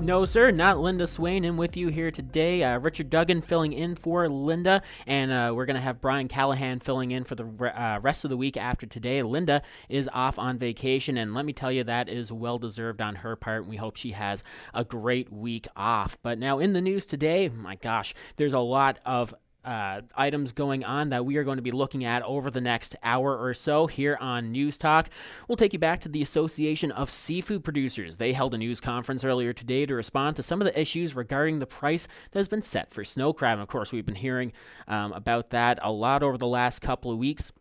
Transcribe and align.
No, 0.00 0.24
sir, 0.24 0.52
not 0.52 0.78
Linda 0.78 1.08
Swain. 1.08 1.44
In 1.44 1.56
with 1.56 1.76
you 1.76 1.88
here 1.88 2.12
today. 2.12 2.62
Uh, 2.62 2.78
Richard 2.78 3.10
Duggan 3.10 3.42
filling 3.42 3.72
in 3.72 3.96
for 3.96 4.28
Linda, 4.28 4.80
and 5.08 5.32
uh, 5.32 5.52
we're 5.54 5.66
going 5.66 5.74
to 5.74 5.82
have 5.82 6.00
Brian 6.00 6.28
Callahan 6.28 6.78
filling 6.78 7.10
in 7.10 7.24
for 7.24 7.34
the 7.34 7.44
re- 7.44 7.70
uh, 7.70 7.98
rest 7.98 8.22
of 8.24 8.30
the 8.30 8.36
week 8.36 8.56
after 8.56 8.86
today. 8.86 9.22
Linda 9.22 9.60
is 9.88 10.08
off 10.12 10.38
on 10.38 10.56
vacation, 10.56 11.16
and 11.18 11.34
let 11.34 11.44
me 11.44 11.52
tell 11.52 11.72
you, 11.72 11.82
that 11.82 12.08
is 12.08 12.32
well 12.32 12.58
deserved 12.58 13.00
on 13.00 13.16
her 13.16 13.34
part. 13.34 13.62
And 13.62 13.70
We 13.70 13.76
hope 13.76 13.96
she 13.96 14.12
has 14.12 14.44
a 14.72 14.84
great 14.84 15.32
week 15.32 15.66
off. 15.74 16.16
But 16.22 16.38
now, 16.38 16.60
in 16.60 16.74
the 16.74 16.80
news 16.80 17.04
today, 17.04 17.48
my 17.48 17.74
gosh, 17.74 18.14
there's 18.36 18.54
a 18.54 18.60
lot 18.60 19.00
of 19.04 19.34
uh, 19.64 20.02
items 20.14 20.52
going 20.52 20.84
on 20.84 21.10
that 21.10 21.26
we 21.26 21.36
are 21.36 21.44
going 21.44 21.56
to 21.56 21.62
be 21.62 21.70
looking 21.70 22.04
at 22.04 22.22
over 22.22 22.50
the 22.50 22.60
next 22.60 22.96
hour 23.02 23.36
or 23.36 23.52
so 23.54 23.86
here 23.86 24.16
on 24.20 24.52
News 24.52 24.78
Talk. 24.78 25.10
We'll 25.46 25.56
take 25.56 25.72
you 25.72 25.78
back 25.78 26.00
to 26.02 26.08
the 26.08 26.22
Association 26.22 26.90
of 26.92 27.10
Seafood 27.10 27.64
Producers. 27.64 28.16
They 28.16 28.32
held 28.32 28.54
a 28.54 28.58
news 28.58 28.80
conference 28.80 29.24
earlier 29.24 29.52
today 29.52 29.84
to 29.86 29.94
respond 29.94 30.36
to 30.36 30.42
some 30.42 30.60
of 30.60 30.64
the 30.64 30.80
issues 30.80 31.14
regarding 31.14 31.58
the 31.58 31.66
price 31.66 32.08
that 32.30 32.38
has 32.38 32.48
been 32.48 32.62
set 32.62 32.94
for 32.94 33.04
snow 33.04 33.32
crab. 33.32 33.54
And 33.54 33.62
of 33.62 33.68
course, 33.68 33.92
we've 33.92 34.06
been 34.06 34.14
hearing 34.14 34.52
um, 34.86 35.12
about 35.12 35.50
that 35.50 35.78
a 35.82 35.92
lot 35.92 36.22
over 36.22 36.38
the 36.38 36.46
last 36.46 36.80
couple 36.80 37.10
of 37.10 37.18
weeks. 37.18 37.52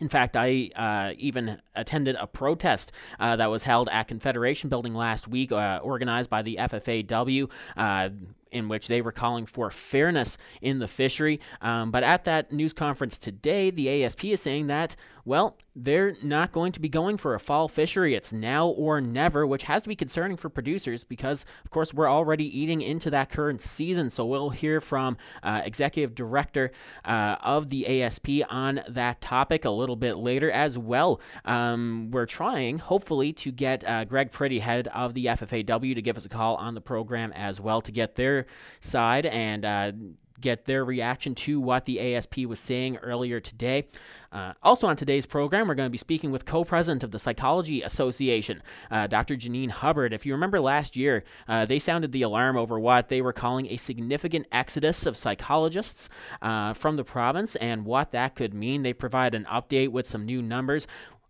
In 0.00 0.08
fact, 0.08 0.34
I 0.34 0.70
uh, 0.74 1.14
even 1.18 1.60
attended 1.76 2.16
a 2.18 2.26
protest 2.26 2.90
uh, 3.18 3.36
that 3.36 3.50
was 3.50 3.64
held 3.64 3.90
at 3.90 4.08
Confederation 4.08 4.70
Building 4.70 4.94
last 4.94 5.28
week, 5.28 5.52
uh, 5.52 5.78
organized 5.82 6.30
by 6.30 6.40
the 6.40 6.56
FFAW 6.58 7.50
uh, 7.76 8.08
in 8.50 8.68
which 8.68 8.88
they 8.88 9.00
were 9.00 9.12
calling 9.12 9.46
for 9.46 9.70
fairness 9.70 10.36
in 10.60 10.78
the 10.78 10.88
fishery. 10.88 11.40
Um, 11.60 11.90
but 11.90 12.02
at 12.02 12.24
that 12.24 12.52
news 12.52 12.72
conference 12.72 13.18
today, 13.18 13.70
the 13.70 14.04
ASP 14.04 14.24
is 14.26 14.40
saying 14.40 14.68
that, 14.68 14.96
well, 15.24 15.56
they're 15.76 16.16
not 16.22 16.52
going 16.52 16.72
to 16.72 16.80
be 16.80 16.88
going 16.88 17.16
for 17.16 17.34
a 17.34 17.40
fall 17.40 17.68
fishery. 17.68 18.14
It's 18.14 18.32
now 18.32 18.68
or 18.68 19.00
never, 19.00 19.46
which 19.46 19.64
has 19.64 19.82
to 19.82 19.88
be 19.88 19.96
concerning 19.96 20.36
for 20.36 20.48
producers 20.48 21.04
because, 21.04 21.44
of 21.64 21.70
course, 21.70 21.94
we're 21.94 22.10
already 22.10 22.44
eating 22.58 22.80
into 22.82 23.10
that 23.10 23.30
current 23.30 23.62
season. 23.62 24.10
So 24.10 24.26
we'll 24.26 24.50
hear 24.50 24.80
from 24.80 25.16
uh, 25.42 25.62
Executive 25.64 26.14
Director 26.14 26.72
uh, 27.04 27.36
of 27.42 27.68
the 27.68 28.02
ASP 28.02 28.28
on 28.48 28.80
that 28.88 29.20
topic 29.20 29.64
a 29.64 29.70
little 29.70 29.96
bit 29.96 30.16
later 30.16 30.50
as 30.50 30.76
well. 30.76 31.20
Um, 31.44 32.10
we're 32.10 32.26
trying, 32.26 32.78
hopefully, 32.78 33.32
to 33.34 33.52
get 33.52 33.86
uh, 33.86 34.04
Greg 34.04 34.32
Pretty, 34.32 34.58
head 34.58 34.88
of 34.88 35.14
the 35.14 35.26
FFAW, 35.26 35.94
to 35.94 36.02
give 36.02 36.16
us 36.16 36.24
a 36.24 36.28
call 36.28 36.56
on 36.56 36.74
the 36.74 36.80
program 36.80 37.32
as 37.32 37.60
well 37.60 37.80
to 37.82 37.92
get 37.92 38.16
their 38.16 38.46
side 38.80 39.26
and 39.26 39.64
uh, 39.64 39.92
get 40.40 40.64
their 40.64 40.84
reaction 40.84 41.34
to 41.34 41.60
what 41.60 41.84
the 41.84 42.00
ASP 42.14 42.38
was 42.38 42.58
saying 42.58 42.96
earlier 42.98 43.40
today. 43.40 43.86
Uh, 44.32 44.52
also, 44.62 44.86
on 44.86 44.96
today's 44.96 45.26
program, 45.26 45.66
we're 45.66 45.74
going 45.74 45.88
to 45.88 45.90
be 45.90 45.98
speaking 45.98 46.30
with 46.30 46.44
co 46.44 46.64
president 46.64 47.02
of 47.02 47.10
the 47.10 47.18
Psychology 47.18 47.82
Association, 47.82 48.62
uh, 48.90 49.06
Dr. 49.06 49.36
Janine 49.36 49.70
Hubbard. 49.70 50.12
If 50.12 50.24
you 50.24 50.32
remember 50.32 50.60
last 50.60 50.96
year, 50.96 51.24
uh, 51.48 51.66
they 51.66 51.78
sounded 51.78 52.12
the 52.12 52.22
alarm 52.22 52.56
over 52.56 52.78
what 52.78 53.08
they 53.08 53.20
were 53.20 53.32
calling 53.32 53.66
a 53.66 53.76
significant 53.76 54.46
exodus 54.52 55.06
of 55.06 55.16
psychologists 55.16 56.08
uh, 56.40 56.74
from 56.74 56.96
the 56.96 57.04
province 57.04 57.56
and 57.56 57.84
what 57.84 58.12
that 58.12 58.34
could 58.36 58.54
mean. 58.54 58.82
They 58.82 58.92
provide 58.92 59.34
an 59.34 59.46
update 59.50 59.88
with 59.88 60.06
some 60.06 60.24
new 60.24 60.42
numbers. 60.42 60.86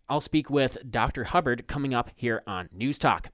I'll 0.07 0.21
speak 0.21 0.49
with 0.49 0.77
Dr. 0.89 1.23
Hubbard 1.23 1.67
coming 1.67 1.93
up 1.93 2.11
here 2.15 2.43
on 2.45 2.69
News 2.73 2.97
Talk. 2.97 3.31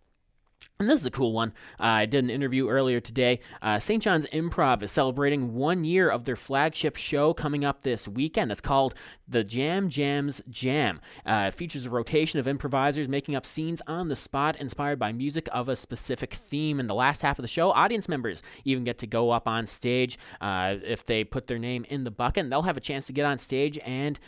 And 0.79 0.87
this 0.87 0.99
is 0.99 1.05
a 1.07 1.11
cool 1.11 1.33
one. 1.33 1.53
Uh, 1.79 1.85
I 1.85 2.05
did 2.05 2.23
an 2.23 2.29
interview 2.29 2.69
earlier 2.69 2.99
today. 2.99 3.39
Uh, 3.63 3.79
St. 3.79 4.01
John's 4.01 4.27
Improv 4.27 4.83
is 4.83 4.91
celebrating 4.91 5.55
one 5.55 5.83
year 5.83 6.07
of 6.07 6.25
their 6.25 6.35
flagship 6.35 6.97
show 6.97 7.33
coming 7.33 7.65
up 7.65 7.81
this 7.81 8.07
weekend. 8.07 8.51
It's 8.51 8.61
called 8.61 8.93
The 9.27 9.43
Jam 9.43 9.89
Jams 9.89 10.39
Jam. 10.51 11.01
Uh, 11.25 11.45
it 11.47 11.55
features 11.55 11.87
a 11.87 11.89
rotation 11.89 12.39
of 12.39 12.47
improvisers 12.47 13.07
making 13.07 13.35
up 13.35 13.43
scenes 13.43 13.81
on 13.87 14.09
the 14.09 14.15
spot 14.15 14.55
inspired 14.57 14.99
by 14.99 15.11
music 15.11 15.49
of 15.51 15.67
a 15.67 15.75
specific 15.75 16.35
theme. 16.35 16.79
In 16.79 16.85
the 16.85 16.93
last 16.93 17.23
half 17.23 17.39
of 17.39 17.43
the 17.43 17.47
show, 17.47 17.71
audience 17.71 18.07
members 18.07 18.43
even 18.63 18.83
get 18.83 18.99
to 18.99 19.07
go 19.07 19.31
up 19.31 19.47
on 19.47 19.65
stage 19.65 20.19
uh, 20.41 20.75
if 20.83 21.03
they 21.03 21.23
put 21.23 21.47
their 21.47 21.57
name 21.57 21.85
in 21.89 22.03
the 22.03 22.11
bucket. 22.11 22.43
And 22.43 22.51
they'll 22.51 22.61
have 22.61 22.77
a 22.77 22.81
chance 22.81 23.07
to 23.07 23.13
get 23.13 23.25
on 23.25 23.39
stage 23.39 23.79
and 23.79 24.19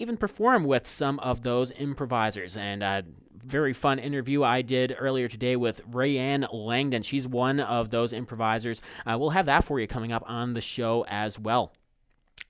even 0.00 0.16
perform 0.16 0.64
with 0.64 0.88
some 0.88 1.20
of 1.20 1.42
those 1.42 1.70
improvisers. 1.72 2.56
And 2.56 2.82
uh, 2.82 3.02
very 3.48 3.72
fun 3.72 3.98
interview 3.98 4.42
I 4.42 4.62
did 4.62 4.94
earlier 4.98 5.28
today 5.28 5.56
with 5.56 5.80
Rayanne 5.90 6.52
Langdon. 6.52 7.02
She's 7.02 7.26
one 7.26 7.58
of 7.60 7.90
those 7.90 8.12
improvisers. 8.12 8.80
Uh, 9.06 9.16
we'll 9.18 9.30
have 9.30 9.46
that 9.46 9.64
for 9.64 9.80
you 9.80 9.86
coming 9.86 10.12
up 10.12 10.22
on 10.26 10.54
the 10.54 10.60
show 10.60 11.04
as 11.08 11.38
well. 11.38 11.72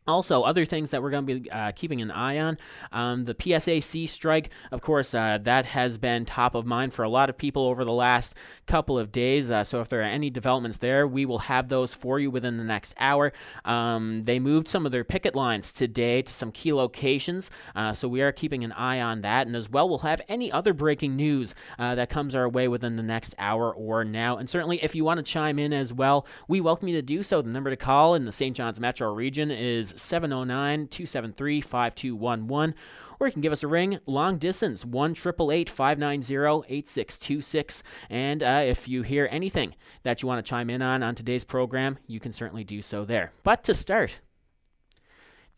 Also, 0.08 0.40
other 0.42 0.64
things 0.64 0.90
that 0.90 1.02
we're 1.02 1.10
going 1.10 1.26
to 1.26 1.40
be 1.40 1.50
uh, 1.50 1.70
keeping 1.72 2.00
an 2.00 2.10
eye 2.10 2.38
on 2.38 2.56
um, 2.92 3.26
the 3.26 3.34
PSAC 3.34 4.08
strike, 4.08 4.48
of 4.72 4.80
course, 4.80 5.12
uh, 5.12 5.36
that 5.42 5.66
has 5.66 5.98
been 5.98 6.24
top 6.24 6.54
of 6.54 6.64
mind 6.64 6.94
for 6.94 7.02
a 7.02 7.10
lot 7.10 7.28
of 7.28 7.36
people 7.36 7.66
over 7.66 7.84
the 7.84 7.92
last 7.92 8.34
couple 8.66 8.98
of 8.98 9.12
days. 9.12 9.50
Uh, 9.50 9.62
so, 9.62 9.82
if 9.82 9.90
there 9.90 10.00
are 10.00 10.04
any 10.04 10.30
developments 10.30 10.78
there, 10.78 11.06
we 11.06 11.26
will 11.26 11.40
have 11.40 11.68
those 11.68 11.94
for 11.94 12.18
you 12.18 12.30
within 12.30 12.56
the 12.56 12.64
next 12.64 12.94
hour. 12.98 13.34
Um, 13.66 14.24
they 14.24 14.38
moved 14.38 14.66
some 14.66 14.86
of 14.86 14.92
their 14.92 15.04
picket 15.04 15.34
lines 15.34 15.74
today 15.74 16.22
to 16.22 16.32
some 16.32 16.52
key 16.52 16.72
locations, 16.72 17.50
uh, 17.76 17.92
so 17.92 18.08
we 18.08 18.22
are 18.22 18.32
keeping 18.32 18.64
an 18.64 18.72
eye 18.72 19.02
on 19.02 19.20
that. 19.20 19.46
And 19.46 19.54
as 19.54 19.68
well, 19.68 19.86
we'll 19.90 19.98
have 19.98 20.22
any 20.26 20.50
other 20.50 20.72
breaking 20.72 21.16
news 21.16 21.54
uh, 21.78 21.94
that 21.96 22.08
comes 22.08 22.34
our 22.34 22.48
way 22.48 22.66
within 22.66 22.96
the 22.96 23.02
next 23.02 23.34
hour 23.38 23.70
or 23.74 24.06
now. 24.06 24.38
And 24.38 24.48
certainly, 24.48 24.82
if 24.82 24.94
you 24.94 25.04
want 25.04 25.18
to 25.18 25.22
chime 25.22 25.58
in 25.58 25.74
as 25.74 25.92
well, 25.92 26.26
we 26.48 26.62
welcome 26.62 26.88
you 26.88 26.96
to 26.96 27.02
do 27.02 27.22
so. 27.22 27.42
The 27.42 27.50
number 27.50 27.68
to 27.68 27.76
call 27.76 28.14
in 28.14 28.24
the 28.24 28.32
St. 28.32 28.56
John's 28.56 28.80
metro 28.80 29.12
region 29.12 29.50
is 29.50 29.97
709 29.98 30.88
273 30.88 31.60
5211. 31.60 32.74
Or 33.20 33.26
you 33.26 33.32
can 33.32 33.42
give 33.42 33.52
us 33.52 33.62
a 33.62 33.68
ring 33.68 33.98
long 34.06 34.38
distance 34.38 34.84
1 34.84 35.14
590 35.14 36.34
8626. 36.68 37.82
And 38.08 38.42
uh, 38.42 38.62
if 38.64 38.88
you 38.88 39.02
hear 39.02 39.28
anything 39.30 39.74
that 40.02 40.22
you 40.22 40.28
want 40.28 40.44
to 40.44 40.48
chime 40.48 40.70
in 40.70 40.82
on 40.82 41.02
on 41.02 41.14
today's 41.14 41.44
program, 41.44 41.98
you 42.06 42.20
can 42.20 42.32
certainly 42.32 42.64
do 42.64 42.82
so 42.82 43.04
there. 43.04 43.32
But 43.42 43.64
to 43.64 43.74
start, 43.74 44.20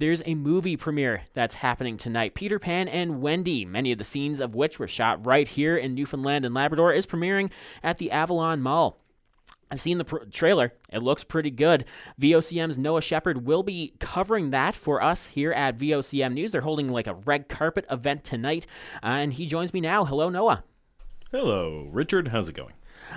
there's 0.00 0.22
a 0.24 0.34
movie 0.34 0.78
premiere 0.78 1.24
that's 1.34 1.56
happening 1.56 1.98
tonight. 1.98 2.34
Peter 2.34 2.58
Pan 2.58 2.88
and 2.88 3.20
Wendy, 3.20 3.66
many 3.66 3.92
of 3.92 3.98
the 3.98 4.04
scenes 4.04 4.40
of 4.40 4.54
which 4.54 4.78
were 4.78 4.88
shot 4.88 5.26
right 5.26 5.46
here 5.46 5.76
in 5.76 5.94
Newfoundland 5.94 6.46
and 6.46 6.54
Labrador, 6.54 6.94
is 6.94 7.04
premiering 7.04 7.50
at 7.82 7.98
the 7.98 8.10
Avalon 8.10 8.62
Mall. 8.62 8.98
I've 9.70 9.80
seen 9.80 9.98
the 9.98 10.04
pr- 10.04 10.24
trailer. 10.30 10.72
It 10.92 11.02
looks 11.02 11.24
pretty 11.24 11.50
good. 11.50 11.84
VOCM's 12.20 12.76
Noah 12.76 13.02
Shepard 13.02 13.46
will 13.46 13.62
be 13.62 13.94
covering 14.00 14.50
that 14.50 14.74
for 14.74 15.02
us 15.02 15.26
here 15.26 15.52
at 15.52 15.78
VOCM 15.78 16.32
News. 16.34 16.52
They're 16.52 16.60
holding 16.60 16.88
like 16.88 17.06
a 17.06 17.14
red 17.14 17.48
carpet 17.48 17.84
event 17.90 18.24
tonight, 18.24 18.66
uh, 19.02 19.06
and 19.06 19.32
he 19.32 19.46
joins 19.46 19.72
me 19.72 19.80
now. 19.80 20.04
Hello, 20.04 20.28
Noah. 20.28 20.64
Hello, 21.30 21.88
Richard. 21.92 22.28
How's 22.28 22.48
it 22.48 22.54
going? 22.54 22.74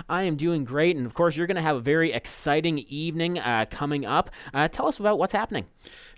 I 0.08 0.22
am 0.22 0.36
doing 0.36 0.64
great, 0.64 0.96
and 0.96 1.06
of 1.06 1.14
course, 1.14 1.36
you're 1.36 1.46
going 1.46 1.56
to 1.56 1.62
have 1.62 1.76
a 1.76 1.80
very 1.80 2.12
exciting 2.12 2.78
evening 2.78 3.38
uh, 3.38 3.66
coming 3.70 4.06
up. 4.06 4.30
Uh, 4.52 4.68
tell 4.68 4.86
us 4.86 4.98
about 4.98 5.18
what's 5.18 5.32
happening. 5.32 5.66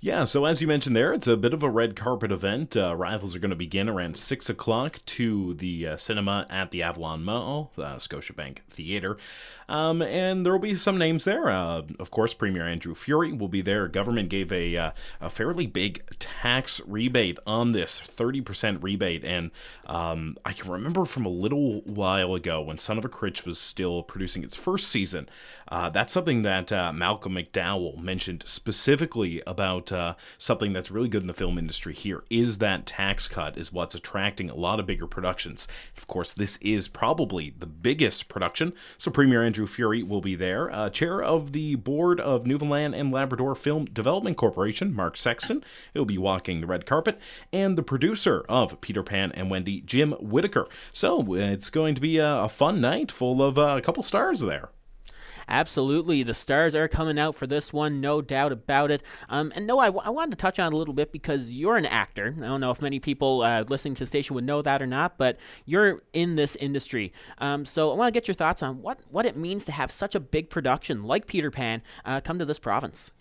Yeah, 0.00 0.24
so 0.24 0.44
as 0.44 0.60
you 0.60 0.68
mentioned 0.68 0.94
there, 0.94 1.12
it's 1.14 1.26
a 1.26 1.36
bit 1.36 1.54
of 1.54 1.62
a 1.62 1.70
red 1.70 1.96
carpet 1.96 2.30
event. 2.30 2.76
Uh, 2.76 2.94
rivals 2.94 3.34
are 3.34 3.38
going 3.38 3.50
to 3.50 3.56
begin 3.56 3.88
around 3.88 4.16
6 4.16 4.48
o'clock 4.50 5.00
to 5.06 5.54
the 5.54 5.86
uh, 5.86 5.96
cinema 5.96 6.46
at 6.50 6.70
the 6.70 6.82
Avalon 6.82 7.24
Mall, 7.24 7.72
uh, 7.78 7.96
Scotiabank 7.96 8.58
Theatre. 8.68 9.16
Um, 9.68 10.00
and 10.00 10.46
there 10.46 10.52
will 10.52 10.60
be 10.60 10.76
some 10.76 10.96
names 10.96 11.24
there. 11.24 11.50
Uh, 11.50 11.82
of 11.98 12.12
course, 12.12 12.34
Premier 12.34 12.68
Andrew 12.68 12.94
Furey 12.94 13.36
will 13.36 13.48
be 13.48 13.62
there. 13.62 13.88
Government 13.88 14.28
gave 14.28 14.52
a, 14.52 14.76
uh, 14.76 14.90
a 15.20 15.28
fairly 15.28 15.66
big 15.66 16.04
tax 16.20 16.80
rebate 16.86 17.40
on 17.46 17.72
this 17.72 18.00
30% 18.00 18.80
rebate. 18.82 19.24
And 19.24 19.50
um, 19.86 20.36
I 20.44 20.52
can 20.52 20.70
remember 20.70 21.04
from 21.04 21.26
a 21.26 21.30
little 21.30 21.80
while 21.80 22.34
ago 22.34 22.60
when 22.60 22.78
Son 22.78 22.96
of 22.96 23.04
a 23.04 23.08
Critch 23.08 23.44
was 23.44 23.58
still 23.58 24.04
producing 24.04 24.44
its 24.44 24.54
first 24.54 24.88
season, 24.88 25.28
uh, 25.66 25.90
that's 25.90 26.12
something 26.12 26.42
that 26.42 26.70
Malcolm 26.94 27.34
McDowell 27.34 27.98
mentioned 27.98 28.44
specifically 28.46 29.42
about 29.48 29.55
uh, 29.60 30.14
something 30.38 30.72
that's 30.72 30.90
really 30.90 31.08
good 31.08 31.22
in 31.22 31.26
the 31.26 31.34
film 31.34 31.58
industry 31.58 31.94
here 31.94 32.24
is 32.30 32.58
that 32.58 32.86
tax 32.86 33.28
cut 33.28 33.56
is 33.56 33.72
what's 33.72 33.94
attracting 33.94 34.50
a 34.50 34.54
lot 34.54 34.80
of 34.80 34.86
bigger 34.86 35.06
productions. 35.06 35.68
Of 35.96 36.06
course, 36.06 36.34
this 36.34 36.56
is 36.58 36.88
probably 36.88 37.54
the 37.58 37.66
biggest 37.66 38.28
production, 38.28 38.72
so 38.98 39.10
Premier 39.10 39.42
Andrew 39.42 39.66
Furey 39.66 40.06
will 40.06 40.20
be 40.20 40.34
there. 40.34 40.70
Uh, 40.70 40.90
chair 40.90 41.22
of 41.22 41.52
the 41.52 41.74
board 41.74 42.20
of 42.20 42.46
Newfoundland 42.46 42.94
and 42.94 43.12
Labrador 43.12 43.54
Film 43.54 43.84
Development 43.86 44.36
Corporation, 44.36 44.94
Mark 44.94 45.16
Sexton, 45.16 45.64
he'll 45.94 46.04
be 46.04 46.18
walking 46.18 46.60
the 46.60 46.66
red 46.66 46.86
carpet, 46.86 47.18
and 47.52 47.76
the 47.76 47.82
producer 47.82 48.44
of 48.48 48.80
Peter 48.80 49.02
Pan 49.02 49.32
and 49.32 49.50
Wendy, 49.50 49.80
Jim 49.80 50.12
Whitaker. 50.12 50.66
So 50.92 51.34
it's 51.34 51.70
going 51.70 51.94
to 51.94 52.00
be 52.00 52.18
a, 52.18 52.42
a 52.42 52.48
fun 52.48 52.80
night 52.80 53.10
full 53.10 53.42
of 53.42 53.58
uh, 53.58 53.76
a 53.78 53.82
couple 53.82 54.02
stars 54.02 54.40
there. 54.40 54.70
Absolutely. 55.48 56.22
The 56.22 56.34
stars 56.34 56.74
are 56.74 56.88
coming 56.88 57.18
out 57.18 57.36
for 57.36 57.46
this 57.46 57.72
one, 57.72 58.00
no 58.00 58.20
doubt 58.20 58.52
about 58.52 58.90
it. 58.90 59.02
Um, 59.28 59.52
and 59.54 59.66
no, 59.66 59.78
I, 59.78 59.86
w- 59.86 60.02
I 60.04 60.10
wanted 60.10 60.32
to 60.32 60.36
touch 60.36 60.58
on 60.58 60.72
a 60.72 60.76
little 60.76 60.94
bit 60.94 61.12
because 61.12 61.52
you're 61.52 61.76
an 61.76 61.86
actor. 61.86 62.34
I 62.36 62.46
don't 62.46 62.60
know 62.60 62.72
if 62.72 62.82
many 62.82 62.98
people 62.98 63.42
uh, 63.42 63.64
listening 63.68 63.94
to 63.94 64.00
the 64.00 64.06
station 64.06 64.34
would 64.34 64.44
know 64.44 64.60
that 64.62 64.82
or 64.82 64.86
not, 64.86 65.18
but 65.18 65.38
you're 65.64 66.02
in 66.12 66.36
this 66.36 66.56
industry. 66.56 67.12
Um, 67.38 67.64
so 67.64 67.92
I 67.92 67.94
want 67.94 68.08
to 68.12 68.18
get 68.18 68.26
your 68.26 68.34
thoughts 68.34 68.62
on 68.62 68.82
what, 68.82 69.00
what 69.08 69.26
it 69.26 69.36
means 69.36 69.64
to 69.66 69.72
have 69.72 69.92
such 69.92 70.14
a 70.14 70.20
big 70.20 70.50
production 70.50 71.04
like 71.04 71.26
Peter 71.26 71.50
Pan 71.50 71.82
uh, 72.04 72.20
come 72.20 72.38
to 72.38 72.44
this 72.44 72.58
province. 72.58 73.12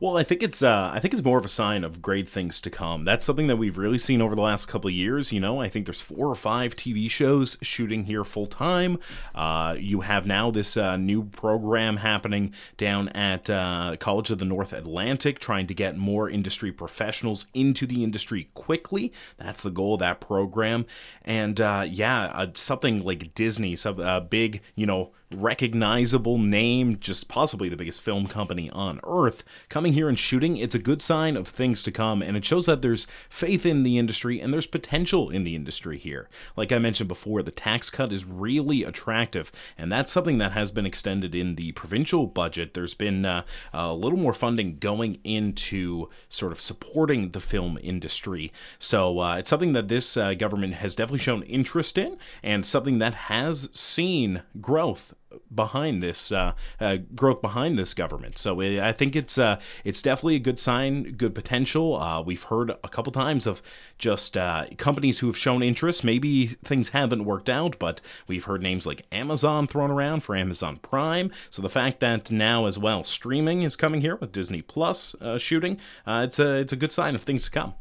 Well, 0.00 0.16
I 0.16 0.24
think 0.24 0.42
it's 0.42 0.62
uh, 0.62 0.90
I 0.92 1.00
think 1.00 1.14
it's 1.14 1.24
more 1.24 1.38
of 1.38 1.44
a 1.44 1.48
sign 1.48 1.84
of 1.84 2.02
great 2.02 2.28
things 2.28 2.60
to 2.62 2.70
come. 2.70 3.04
That's 3.04 3.24
something 3.24 3.46
that 3.46 3.56
we've 3.56 3.78
really 3.78 3.98
seen 3.98 4.20
over 4.20 4.34
the 4.34 4.42
last 4.42 4.66
couple 4.66 4.88
of 4.88 4.94
years. 4.94 5.32
You 5.32 5.40
know, 5.40 5.60
I 5.60 5.68
think 5.68 5.86
there's 5.86 6.00
four 6.00 6.28
or 6.28 6.34
five 6.34 6.76
TV 6.76 7.10
shows 7.10 7.56
shooting 7.62 8.04
here 8.04 8.24
full 8.24 8.46
time. 8.46 8.98
Uh, 9.34 9.76
you 9.78 10.00
have 10.00 10.26
now 10.26 10.50
this 10.50 10.76
uh, 10.76 10.96
new 10.96 11.24
program 11.24 11.98
happening 11.98 12.52
down 12.76 13.08
at 13.10 13.48
uh, 13.48 13.96
College 13.98 14.30
of 14.30 14.38
the 14.38 14.44
North 14.44 14.72
Atlantic, 14.72 15.38
trying 15.38 15.66
to 15.68 15.74
get 15.74 15.96
more 15.96 16.28
industry 16.28 16.72
professionals 16.72 17.46
into 17.54 17.86
the 17.86 18.02
industry 18.02 18.48
quickly. 18.54 19.12
That's 19.36 19.62
the 19.62 19.70
goal 19.70 19.94
of 19.94 20.00
that 20.00 20.20
program. 20.20 20.86
And 21.22 21.60
uh, 21.60 21.86
yeah, 21.88 22.24
uh, 22.26 22.48
something 22.54 23.04
like 23.04 23.34
Disney, 23.34 23.76
some 23.76 24.26
big, 24.28 24.62
you 24.74 24.86
know 24.86 25.12
recognizable 25.34 26.38
name, 26.38 26.98
just 27.00 27.28
possibly 27.28 27.68
the 27.68 27.76
biggest 27.76 28.00
film 28.00 28.26
company 28.26 28.70
on 28.70 29.00
earth, 29.04 29.44
coming 29.68 29.92
here 29.92 30.08
and 30.08 30.18
shooting, 30.18 30.56
it's 30.56 30.74
a 30.74 30.78
good 30.78 31.02
sign 31.02 31.36
of 31.36 31.48
things 31.48 31.82
to 31.82 31.92
come, 31.92 32.22
and 32.22 32.36
it 32.36 32.44
shows 32.44 32.66
that 32.66 32.82
there's 32.82 33.06
faith 33.28 33.66
in 33.66 33.82
the 33.82 33.98
industry 33.98 34.40
and 34.40 34.52
there's 34.52 34.66
potential 34.66 35.30
in 35.30 35.44
the 35.44 35.54
industry 35.54 35.98
here. 35.98 36.28
Like 36.56 36.72
I 36.72 36.78
mentioned 36.78 37.08
before, 37.08 37.42
the 37.42 37.50
tax 37.50 37.90
cut 37.90 38.12
is 38.12 38.24
really 38.24 38.84
attractive, 38.84 39.50
and 39.76 39.90
that's 39.90 40.12
something 40.12 40.38
that 40.38 40.52
has 40.52 40.70
been 40.70 40.86
extended 40.86 41.34
in 41.34 41.56
the 41.56 41.72
provincial 41.72 42.26
budget. 42.26 42.74
There's 42.74 42.94
been 42.94 43.24
uh, 43.24 43.44
a 43.72 43.92
little 43.92 44.18
more 44.18 44.34
funding 44.34 44.78
going 44.78 45.18
into 45.24 46.08
sort 46.28 46.52
of 46.52 46.60
supporting 46.60 47.30
the 47.30 47.40
film 47.40 47.78
industry. 47.82 48.52
So 48.78 49.18
uh, 49.20 49.36
it's 49.36 49.50
something 49.50 49.72
that 49.72 49.88
this 49.88 50.16
uh, 50.16 50.34
government 50.34 50.74
has 50.74 50.94
definitely 50.94 51.18
shown 51.18 51.42
interest 51.42 51.98
in, 51.98 52.16
and 52.42 52.64
something 52.64 52.98
that 52.98 53.14
has 53.14 53.68
seen 53.72 54.42
growth 54.60 55.14
behind 55.54 56.02
this 56.02 56.32
uh, 56.32 56.52
uh, 56.80 56.96
growth 57.14 57.42
behind 57.42 57.78
this 57.78 57.94
government. 57.94 58.38
So 58.38 58.60
I 58.60 58.92
think 58.92 59.16
it's 59.16 59.38
uh, 59.38 59.60
it's 59.84 60.02
definitely 60.02 60.36
a 60.36 60.40
good 60.40 60.58
sign, 60.58 61.12
good 61.12 61.34
potential. 61.34 62.00
Uh, 62.00 62.20
we've 62.22 62.42
heard 62.44 62.70
a 62.70 62.88
couple 62.88 63.12
times 63.12 63.46
of 63.46 63.62
just 63.98 64.36
uh, 64.36 64.66
companies 64.78 65.18
who 65.18 65.26
have 65.26 65.36
shown 65.36 65.62
interest. 65.62 66.04
Maybe 66.04 66.46
things 66.46 66.90
haven't 66.90 67.24
worked 67.24 67.48
out, 67.48 67.78
but 67.78 68.00
we've 68.26 68.44
heard 68.44 68.62
names 68.62 68.86
like 68.86 69.06
Amazon 69.12 69.66
thrown 69.66 69.90
around 69.90 70.22
for 70.22 70.36
Amazon 70.36 70.78
Prime. 70.82 71.30
So 71.50 71.62
the 71.62 71.70
fact 71.70 72.00
that 72.00 72.30
now 72.30 72.66
as 72.66 72.78
well 72.78 73.04
streaming 73.04 73.62
is 73.62 73.76
coming 73.76 74.00
here 74.00 74.16
with 74.16 74.32
Disney 74.32 74.62
Plus 74.62 75.14
uh, 75.20 75.38
shooting, 75.38 75.78
it's 76.06 76.38
a 76.38 76.60
it's 76.60 76.72
a 76.72 76.76
good 76.76 76.92
sign 76.92 77.14
of 77.14 77.22
things 77.22 77.44
to 77.44 77.50
come. 77.50 77.74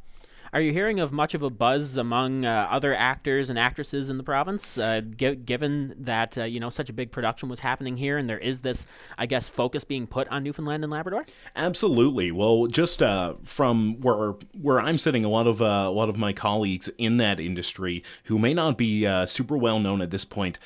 Are 0.53 0.61
you 0.61 0.71
hearing 0.71 0.99
of 0.99 1.11
much 1.11 1.33
of 1.33 1.41
a 1.41 1.49
buzz 1.49 1.97
among 1.97 2.45
uh, 2.45 2.67
other 2.69 2.93
actors 2.93 3.49
and 3.49 3.57
actresses 3.57 4.11
in 4.11 4.17
the 4.17 4.23
province, 4.23 4.77
uh, 4.77 5.01
g- 5.01 5.33
given 5.33 5.95
that 5.97 6.37
uh, 6.37 6.43
you 6.43 6.59
know 6.59 6.69
such 6.69 6.91
a 6.91 6.93
big 6.93 7.11
production 7.11 7.49
was 7.49 7.61
happening 7.61 7.97
here, 7.97 8.19
and 8.19 8.29
there 8.29 8.37
is 8.37 8.61
this, 8.61 8.85
I 9.17 9.25
guess, 9.25 9.49
focus 9.49 9.83
being 9.83 10.05
put 10.05 10.27
on 10.27 10.43
Newfoundland 10.43 10.83
and 10.83 10.93
Labrador? 10.93 11.23
Absolutely. 11.55 12.31
Well, 12.31 12.67
just 12.67 13.01
uh, 13.01 13.33
from 13.43 13.99
where 14.01 14.35
where 14.61 14.79
I'm 14.79 14.99
sitting, 14.99 15.25
a 15.25 15.29
lot 15.29 15.47
of 15.47 15.59
uh, 15.59 15.85
a 15.87 15.91
lot 15.91 16.07
of 16.07 16.17
my 16.17 16.33
colleagues 16.33 16.87
in 16.99 17.17
that 17.17 17.39
industry 17.39 18.03
who 18.25 18.37
may 18.37 18.53
not 18.53 18.77
be 18.77 19.07
super 19.25 19.57
well 19.57 19.79
known 19.79 20.03
at 20.03 20.11
this 20.11 20.23
point 20.23 20.59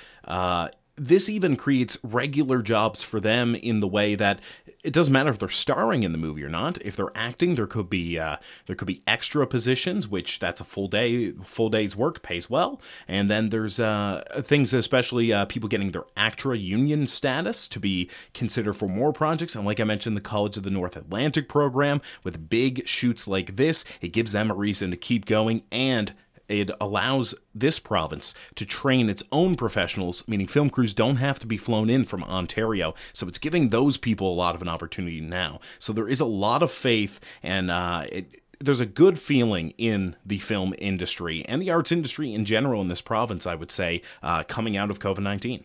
this 0.98 1.30
even 1.30 1.56
creates 1.56 1.98
regular 2.04 2.62
jobs 2.62 3.04
for 3.04 3.20
them 3.20 3.54
in 3.56 3.80
the 3.80 3.88
way 3.88 4.16
that 4.16 4.40
it 4.84 4.94
doesn't 4.94 5.14
matter 5.14 5.30
if 5.30 5.38
they're 5.38 5.50
starring 5.50 6.04
in 6.04 6.12
the 6.12 6.18
movie 6.18 6.44
or 6.44 6.50
not. 6.50 6.82
If 6.82 6.96
they're 6.96 7.12
acting, 7.16 7.56
there 7.56 7.68
could 7.68 7.90
be 7.90 8.18
uh, 8.18 8.38
there 8.66 8.76
could 8.76 8.88
be 8.88 9.04
extra 9.06 9.46
positions, 9.46 10.08
which 10.08 10.40
that's 10.40 10.60
a 10.60 10.64
full 10.64 10.88
day 10.88 11.32
full 11.44 11.70
day's 11.70 11.96
work 11.96 12.24
pays 12.24 12.50
well. 12.50 12.82
And 13.08 13.30
then 13.30 13.50
there's 13.50 13.80
uh, 13.80 14.24
things, 14.42 14.74
especially 14.74 15.32
uh, 15.32 15.46
people 15.46 15.70
getting 15.70 15.92
their 15.92 16.06
ACTRA 16.16 16.58
union 16.58 17.08
status 17.08 17.68
to 17.70 17.80
be 17.80 18.10
considered 18.34 18.74
for 18.74 18.88
more 18.88 19.14
projects. 19.14 19.56
And 19.56 19.66
like 19.66 19.80
I 19.80 19.84
mentioned, 19.84 20.18
the 20.18 20.22
College 20.22 20.58
of 20.58 20.64
the 20.64 20.72
North 20.72 20.98
Atlantic 20.98 21.48
program 21.48 22.02
with 22.24 22.50
big 22.50 22.88
shoots 22.88 23.28
like 23.28 23.56
this, 23.56 23.86
it 24.02 24.10
gives 24.10 24.32
them 24.32 24.50
a 24.50 24.56
reason 24.56 24.90
to 24.92 24.98
keep 24.98 25.26
going 25.26 25.64
and 25.72 26.14
it 26.50 26.72
allows 26.80 27.36
this 27.54 27.80
province 27.80 28.34
to 28.56 28.66
train 28.66 29.10
its 29.10 29.24
own 29.32 29.56
professionals, 29.56 30.28
meaning 30.28 30.48
film 30.48 30.70
crews 30.70 30.94
don't 30.94 31.18
have 31.18 31.40
to 31.40 31.48
be 31.48 31.58
flown 31.58 31.90
in 31.90 32.06
from 32.06 32.24
Ontario. 32.24 32.94
So 33.14 33.28
it's 33.28 33.38
giving 33.38 33.70
those 33.70 33.98
people 33.98 34.32
a 34.32 34.36
lot 34.36 34.56
of 34.56 34.62
an 34.62 34.70
opportunity 34.70 35.22
now. 35.22 35.60
So 35.80 35.94
there 35.94 36.08
is 36.08 36.20
a 36.20 36.26
lot 36.26 36.64
of 36.64 36.72
faith 36.72 37.20
and 37.44 37.70
uh, 37.70 38.06
it, 38.12 38.42
there's 38.60 38.80
a 38.80 38.86
good 38.86 39.20
feeling 39.20 39.72
in 39.78 40.16
the 40.26 40.40
film 40.40 40.74
industry 40.78 41.46
and 41.46 41.62
the 41.62 41.70
arts 41.70 41.92
industry 41.92 42.34
in 42.34 42.46
general 42.46 42.82
in 42.82 42.88
this 42.88 43.02
province, 43.02 43.46
I 43.46 43.56
would 43.56 43.72
say, 43.72 44.02
uh, 44.24 44.44
coming 44.44 44.76
out 44.78 44.90
of 44.90 45.00
COVID 45.00 45.20
19. 45.20 45.64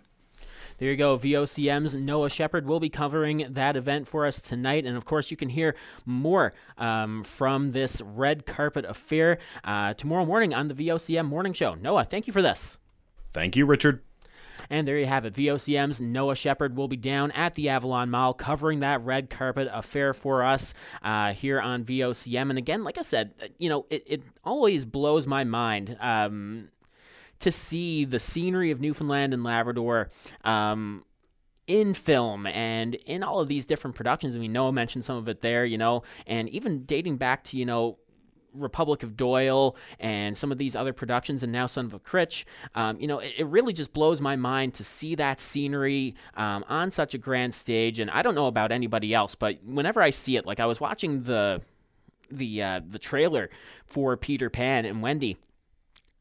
There 0.79 0.91
you 0.91 0.97
go. 0.97 1.19
VOCM's 1.19 1.95
Noah 1.95 2.31
Shepard 2.31 2.67
will 2.67 2.81
be 2.81 2.89
covering 2.89 3.47
that 3.51 3.77
event 3.77 4.09
for 4.09 4.27
us 4.27 4.41
tonight. 4.41 4.85
And 4.85 4.97
of 4.97 5.05
course, 5.05 5.31
you 5.31 5.37
can 5.37 5.49
hear 5.49 5.75
more 6.05 6.53
um, 6.79 7.25
from 7.25 7.73
this 7.73 8.01
red 8.01 8.47
carpet 8.47 8.85
affair 8.85 9.39
uh, 9.65 9.95
tomorrow 9.95 10.25
morning 10.25 10.55
on 10.55 10.69
the 10.69 10.75
VOCM 10.75 11.27
Morning 11.27 11.53
Show. 11.53 11.75
Noah, 11.75 12.05
thank 12.05 12.27
you 12.27 12.33
for 12.33 12.43
this. 12.43 12.79
Thank 13.33 13.57
you, 13.57 13.67
Richard. 13.67 14.03
And 14.71 14.87
there 14.87 14.99
you 14.99 15.07
have 15.07 15.25
it. 15.25 15.35
VOCM's 15.35 16.01
Noah 16.01 16.37
Shepard 16.37 16.77
will 16.77 16.89
be 16.89 16.97
down 16.97 17.31
at 17.33 17.55
the 17.55 17.69
Avalon 17.69 18.11
Mall 18.11 18.33
covering 18.33 18.81
that 18.81 19.03
red 19.03 19.29
carpet 19.29 19.69
affair 19.73 20.15
for 20.15 20.43
us 20.43 20.73
uh, 21.03 21.33
here 21.33 21.61
on 21.61 21.85
VOCM. 21.85 22.49
And 22.49 22.59
again, 22.59 22.85
like 22.85 22.99
I 22.99 23.03
said, 23.03 23.35
you 23.59 23.69
know, 23.69 23.87
it, 23.91 24.03
it 24.07 24.23
always 24.45 24.85
blows 24.85 25.27
my 25.27 25.45
mind. 25.45 25.97
Um, 26.01 26.69
to 27.43 27.53
see 27.53 28.05
the 28.05 28.19
scenery 28.19 28.71
of 28.71 28.81
Newfoundland 28.81 29.35
and 29.35 29.45
Labrador. 29.45 30.11
Um, 30.45 31.05
in 31.69 31.95
film 31.95 32.45
and 32.49 32.97
in 33.07 33.23
all 33.23 33.39
of 33.39 33.47
these 33.47 33.65
different 33.65 33.95
productions. 33.95 34.35
I 34.35 34.39
mean, 34.41 34.53
Noah 34.53 34.73
mentioned 34.73 35.05
some 35.05 35.17
of 35.17 35.29
it 35.29 35.43
there, 35.43 35.65
you 35.65 35.79
know, 35.79 36.03
and 36.27 36.49
even 36.49 36.85
dating 36.85 37.19
back 37.19 37.45
to, 37.45 37.57
you 37.57 37.65
know, 37.65 37.99
Republic 38.55 39.03
of 39.03 39.17
Doyle 39.17 39.77
and 39.99 40.37
some 40.37 40.53
of 40.53 40.59
these 40.59 40.77
other 40.77 40.93
productions, 40.93 41.43
and 41.43 41.53
now 41.53 41.67
Son 41.67 41.87
of 41.87 41.95
a 41.95 41.99
Critch. 41.99 42.45
Um, 42.75 43.01
you 43.01 43.07
know, 43.07 43.19
it, 43.19 43.33
it, 43.39 43.47
really 43.47 43.73
just 43.73 43.93
blows 43.93 44.21
my 44.21 44.37
mind 44.37 44.75
to 44.75 44.85
see 44.85 45.15
that 45.15 45.41
scenery 45.41 46.15
um, 46.37 46.65
on 46.69 46.91
such 46.91 47.15
a 47.15 47.19
grand 47.19 47.55
stage. 47.55 47.99
And 47.99 48.11
I 48.11 48.23
don't 48.23 48.35
know 48.35 48.47
about 48.49 48.73
anybody 48.73 49.15
else, 49.15 49.35
but 49.35 49.63
whenever 49.65 50.03
I 50.03 50.11
see 50.11 50.37
it, 50.37 50.45
like 50.45 50.61
I 50.61 50.67
was 50.67 50.81
watching 50.81 51.23
the 51.23 51.63
the 52.31 52.63
uh, 52.63 52.81
the 52.87 52.99
trailer 52.99 53.51
for 53.87 54.17
Peter 54.17 54.51
Pan 54.51 54.85
and 54.85 55.03
Wendy 55.03 55.37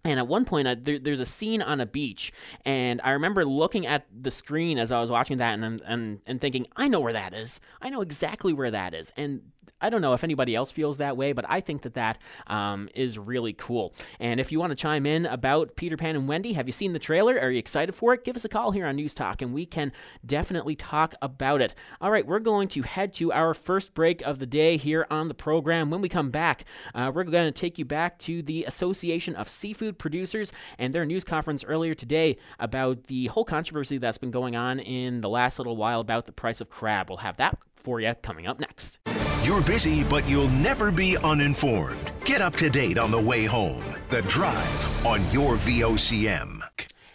and 0.04 0.20
at 0.20 0.28
one 0.28 0.46
point, 0.46 0.68
uh, 0.68 0.76
there, 0.80 0.98
there's 1.00 1.20
a 1.20 1.26
scene 1.26 1.62
on 1.62 1.80
a 1.80 1.86
beach, 1.86 2.34
and 2.66 3.00
I 3.04 3.12
remember 3.12 3.46
looking 3.46 3.86
at 3.86 4.06
the 4.12 4.32
screen 4.32 4.78
as 4.78 4.92
I 4.92 5.00
was 5.00 5.12
watching 5.12 5.38
that, 5.38 5.60
and 5.60 5.82
and 5.86 6.22
and 6.26 6.42
thinking, 6.42 6.66
I 6.76 6.88
know 6.88 7.00
where 7.00 7.14
that 7.14 7.34
is. 7.34 7.60
I 7.82 7.90
know 7.90 8.02
exactly 8.02 8.54
where 8.54 8.72
that 8.72 8.94
is. 8.94 9.12
And 9.16 9.52
I 9.82 9.90
don't 9.90 10.02
know 10.02 10.14
if 10.14 10.24
anybody 10.24 10.56
else 10.56 10.72
feels 10.72 10.98
that 10.98 11.18
way, 11.18 11.34
but 11.34 11.46
I 11.50 11.60
think 11.60 11.82
that 11.82 11.96
that 11.96 12.20
um, 12.48 12.88
is 12.94 13.18
really 13.18 13.54
cool. 13.54 13.94
And 14.20 14.40
if 14.40 14.52
you 14.52 14.60
want 14.60 14.72
to 14.72 14.76
chime 14.76 15.06
in 15.06 15.26
about 15.26 15.76
Peter 15.76 15.98
Pan 15.98 16.16
and 16.16 16.28
Wendy, 16.28 16.54
have 16.54 16.68
you 16.68 16.72
seen 16.72 16.94
the 16.94 17.00
trailer? 17.00 17.40
Are 17.40 17.50
you 17.50 17.58
excited 17.58 17.96
for 17.96 18.14
it? 18.14 18.24
Give 18.24 18.36
us 18.36 18.46
a 18.46 18.50
call 18.50 18.72
here 18.72 18.86
on 18.86 18.96
News 18.96 19.14
Talk, 19.14 19.42
and 19.42 19.54
we 19.54 19.66
can 19.66 19.92
definitely 20.26 20.76
talk 20.76 21.16
about 21.22 21.62
it. 21.62 21.74
All 22.00 22.12
right, 22.12 22.26
we're 22.26 22.40
going 22.40 22.68
to 22.70 22.84
head 22.84 23.14
to 23.16 23.32
our 23.32 23.54
first 23.54 23.94
break 23.94 24.22
of 24.22 24.40
the 24.40 24.46
day 24.46 24.78
here 24.78 25.08
on 25.10 25.28
the 25.28 25.34
program. 25.34 25.90
When 25.90 26.02
we 26.02 26.10
come 26.10 26.30
back, 26.30 26.66
uh, 26.94 27.12
we're 27.14 27.24
going 27.24 27.52
to 27.52 27.60
take 27.60 27.80
you 27.80 27.86
back 27.86 28.20
to 28.20 28.44
the 28.44 28.66
Association 28.66 29.36
of 29.36 29.50
Seafood 29.50 29.98
Producers 29.98 30.52
and 30.78 30.94
their 30.94 31.06
news 31.06 31.24
conference 31.24 31.64
earlier 31.64 31.96
today 31.96 32.38
about 32.60 33.06
the 33.06 33.28
whole 33.28 33.46
controversy 33.46 33.98
that's 33.98 34.18
been 34.18 34.32
going 34.32 34.56
on 34.56 34.80
in 34.80 35.22
the 35.22 35.30
last 35.30 35.58
little 35.58 35.78
while 35.78 36.00
about 36.00 36.26
the 36.28 36.32
price 36.32 36.62
of 36.62 36.70
crab. 36.70 37.10
We'll 37.10 37.18
have 37.18 37.38
that 37.38 37.58
for 37.76 38.00
you 38.00 38.14
coming 38.22 38.46
up 38.46 38.60
next. 38.60 39.00
You're 39.44 39.62
busy, 39.62 40.04
but 40.04 40.28
you'll 40.30 40.50
never 40.50 40.92
be 40.92 41.18
uninformed. 41.18 42.12
Get 42.26 42.42
up 42.42 42.56
to 42.58 42.70
date 42.70 43.00
on 43.00 43.10
the 43.10 43.20
way 43.20 43.46
home. 43.46 43.84
The 44.10 44.22
Drive 44.24 45.06
on 45.06 45.30
your 45.32 45.56
VOCM 45.56 46.62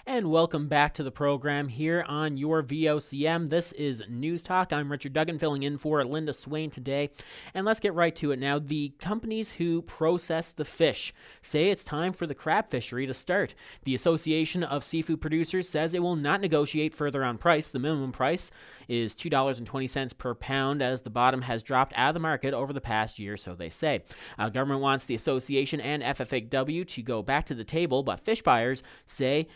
and 0.09 0.31
welcome 0.31 0.69
back 0.69 0.95
to 0.95 1.03
the 1.03 1.11
program 1.11 1.67
here 1.67 2.05
on 2.07 2.37
your 2.37 2.63
VOCM. 2.63 3.51
This 3.51 3.73
is 3.73 4.05
News 4.09 4.41
Talk. 4.41 4.73
I'm 4.73 4.91
Richard 4.93 5.13
Duggan 5.13 5.41
filling 5.41 5.65
in 5.65 5.79
for 5.79 6.05
Linda 6.05 6.33
Swain 6.33 6.71
today. 6.71 7.11
And 7.55 7.67
let's 7.67 7.81
get 7.81 7.93
right 7.93 8.15
to 8.17 8.31
it 8.31 8.39
now. 8.39 8.61
The 8.61 8.93
companies 9.01 9.53
who 9.53 9.83
process 9.83 10.53
the 10.53 10.65
fish 10.65 11.13
say 11.43 11.71
it's 11.71 11.83
time 11.83 12.13
for 12.13 12.25
the 12.25 12.37
crab 12.37 12.71
fishery 12.71 13.05
to 13.09 13.15
start. 13.15 13.57
The 13.83 13.97
Association 13.97 14.63
of 14.63 14.85
Seafood 14.85 15.21
Producers 15.21 15.69
says 15.69 15.93
it 15.93 16.03
will 16.03 16.15
not 16.15 16.41
negotiate 16.41 16.95
further 16.95 17.25
on 17.25 17.37
price. 17.37 17.69
The 17.69 17.81
minimum 17.81 18.13
price 18.13 18.53
is 18.87 19.13
$2.20 19.17 20.19
per 20.19 20.35
pound, 20.37 20.83
as 20.83 21.03
the 21.03 21.11
bottom 21.11 21.43
has 21.43 21.65
dropped 21.65 21.93
out 21.97 22.11
of 22.11 22.15
the 22.15 22.21
market 22.21 22.55
over 22.55 22.73
the 22.73 22.81
past 22.81 23.19
year, 23.19 23.37
so 23.37 23.57
they 23.57 23.71
say. 23.71 24.05
Uh, 24.39 24.51
government 24.51 24.83
wants 24.83 25.05
the 25.05 25.17
association 25.17 25.81
and 25.81 26.05
FFAW 26.05 26.87
to 26.87 27.03
go 27.03 27.23
back 27.23 27.45
to 27.47 27.55
the 27.57 27.65
table, 27.65 28.05
but 28.05 28.21
fish 28.21 28.41
buyers 28.41 28.85
say 29.05 29.49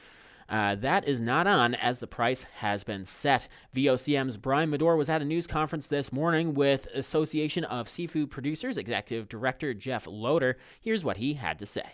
Uh, 0.50 0.74
that 0.74 1.06
is 1.06 1.20
not 1.20 1.46
on 1.46 1.76
as 1.76 2.00
the 2.00 2.08
price 2.08 2.44
has 2.56 2.82
been 2.82 3.04
set. 3.04 3.46
VOCM's 3.74 4.36
Brian 4.36 4.70
Medore 4.70 4.98
was 4.98 5.08
at 5.08 5.22
a 5.22 5.24
news 5.24 5.46
conference 5.46 5.86
this 5.86 6.12
morning 6.12 6.54
with 6.54 6.88
Association 6.92 7.62
of 7.64 7.88
Seafood 7.88 8.30
Producers 8.30 8.76
Executive 8.76 9.28
Director 9.28 9.72
Jeff 9.72 10.08
Loader. 10.08 10.58
Here's 10.80 11.04
what 11.04 11.18
he 11.18 11.34
had 11.34 11.60
to 11.60 11.66
say. 11.66 11.88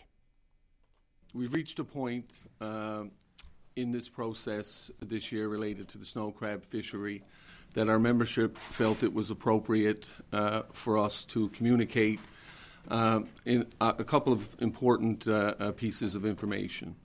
We've 1.35 1.53
reached 1.53 1.79
a 1.81 1.85
point 1.85 2.31
uh, 2.63 3.05
in 3.77 3.91
this 3.91 4.09
process 4.09 4.91
this 5.01 5.31
year 5.31 5.49
related 5.49 5.89
to 5.89 5.99
the 5.99 6.07
snow 6.07 6.31
crab 6.31 6.65
fishery 6.65 7.23
that 7.75 7.91
our 7.91 7.99
membership 7.99 8.57
felt 8.57 9.03
it 9.03 9.13
was 9.13 9.31
appropriate 9.31 10.07
uh, 10.33 10.63
for 10.73 10.97
us 10.97 11.27
to 11.27 11.51
communicate 11.51 12.21
uh, 12.89 13.21
in 13.45 13.67
a, 13.83 13.97
a, 13.99 14.05
couple 14.05 14.33
of 14.33 14.49
important 14.61 15.29
uh, 15.29 15.55
uh, 15.59 15.73
pieces 15.73 16.15
of 16.15 16.25
information. 16.25 16.97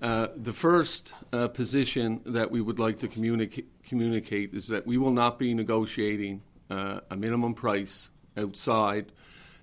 Uh, 0.00 0.28
the 0.36 0.52
first 0.52 1.12
position 1.54 2.20
that 2.24 2.50
we 2.50 2.60
would 2.60 2.78
like 2.78 3.00
to 3.00 3.08
communica- 3.08 3.64
communicate 3.84 4.54
is 4.54 4.68
that 4.68 4.86
we 4.86 4.96
will 4.96 5.12
not 5.12 5.38
be 5.38 5.52
negotiating 5.54 6.40
a 6.70 7.16
minimum 7.16 7.54
price 7.54 8.10
outside 8.36 9.10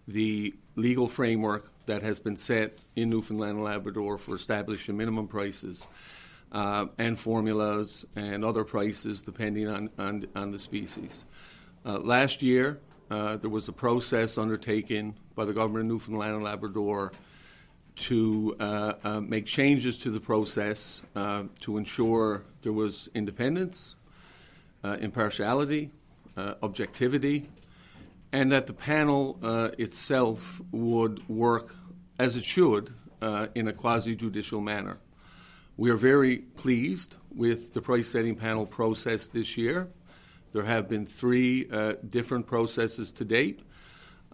the 0.08 0.54
legal 0.76 1.08
framework 1.08 1.72
that 1.86 2.02
has 2.02 2.20
been 2.20 2.36
set 2.36 2.80
in 2.96 3.10
Newfoundland 3.10 3.58
and 3.58 3.64
Labrador 3.64 4.18
for 4.18 4.36
establishing 4.36 4.98
minimum 4.98 5.28
prices 5.28 5.88
uh, 6.52 6.86
and 6.98 7.18
formulas 7.18 8.06
and 8.16 8.44
other 8.44 8.64
prices 8.64 9.22
depending 9.22 9.68
on, 9.68 9.90
on, 9.98 10.26
on 10.36 10.52
the 10.52 10.60
species. 10.60 11.26
Uh, 11.86 12.00
last 12.00 12.42
year, 12.42 12.80
uh, 13.12 13.38
there 13.38 13.50
was 13.50 13.68
a 13.68 13.74
process 13.74 14.38
undertaken 14.38 15.14
by 15.36 15.46
the 15.46 15.54
government 15.54 15.86
of 15.86 15.92
Newfoundland 15.92 16.36
and 16.36 16.44
Labrador 16.44 17.12
to 17.96 18.56
uh, 18.60 18.94
uh, 19.04 19.22
make 19.22 19.46
changes 19.46 19.98
to 20.00 20.10
the 20.10 20.20
process 20.20 21.02
uh, 21.16 21.44
to 21.62 21.78
ensure 21.78 22.44
there 22.62 22.74
was 22.74 23.10
independence, 23.14 23.96
impartiality, 24.84 25.90
objectivity, 26.62 27.50
and 28.32 28.52
that 28.52 28.68
the 28.68 28.74
panel 28.74 29.40
itself 29.80 30.62
would 30.72 31.28
work 31.28 31.74
as 32.20 32.36
it 32.36 32.46
should 32.46 32.94
in 33.56 33.68
a 33.68 33.74
quasi 33.74 34.16
judicial 34.16 34.62
manner. 34.62 35.00
We 35.78 35.90
are 35.90 35.98
very 35.98 36.38
pleased 36.38 37.18
with 37.34 37.74
the 37.74 37.82
price 37.82 38.10
setting 38.10 38.36
panel 38.36 38.66
process 38.66 39.28
this 39.28 39.58
year. 39.58 39.90
There 40.54 40.64
have 40.64 40.88
been 40.88 41.06
three 41.06 41.68
uh, 41.70 41.96
different 42.08 42.48
processes 42.48 43.12
to 43.14 43.26
date. 43.26 43.60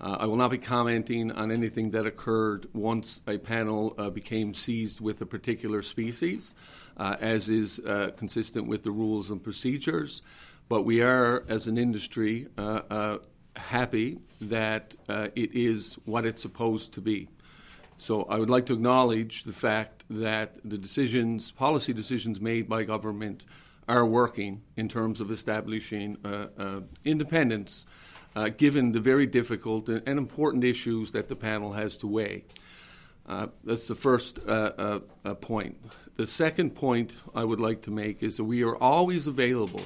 Uh, 0.01 0.17
I 0.22 0.25
will 0.25 0.36
not 0.36 0.50
be 0.50 0.58
commenting 0.58 1.31
on 1.31 1.51
anything 1.51 1.91
that 1.91 2.08
occurred 2.08 2.67
once 2.74 3.22
a 3.27 3.38
panel 3.38 3.93
uh, 4.00 4.10
became 4.10 4.55
seized 4.55 5.00
with 5.00 5.22
a 5.22 5.27
particular 5.27 5.84
species, 5.84 6.55
uh, 6.98 7.17
as 7.20 7.50
is 7.50 7.77
uh, 7.79 8.10
consistent 8.17 8.67
with 8.67 8.81
the 8.81 8.89
rules 8.89 9.29
and 9.29 9.43
procedures. 9.43 10.24
But 10.67 10.84
we 10.84 11.01
are, 11.01 11.46
as 11.48 11.67
an 11.67 11.77
industry, 11.77 12.48
uh, 12.58 13.20
happy 13.55 14.17
that 14.39 14.96
it 15.36 15.53
is 15.53 16.00
what 16.05 16.25
it's 16.25 16.41
supposed 16.41 16.93
to 16.93 17.01
be. 17.01 17.29
So 17.98 18.24
I 18.24 18.39
would 18.39 18.50
like 18.50 18.65
to 18.67 18.74
acknowledge 18.74 19.43
the 19.43 19.53
fact 19.53 20.05
that 20.10 20.58
the 20.65 20.79
decisions, 20.79 21.51
policy 21.51 21.93
decisions 21.93 22.41
made 22.41 22.67
by 22.67 22.84
government, 22.84 23.46
are 23.88 24.05
working 24.05 24.62
in 24.77 24.88
terms 24.88 25.22
of 25.22 25.29
establishing 25.29 26.17
uh, 26.24 26.48
uh, 26.58 26.79
independence, 27.03 27.86
uh, 28.35 28.50
given 28.50 28.91
the 28.91 29.00
very 29.00 29.25
difficult 29.25 29.89
and, 29.89 30.01
and, 30.05 30.17
important 30.17 30.63
issues 30.63 31.11
that 31.11 31.27
the 31.27 31.35
panel 31.35 31.73
has 31.73 31.97
to 31.97 32.07
weigh. 32.07 32.43
Uh, 33.27 33.47
that's 33.63 33.88
the 33.88 33.95
first 33.95 34.39
uh, 34.47 35.00
uh, 35.25 35.33
point. 35.35 35.77
The 36.17 36.25
second 36.25 36.75
point 36.75 37.15
I 37.35 37.43
would 37.43 37.59
like 37.59 37.83
to 37.83 37.91
make 37.91 38.23
is 38.23 38.38
that 38.38 38.43
we 38.43 38.63
are 38.63 38.75
always 38.75 39.27
available 39.27 39.83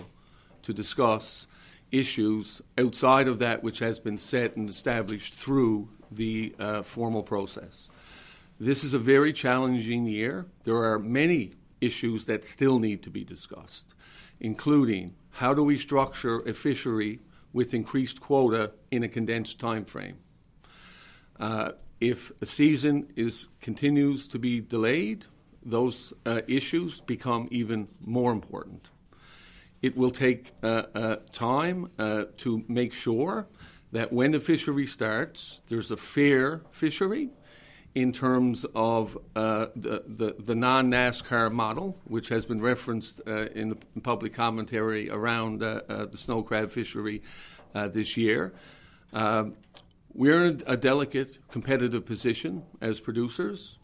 to 0.63 0.73
discuss 0.73 1.47
issues 1.91 2.61
outside 2.77 3.27
of 3.27 3.39
that 3.39 3.63
which 3.63 3.79
has 3.79 3.99
been 3.99 4.17
set 4.17 4.55
and 4.55 4.69
established 4.69 5.33
through 5.33 5.89
the 6.11 6.55
formal 6.83 7.23
process. 7.23 7.89
This 8.59 8.83
is 8.83 8.93
a 8.93 8.99
very 8.99 9.33
challenging 9.33 10.05
year. 10.05 10.45
There 10.63 10.83
are 10.83 10.97
many 10.97 11.51
issues 11.81 12.25
that 12.25 12.45
still 12.45 12.79
need 12.79 13.03
to 13.03 13.09
be 13.09 13.23
discussed, 13.23 13.93
including 14.39 15.13
how 15.31 15.53
do 15.53 15.63
we 15.63 15.77
structure 15.77 16.39
a 16.39 16.53
fishery 16.53 17.19
with 17.55 17.73
increased 17.73 18.19
quota 18.19 18.71
in 18.91 19.01
a 19.01 19.07
condensed 19.07 19.59
time 19.59 19.85
frame? 19.85 20.17
Uh, 21.39 21.71
if 22.01 22.31
a 22.41 22.45
season 22.45 23.07
is 23.15 23.47
continues 23.61 24.27
to 24.27 24.37
be 24.37 24.59
delayed, 24.59 25.25
those 25.63 26.13
uh, 26.25 26.41
issues 26.47 26.99
become 26.99 27.47
even 27.51 27.87
more 28.01 28.33
important. 28.33 28.89
It 29.81 29.95
will 29.95 30.11
take 30.11 30.51
uh, 30.61 30.83
uh 30.93 31.15
time 31.31 31.89
uh, 31.97 32.25
to 32.37 32.63
make 32.67 32.91
sure 32.91 33.47
that 33.93 34.11
when 34.11 34.31
the 34.31 34.41
fishery 34.41 34.85
starts, 34.85 35.61
there's 35.67 35.91
a 35.91 35.97
fair 35.97 36.61
fishery 36.71 37.29
in 37.95 38.11
terms 38.11 38.65
of 38.75 39.17
uh, 39.37 39.67
the, 39.75 40.03
the, 40.05 40.35
the 40.37 40.53
non 40.53 40.91
NASCAR 40.91 41.51
model, 41.51 41.97
which 42.03 42.27
has 42.27 42.45
been 42.45 42.61
referenced 42.61 43.21
uh, 43.25 43.47
in 43.55 43.69
the 43.69 44.01
public 44.01 44.33
commentary 44.33 45.09
around 45.09 45.63
uh, 45.63 45.81
uh 45.87 46.05
the 46.05 46.17
snow 46.17 46.43
crab 46.43 46.69
fishery 46.69 47.23
uh, 47.73 47.87
this 47.87 48.17
year. 48.17 48.53
Um, 49.13 49.55
we're 50.13 50.45
in 50.45 50.63
a 50.67 50.77
delicate 50.77 51.39
competitive 51.49 52.05
position 52.05 52.63
as 52.81 52.99
producers. 52.99 53.79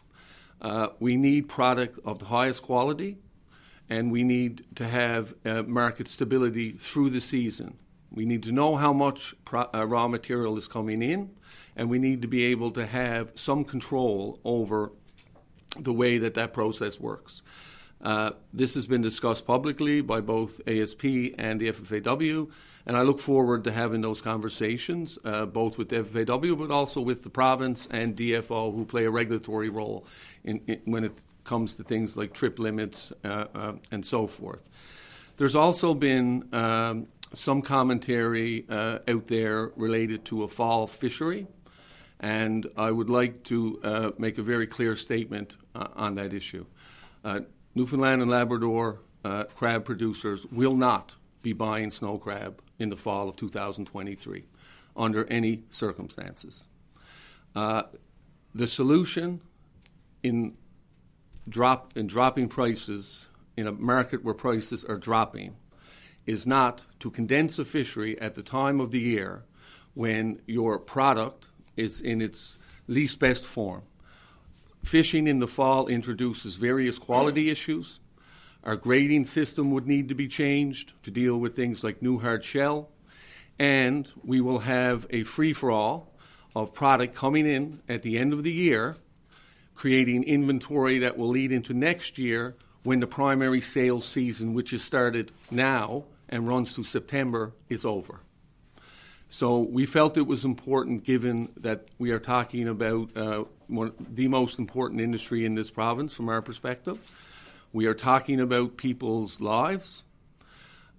Uh, 0.61 0.89
we 0.99 1.15
need 1.15 1.47
product 1.47 1.97
of 2.05 2.19
the 2.19 2.25
highest 2.25 2.63
quality, 2.63 3.17
and 3.89 4.11
we 4.11 4.23
need 4.23 4.65
to 4.75 4.87
have 4.87 5.33
market 5.67 6.07
stability 6.07 6.71
through 6.71 7.09
the 7.09 7.19
season. 7.19 7.77
We 8.11 8.25
need 8.25 8.43
to 8.43 8.51
know 8.51 8.75
how 8.75 8.93
much 8.93 9.33
pro- 9.45 9.69
raw 9.73 10.07
material 10.07 10.57
is 10.57 10.67
coming 10.67 11.01
in 11.01 11.31
and 11.75 11.89
we 11.89 11.99
need 11.99 12.21
to 12.21 12.27
be 12.27 12.43
able 12.45 12.71
to 12.71 12.85
have 12.85 13.31
some 13.35 13.63
control 13.63 14.39
over 14.43 14.91
the 15.79 15.93
way 15.93 16.17
that 16.17 16.33
that 16.33 16.53
process 16.53 16.99
works. 16.99 17.41
Uh, 18.01 18.31
this 18.51 18.73
has 18.73 18.87
been 18.87 19.01
discussed 19.01 19.45
publicly 19.45 20.01
by 20.01 20.19
both 20.19 20.59
ASP 20.67 21.05
and 21.37 21.59
the 21.59 21.71
FFAW, 21.71 22.49
and 22.87 22.97
I 22.97 23.03
look 23.03 23.19
forward 23.19 23.63
to 23.65 23.71
having 23.71 24.01
those 24.01 24.21
conversations, 24.21 25.19
uh, 25.23 25.45
both 25.45 25.77
with 25.77 25.89
the 25.89 25.97
FFAW 26.03 26.57
but 26.57 26.71
also 26.71 26.99
with 26.99 27.23
the 27.23 27.29
province 27.29 27.87
and 27.91 28.17
DFO, 28.17 28.73
who 28.73 28.85
play 28.85 29.05
a 29.05 29.11
regulatory 29.11 29.69
role 29.69 30.07
in, 30.43 30.61
in, 30.65 30.81
when 30.85 31.03
it 31.03 31.13
comes 31.43 31.75
to 31.75 31.83
things 31.83 32.17
like 32.17 32.33
trip 32.33 32.59
limits 32.59 33.13
uh, 33.23 33.45
uh 33.53 33.73
and 33.91 34.05
so 34.05 34.27
forth. 34.27 34.67
There's 35.37 35.55
also 35.55 35.93
been 35.93 36.49
um, 36.53 37.07
some 37.33 37.61
commentary 37.61 38.65
uh, 38.69 38.99
out 39.07 39.27
there 39.27 39.71
related 39.75 40.25
to 40.25 40.43
a 40.43 40.47
fall 40.47 40.87
fishery. 40.87 41.47
And 42.19 42.67
I 42.77 42.91
would 42.91 43.09
like 43.09 43.43
to 43.45 43.79
uh, 43.83 44.11
make 44.17 44.37
a 44.37 44.43
very 44.43 44.67
clear 44.67 44.95
statement 44.95 45.57
uh, 45.73 45.87
on 45.95 46.15
that 46.15 46.33
issue. 46.33 46.65
Uh, 47.23 47.41
Newfoundland 47.73 48.21
and 48.21 48.29
Labrador 48.29 48.99
uh, 49.23 49.45
crab 49.55 49.85
producers 49.85 50.45
will 50.47 50.75
not 50.75 51.15
be 51.41 51.53
buying 51.53 51.89
snow 51.89 52.17
crab 52.17 52.61
in 52.79 52.89
the 52.89 52.95
fall 52.95 53.29
of 53.29 53.35
2023 53.35 54.45
under 54.95 55.25
any 55.25 55.63
circumstances. 55.69 56.67
Uh, 57.55 57.83
the 58.53 58.67
solution 58.67 59.41
in, 60.21 60.55
drop, 61.47 61.95
in 61.95 62.07
dropping 62.07 62.47
prices 62.49 63.29
in 63.57 63.67
a 63.67 63.71
market 63.71 64.23
where 64.23 64.33
prices 64.33 64.83
are 64.83 64.97
dropping 64.97 65.55
is 66.25 66.45
not 66.45 66.85
to 66.99 67.09
condense 67.09 67.57
a 67.59 67.65
fishery 67.65 68.19
at 68.19 68.35
the 68.35 68.43
time 68.43 68.79
of 68.79 68.91
the 68.91 68.99
year 68.99 69.43
when 69.93 70.41
your 70.45 70.79
product 70.79 71.47
is 71.75 71.99
in 72.01 72.21
its 72.21 72.59
least 72.87 73.19
best 73.19 73.45
form. 73.45 73.81
Fishing 74.83 75.27
in 75.27 75.39
the 75.39 75.47
fall 75.47 75.87
introduces 75.87 76.55
various 76.55 76.97
quality 76.97 77.49
issues. 77.49 77.99
Our 78.63 78.75
grading 78.75 79.25
system 79.25 79.71
would 79.71 79.87
need 79.87 80.09
to 80.09 80.15
be 80.15 80.27
changed 80.27 80.93
to 81.03 81.11
deal 81.11 81.37
with 81.37 81.55
things 81.55 81.83
like 81.83 82.01
new 82.01 82.19
hard 82.19 82.43
shell. 82.43 82.89
And 83.59 84.11
we 84.23 84.41
will 84.41 84.59
have 84.59 85.05
a 85.09 85.23
free 85.23 85.53
for 85.53 85.71
all 85.71 86.11
of 86.55 86.73
product 86.73 87.15
coming 87.15 87.45
in 87.45 87.81
at 87.87 88.01
the 88.01 88.17
end 88.17 88.33
of 88.33 88.43
the 88.43 88.51
year, 88.51 88.95
creating 89.75 90.23
inventory 90.23 90.99
that 90.99 91.17
will 91.17 91.29
lead 91.29 91.51
into 91.51 91.73
next 91.73 92.17
year 92.17 92.55
when 92.83 92.99
the 92.99 93.07
primary 93.07 93.61
sales 93.61 94.05
season, 94.05 94.53
which 94.53 94.71
has 94.71 94.81
started 94.81 95.31
now 95.49 96.05
and 96.31 96.47
runs 96.47 96.73
through 96.73 96.85
September, 96.85 97.53
is 97.69 97.85
over. 97.85 98.21
So 99.27 99.59
we 99.59 99.85
felt 99.85 100.17
it 100.17 100.27
was 100.27 100.43
important, 100.43 101.03
given 101.03 101.49
that 101.57 101.87
we 101.97 102.11
are 102.11 102.19
talking 102.19 102.67
about 102.67 103.15
uh, 103.15 103.45
one, 103.67 103.93
the 103.97 104.27
most 104.27 104.59
important 104.59 104.99
industry 104.99 105.45
in 105.45 105.55
this 105.55 105.71
province 105.71 106.13
from 106.13 106.27
our 106.27 106.41
perspective. 106.41 106.99
We 107.71 107.85
are 107.85 107.93
talking 107.93 108.41
about 108.41 108.75
people's 108.75 109.39
lives. 109.39 110.03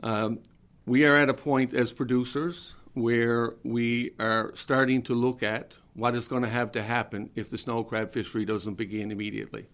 Um, 0.03 0.41
we 0.87 1.05
are 1.05 1.17
at 1.17 1.29
a 1.29 1.35
point 1.35 1.75
as 1.75 1.93
producers 1.93 2.75
where 2.95 3.55
we 3.63 4.13
are 4.19 4.51
starting 4.55 5.03
to 5.03 5.15
look 5.15 5.43
at 5.43 5.79
what 5.95 6.15
is 6.15 6.29
going 6.29 6.43
to 6.43 6.49
have 6.49 6.73
to 6.73 6.83
happen 6.83 7.31
if 7.35 7.51
the 7.51 7.59
snow 7.59 7.85
crab 7.85 8.11
fishery 8.11 8.45
doesn't 8.45 8.75
begin 8.75 9.11
immediately. 9.11 9.67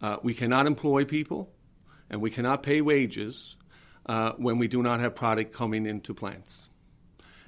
Uh, 0.00 0.16
we 0.22 0.32
cannot 0.32 0.66
employ 0.66 1.04
people 1.04 1.50
and 2.10 2.20
we 2.20 2.30
cannot 2.30 2.62
pay 2.62 2.80
wages 2.80 3.56
uh, 4.08 4.32
when 4.32 4.58
we 4.58 4.66
do 4.66 4.82
not 4.82 5.00
have 5.00 5.14
product 5.14 5.52
coming 5.52 5.86
into 5.86 6.14
plants. 6.14 6.68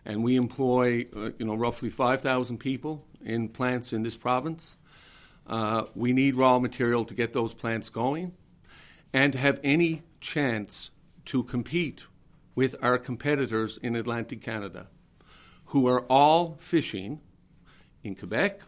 And 0.05 0.23
we 0.23 0.37
employ, 0.37 1.07
uh, 1.17 1.31
you 1.39 1.47
know, 1.47 1.55
roughly 1.55 1.89
5,000 1.89 2.59
people 2.59 3.07
in 3.25 3.49
plants 3.49 3.93
in 3.93 4.03
this 4.03 4.17
province. 4.17 4.77
Uh, 5.47 5.85
we 5.95 6.13
need 6.13 6.37
raw 6.37 6.59
material 6.59 7.05
to 7.07 7.15
get 7.15 7.33
those 7.33 7.55
plants 7.55 7.89
going 7.89 8.35
and 9.13 9.33
to 9.33 9.39
have 9.39 9.59
any 9.65 10.03
chance 10.21 10.91
to 11.25 11.43
compete 11.43 12.05
with 12.55 12.77
our 12.83 12.99
competitors 12.99 13.79
in 13.83 13.97
Atlantic 13.97 14.41
Canada, 14.43 14.89
who 15.67 15.87
are 15.87 16.03
all 16.03 16.57
fishing 16.59 17.21
in 18.03 18.15
Quebec, 18.15 18.61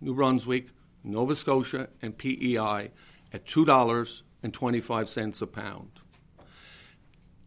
New 0.00 0.14
Brunswick, 0.14 0.68
Nova 1.04 1.34
Scotia, 1.34 1.88
and 2.02 2.16
PEI 2.18 2.90
at 3.32 3.44
$2.25 3.46 5.42
a 5.42 5.46
pound. 5.46 5.90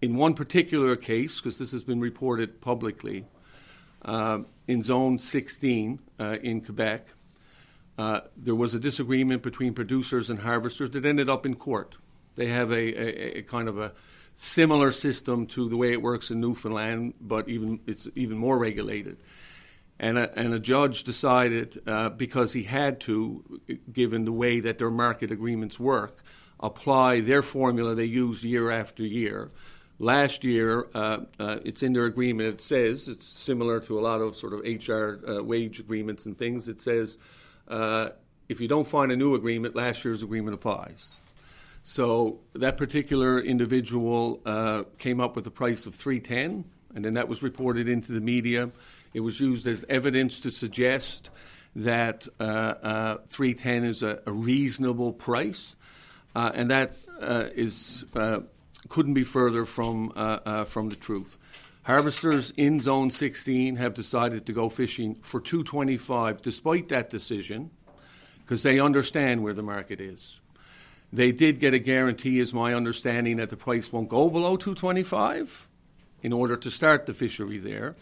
In 0.01 0.15
one 0.15 0.33
particular 0.33 0.95
case, 0.95 1.37
because 1.39 1.59
this 1.59 1.71
has 1.71 1.83
been 1.83 1.99
reported 1.99 2.59
publicly, 2.59 3.25
uh, 4.03 4.39
in 4.67 4.81
Zone 4.81 5.19
16 5.19 5.99
uh, 6.19 6.37
in 6.41 6.61
Quebec, 6.61 7.05
uh, 7.99 8.21
there 8.35 8.55
was 8.55 8.73
a 8.73 8.79
disagreement 8.79 9.43
between 9.43 9.75
producers 9.75 10.31
and 10.31 10.39
harvesters 10.39 10.89
that 10.91 11.05
ended 11.05 11.29
up 11.29 11.45
in 11.45 11.55
court. 11.55 11.97
They 12.35 12.47
have 12.47 12.71
a, 12.71 12.75
a, 12.75 13.37
a, 13.39 13.41
kind 13.43 13.67
of 13.67 13.77
a 13.77 13.91
similar 14.35 14.89
system 14.89 15.45
to 15.47 15.69
the 15.69 15.77
way 15.77 15.91
it 15.91 16.01
works 16.01 16.31
in 16.31 16.39
Newfoundland, 16.39 17.13
but 17.21 17.47
even 17.47 17.79
it's 17.85 18.07
even 18.15 18.37
more 18.37 18.57
regulated. 18.57 19.17
And 19.99 20.17
a, 20.17 20.35
and 20.39 20.51
a 20.51 20.59
judge 20.59 21.03
decided, 21.03 21.79
uh, 21.85 22.09
because 22.09 22.53
he 22.53 22.63
had 22.63 23.01
to, 23.01 23.61
given 23.93 24.25
the 24.25 24.31
way 24.31 24.61
that 24.61 24.79
their 24.79 24.89
market 24.89 25.31
agreements 25.31 25.79
work, 25.79 26.23
apply 26.59 27.21
their 27.21 27.43
formula 27.43 27.93
they 27.93 28.05
use 28.05 28.43
year 28.43 28.71
after 28.71 29.03
year. 29.03 29.51
Last 30.01 30.43
year, 30.43 30.87
uh, 30.95 31.19
uh, 31.39 31.59
it's 31.63 31.83
in 31.83 31.93
their 31.93 32.05
agreement. 32.05 32.49
It 32.55 32.61
says 32.61 33.07
it's 33.07 33.27
similar 33.27 33.79
to 33.81 33.99
a 33.99 34.01
lot 34.01 34.19
of 34.19 34.35
sort 34.35 34.53
of 34.53 34.61
HR 34.61 35.19
uh, 35.29 35.43
wage 35.43 35.79
agreements 35.79 36.25
and 36.25 36.35
things. 36.35 36.67
It 36.67 36.81
says 36.81 37.19
uh, 37.67 38.09
if 38.49 38.59
you 38.59 38.67
don't 38.67 38.87
find 38.87 39.11
a 39.11 39.15
new 39.15 39.35
agreement, 39.35 39.75
last 39.75 40.03
year's 40.03 40.23
agreement 40.23 40.55
applies. 40.55 41.19
So 41.83 42.39
that 42.53 42.77
particular 42.77 43.39
individual 43.39 44.41
uh, 44.43 44.85
came 44.97 45.21
up 45.21 45.35
with 45.35 45.45
a 45.45 45.51
price 45.51 45.85
of 45.85 45.93
310, 45.93 46.65
and 46.95 47.05
then 47.05 47.13
that 47.13 47.27
was 47.27 47.43
reported 47.43 47.87
into 47.87 48.11
the 48.11 48.21
media. 48.21 48.71
It 49.13 49.19
was 49.19 49.39
used 49.39 49.67
as 49.67 49.85
evidence 49.87 50.39
to 50.39 50.49
suggest 50.49 51.29
that 51.75 52.27
uh, 52.39 52.43
uh, 52.43 53.17
310 53.27 53.83
is 53.83 54.01
a, 54.01 54.19
a 54.25 54.31
reasonable 54.31 55.13
price, 55.13 55.75
and 56.33 56.71
that 56.71 56.93
is 57.55 58.03
couldn't 58.89 59.13
be 59.13 59.23
further 59.23 59.65
from 59.65 60.11
uh, 60.15 60.65
from 60.65 60.89
the 60.89 60.95
truth. 60.95 61.37
Harvesters 61.83 62.51
in 62.57 62.79
Zone 62.79 63.09
16 63.09 63.75
have 63.77 63.95
decided 63.95 64.45
to 64.45 64.53
go 64.53 64.69
fishing 64.69 65.15
for 65.21 65.41
225, 65.41 66.41
despite 66.41 66.89
that 66.89 67.09
decision, 67.09 67.71
because 68.41 68.61
they 68.61 68.79
understand 68.79 69.41
where 69.41 69.53
the 69.53 69.63
market 69.63 69.99
is. 69.99 70.39
They 71.11 71.31
did 71.31 71.59
get 71.59 71.73
a 71.73 71.79
guarantee, 71.79 72.39
is 72.39 72.53
my 72.53 72.73
understanding, 72.73 73.37
that 73.37 73.49
the 73.49 73.57
price 73.57 73.91
won't 73.91 74.09
go 74.09 74.29
below 74.29 74.57
225 74.57 75.67
in 76.21 76.31
order 76.31 76.55
to 76.55 76.69
start 76.69 77.07
the 77.07 77.13
fishery 77.13 77.57
there. 77.57 77.95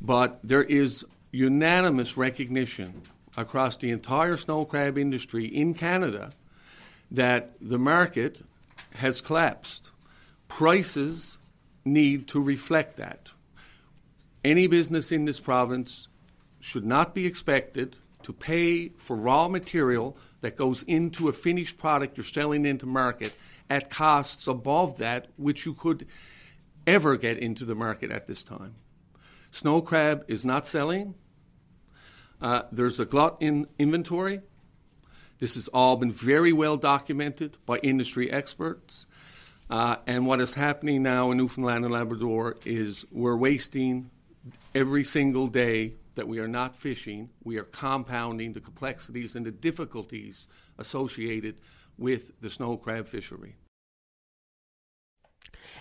But 0.00 0.38
there 0.44 0.62
is 0.62 1.04
unanimous 1.32 2.16
recognition 2.16 3.02
across 3.36 3.76
the 3.76 3.90
entire 3.90 4.36
snow 4.36 4.64
crab 4.64 4.96
industry 4.96 5.44
in 5.46 5.74
Canada 5.74 6.30
that 7.10 7.52
the 7.60 7.78
market 7.78 8.42
has 8.94 9.20
collapsed. 9.20 9.90
Prices 10.50 11.38
need 11.84 12.28
to 12.28 12.40
reflect 12.40 12.98
that. 12.98 13.32
Any 14.44 14.66
business 14.66 15.10
in 15.10 15.24
this 15.24 15.40
province 15.40 16.08
should 16.60 16.84
not 16.84 17.14
be 17.14 17.24
expected 17.24 17.96
to 18.24 18.32
pay 18.32 18.88
for 18.90 19.16
raw 19.16 19.48
material 19.48 20.16
that 20.42 20.56
goes 20.56 20.82
into 20.82 21.28
a 21.28 21.32
finished 21.32 21.78
product 21.78 22.16
you're 22.16 22.24
selling 22.24 22.66
into 22.66 22.84
market 22.84 23.32
at 23.70 23.88
costs 23.88 24.46
above 24.46 24.98
that 24.98 25.28
which 25.36 25.64
you 25.64 25.72
could 25.72 26.06
ever 26.86 27.16
get 27.16 27.38
into 27.38 27.64
the 27.64 27.74
market 27.74 28.10
at 28.10 28.26
this 28.26 28.42
time. 28.42 28.74
Snow 29.50 29.80
crab 29.80 30.24
is 30.28 30.44
not 30.44 30.66
selling. 30.66 31.14
Uh, 32.40 32.62
there's 32.72 33.00
a 33.00 33.04
glut 33.04 33.36
in 33.40 33.66
inventory. 33.78 34.40
This 35.38 35.54
has 35.54 35.68
all 35.68 35.96
been 35.96 36.12
very 36.12 36.52
well 36.52 36.76
documented 36.76 37.56
by 37.64 37.78
industry 37.78 38.30
experts. 38.30 39.06
Uh, 39.70 39.96
and 40.08 40.26
what 40.26 40.40
is 40.40 40.54
happening 40.54 41.00
now 41.02 41.30
in 41.30 41.38
Newfoundland 41.38 41.84
and 41.84 41.94
Labrador 41.94 42.56
is 42.64 43.04
we're 43.12 43.36
wasting 43.36 44.10
every 44.74 45.04
single 45.04 45.46
day 45.46 45.94
that 46.16 46.26
we 46.26 46.40
are 46.40 46.48
not 46.48 46.74
fishing, 46.74 47.30
we 47.44 47.56
are 47.56 47.64
compounding 47.64 48.52
the 48.52 48.60
complexities 48.60 49.36
and 49.36 49.46
the 49.46 49.52
difficulties 49.52 50.48
associated 50.76 51.54
with 51.96 52.32
the 52.40 52.50
snow 52.50 52.76
crab 52.76 53.06
fishery. 53.06 53.54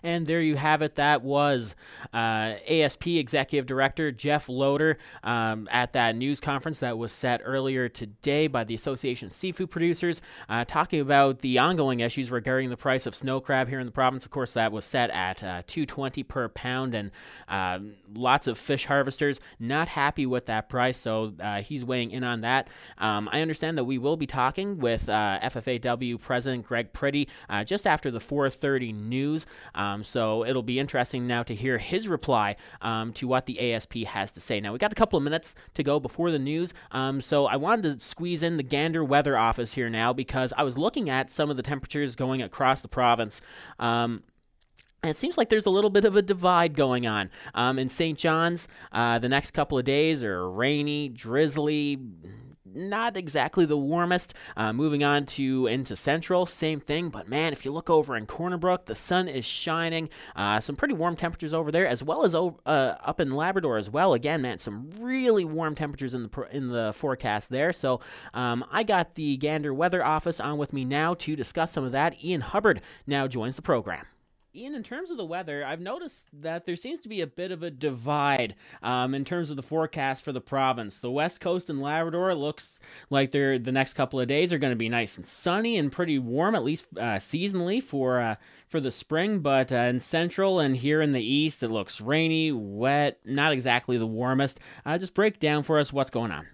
And 0.03 0.27
there 0.27 0.41
you 0.41 0.55
have 0.55 0.81
it. 0.81 0.95
That 0.95 1.23
was 1.23 1.75
uh, 2.13 2.55
ASP 2.67 3.07
Executive 3.07 3.65
Director 3.65 4.11
Jeff 4.11 4.49
Loader 4.49 4.97
um, 5.23 5.67
at 5.71 5.93
that 5.93 6.15
news 6.15 6.39
conference 6.39 6.79
that 6.79 6.97
was 6.97 7.11
set 7.11 7.41
earlier 7.43 7.89
today 7.89 8.47
by 8.47 8.63
the 8.63 8.75
Association 8.75 9.27
of 9.27 9.33
Seafood 9.33 9.71
Producers, 9.71 10.21
uh, 10.47 10.65
talking 10.65 10.99
about 10.99 11.39
the 11.39 11.57
ongoing 11.57 11.99
issues 11.99 12.31
regarding 12.31 12.69
the 12.69 12.77
price 12.77 13.05
of 13.05 13.15
snow 13.15 13.39
crab 13.39 13.67
here 13.67 13.79
in 13.79 13.85
the 13.85 13.91
province. 13.91 14.25
Of 14.25 14.31
course, 14.31 14.53
that 14.53 14.71
was 14.71 14.85
set 14.85 15.09
at 15.11 15.43
uh, 15.43 15.61
220 15.67 16.23
per 16.23 16.47
pound, 16.49 16.95
and 16.95 17.11
um, 17.47 17.93
lots 18.13 18.47
of 18.47 18.57
fish 18.57 18.85
harvesters 18.85 19.39
not 19.59 19.89
happy 19.89 20.25
with 20.25 20.45
that 20.47 20.69
price. 20.69 20.97
So 20.97 21.33
uh, 21.39 21.61
he's 21.61 21.83
weighing 21.83 22.11
in 22.11 22.23
on 22.23 22.41
that. 22.41 22.69
Um, 22.97 23.29
I 23.31 23.41
understand 23.41 23.77
that 23.77 23.85
we 23.85 23.97
will 23.97 24.17
be 24.17 24.27
talking 24.27 24.79
with 24.79 25.09
uh, 25.09 25.39
FFAW 25.43 26.19
President 26.19 26.65
Greg 26.65 26.93
Pretty 26.93 27.27
uh, 27.49 27.63
just 27.63 27.85
after 27.85 28.11
the 28.11 28.19
4:30 28.19 28.93
news. 28.93 29.45
Um, 29.79 30.03
so 30.03 30.45
it'll 30.45 30.61
be 30.61 30.77
interesting 30.77 31.25
now 31.25 31.41
to 31.43 31.55
hear 31.55 31.77
his 31.77 32.09
reply 32.09 32.57
um, 32.81 33.13
to 33.13 33.29
what 33.29 33.45
the 33.45 33.73
ASP 33.73 33.99
has 34.07 34.29
to 34.33 34.41
say. 34.41 34.59
Now, 34.59 34.73
we 34.73 34.77
got 34.77 34.91
a 34.91 34.95
couple 34.95 35.15
of 35.15 35.23
minutes 35.23 35.55
to 35.75 35.83
go 35.83 36.01
before 36.01 36.31
the 36.31 36.39
news, 36.39 36.73
um, 36.91 37.21
so 37.21 37.45
I 37.45 37.55
wanted 37.55 37.99
to 37.99 38.05
squeeze 38.05 38.43
in 38.43 38.57
the 38.57 38.63
Gander 38.63 39.05
Weather 39.05 39.37
Office 39.37 39.73
here 39.73 39.89
now 39.89 40.11
because 40.11 40.51
I 40.57 40.63
was 40.63 40.77
looking 40.77 41.09
at 41.09 41.29
some 41.29 41.49
of 41.49 41.55
the 41.55 41.63
temperatures 41.63 42.17
going 42.17 42.41
across 42.41 42.81
the 42.81 42.89
province. 42.89 43.39
Um, 43.79 44.23
and 45.01 45.11
it 45.11 45.15
seems 45.15 45.37
like 45.37 45.47
there's 45.47 45.65
a 45.65 45.69
little 45.69 45.89
bit 45.89 46.03
of 46.03 46.17
a 46.17 46.21
divide 46.21 46.75
going 46.75 47.07
on. 47.07 47.29
Um, 47.53 47.79
in 47.79 47.87
St. 47.87 48.19
John's, 48.19 48.67
uh, 48.91 49.17
the 49.19 49.29
next 49.29 49.51
couple 49.51 49.77
of 49.77 49.85
days 49.85 50.25
are 50.25 50.49
rainy, 50.51 51.07
drizzly, 51.07 51.97
not 52.73 53.17
exactly 53.17 53.65
the 53.65 53.77
warmest. 53.77 54.33
Uh, 54.55 54.73
moving 54.73 55.03
on 55.03 55.25
to 55.25 55.67
into 55.67 55.95
Central, 55.95 56.45
same 56.45 56.79
thing. 56.79 57.09
But 57.09 57.27
man, 57.27 57.53
if 57.53 57.65
you 57.65 57.71
look 57.71 57.89
over 57.89 58.15
in 58.15 58.25
Corner 58.25 58.57
Brook, 58.57 58.85
the 58.85 58.95
sun 58.95 59.27
is 59.27 59.45
shining. 59.45 60.09
Uh, 60.35 60.59
some 60.59 60.75
pretty 60.75 60.93
warm 60.93 61.15
temperatures 61.15 61.53
over 61.53 61.71
there, 61.71 61.87
as 61.87 62.03
well 62.03 62.23
as 62.23 62.35
over, 62.35 62.57
uh, 62.65 62.95
up 63.03 63.19
in 63.19 63.31
Labrador 63.31 63.77
as 63.77 63.89
well. 63.89 64.13
Again, 64.13 64.41
man, 64.41 64.59
some 64.59 64.89
really 64.99 65.45
warm 65.45 65.75
temperatures 65.75 66.13
in 66.13 66.23
the 66.23 66.47
in 66.51 66.69
the 66.69 66.93
forecast 66.93 67.49
there. 67.49 67.73
So 67.73 67.99
um, 68.33 68.65
I 68.71 68.83
got 68.83 69.15
the 69.15 69.37
Gander 69.37 69.73
Weather 69.73 70.03
Office 70.03 70.39
on 70.39 70.57
with 70.57 70.73
me 70.73 70.85
now 70.85 71.13
to 71.15 71.35
discuss 71.35 71.71
some 71.71 71.83
of 71.83 71.91
that. 71.91 72.23
Ian 72.23 72.41
Hubbard 72.41 72.81
now 73.07 73.27
joins 73.27 73.55
the 73.55 73.61
program. 73.61 74.05
Ian, 74.59 74.75
in 74.75 74.83
terms 74.83 75.09
of 75.09 75.15
the 75.15 75.25
weather, 75.25 75.63
I've 75.65 75.79
noticed 75.79 76.27
that 76.33 76.65
there 76.65 76.75
seems 76.75 76.99
to 77.01 77.09
be 77.09 77.21
a 77.21 77.27
bit 77.27 77.51
of 77.51 77.63
a 77.63 77.71
divide 77.71 78.55
um, 78.83 79.15
in 79.15 79.23
terms 79.23 79.49
of 79.49 79.55
the 79.55 79.63
forecast 79.63 80.23
for 80.23 80.33
the 80.33 80.41
province. 80.41 80.97
The 80.97 81.09
West 81.09 81.39
Coast 81.39 81.69
and 81.69 81.81
Labrador 81.81 82.35
looks 82.35 82.81
like 83.09 83.31
they're 83.31 83.57
the 83.57 83.71
next 83.71 83.93
couple 83.93 84.19
of 84.19 84.27
days 84.27 84.51
are 84.51 84.57
going 84.57 84.73
to 84.73 84.77
be 84.77 84.89
nice 84.89 85.15
and 85.15 85.25
sunny 85.25 85.77
and 85.77 85.91
pretty 85.91 86.19
warm, 86.19 86.55
at 86.55 86.63
least 86.65 86.85
uh, 86.97 87.19
seasonally 87.19 87.81
for 87.81 88.19
uh, 88.19 88.35
for 88.67 88.81
the 88.81 88.91
spring. 88.91 89.39
But 89.39 89.71
uh, 89.71 89.75
in 89.75 90.01
Central 90.01 90.59
and 90.59 90.75
here 90.75 91.01
in 91.01 91.13
the 91.13 91.23
East, 91.23 91.63
it 91.63 91.69
looks 91.69 92.01
rainy, 92.01 92.51
wet, 92.51 93.19
not 93.23 93.53
exactly 93.53 93.97
the 93.97 94.07
warmest. 94.07 94.59
Uh, 94.85 94.97
just 94.97 95.13
break 95.13 95.39
down 95.39 95.63
for 95.63 95.79
us 95.79 95.93
what's 95.93 96.09
going 96.09 96.31
on. 96.31 96.47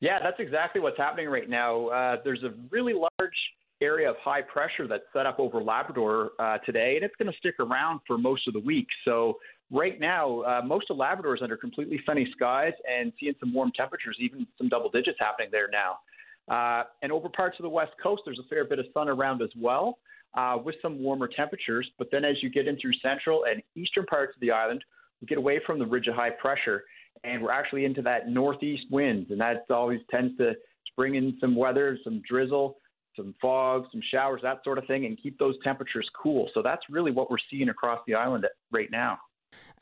Yeah, 0.00 0.18
that's 0.20 0.40
exactly 0.40 0.80
what's 0.80 0.98
happening 0.98 1.28
right 1.28 1.48
now. 1.48 1.86
Uh, 1.86 2.16
there's 2.24 2.42
a 2.42 2.52
really 2.70 2.94
large 2.94 3.36
area 3.84 4.10
of 4.10 4.16
high 4.22 4.42
pressure 4.42 4.88
that's 4.88 5.04
set 5.12 5.26
up 5.26 5.38
over 5.38 5.62
Labrador 5.62 6.32
uh, 6.38 6.58
today, 6.66 6.94
and 6.96 7.04
it's 7.04 7.14
going 7.16 7.30
to 7.30 7.38
stick 7.38 7.54
around 7.60 8.00
for 8.06 8.18
most 8.18 8.48
of 8.48 8.54
the 8.54 8.60
week. 8.60 8.86
So 9.04 9.38
right 9.70 10.00
now, 10.00 10.40
uh, 10.42 10.62
most 10.64 10.90
of 10.90 10.96
Labrador 10.96 11.34
is 11.36 11.42
under 11.42 11.56
completely 11.56 12.00
sunny 12.06 12.28
skies 12.34 12.72
and 12.90 13.12
seeing 13.20 13.34
some 13.40 13.52
warm 13.52 13.70
temperatures, 13.76 14.16
even 14.20 14.46
some 14.58 14.68
double 14.68 14.90
digits 14.90 15.18
happening 15.20 15.48
there 15.52 15.68
now. 15.70 15.98
Uh, 16.48 16.84
and 17.02 17.10
over 17.12 17.28
parts 17.28 17.56
of 17.58 17.62
the 17.62 17.68
west 17.68 17.92
coast, 18.02 18.22
there's 18.24 18.38
a 18.38 18.48
fair 18.48 18.64
bit 18.64 18.78
of 18.78 18.86
sun 18.92 19.08
around 19.08 19.42
as 19.42 19.50
well, 19.58 19.98
uh, 20.34 20.56
with 20.62 20.74
some 20.82 21.02
warmer 21.02 21.28
temperatures. 21.28 21.88
But 21.98 22.08
then 22.10 22.24
as 22.24 22.36
you 22.42 22.50
get 22.50 22.66
in 22.68 22.78
through 22.78 22.92
central 23.02 23.44
and 23.44 23.62
eastern 23.76 24.04
parts 24.06 24.32
of 24.36 24.40
the 24.40 24.50
island, 24.50 24.84
we 25.20 25.26
get 25.26 25.38
away 25.38 25.60
from 25.66 25.78
the 25.78 25.86
ridge 25.86 26.06
of 26.06 26.14
high 26.14 26.30
pressure, 26.30 26.84
and 27.22 27.42
we're 27.42 27.52
actually 27.52 27.84
into 27.84 28.02
that 28.02 28.28
northeast 28.28 28.84
winds, 28.90 29.30
and 29.30 29.40
that 29.40 29.64
always 29.70 30.00
tends 30.10 30.36
to 30.38 30.52
bring 30.96 31.14
in 31.14 31.36
some 31.40 31.56
weather, 31.56 31.98
some 32.04 32.22
drizzle, 32.28 32.76
some 33.16 33.34
fog, 33.40 33.86
some 33.92 34.02
showers, 34.10 34.40
that 34.42 34.62
sort 34.64 34.78
of 34.78 34.86
thing, 34.86 35.06
and 35.06 35.20
keep 35.20 35.38
those 35.38 35.54
temperatures 35.62 36.08
cool. 36.20 36.50
So 36.54 36.62
that's 36.62 36.82
really 36.90 37.10
what 37.10 37.30
we're 37.30 37.36
seeing 37.50 37.68
across 37.68 38.00
the 38.06 38.14
island 38.14 38.46
right 38.70 38.90
now. 38.90 39.18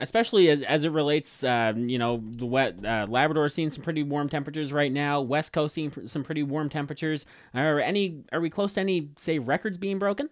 Especially 0.00 0.48
as, 0.50 0.62
as 0.62 0.84
it 0.84 0.90
relates, 0.90 1.44
uh, 1.44 1.72
you 1.76 1.98
know, 1.98 2.22
the 2.24 2.46
wet 2.46 2.74
uh, 2.84 3.06
Labrador 3.08 3.48
seeing 3.48 3.70
some 3.70 3.82
pretty 3.82 4.02
warm 4.02 4.28
temperatures 4.28 4.72
right 4.72 4.90
now. 4.90 5.20
West 5.20 5.52
Coast 5.52 5.74
seeing 5.74 5.92
some 6.06 6.24
pretty 6.24 6.42
warm 6.42 6.68
temperatures. 6.68 7.24
Are 7.54 7.78
any? 7.78 8.24
Are 8.32 8.40
we 8.40 8.50
close 8.50 8.74
to 8.74 8.80
any, 8.80 9.10
say, 9.16 9.38
records 9.38 9.78
being 9.78 9.98
broken? 9.98 10.28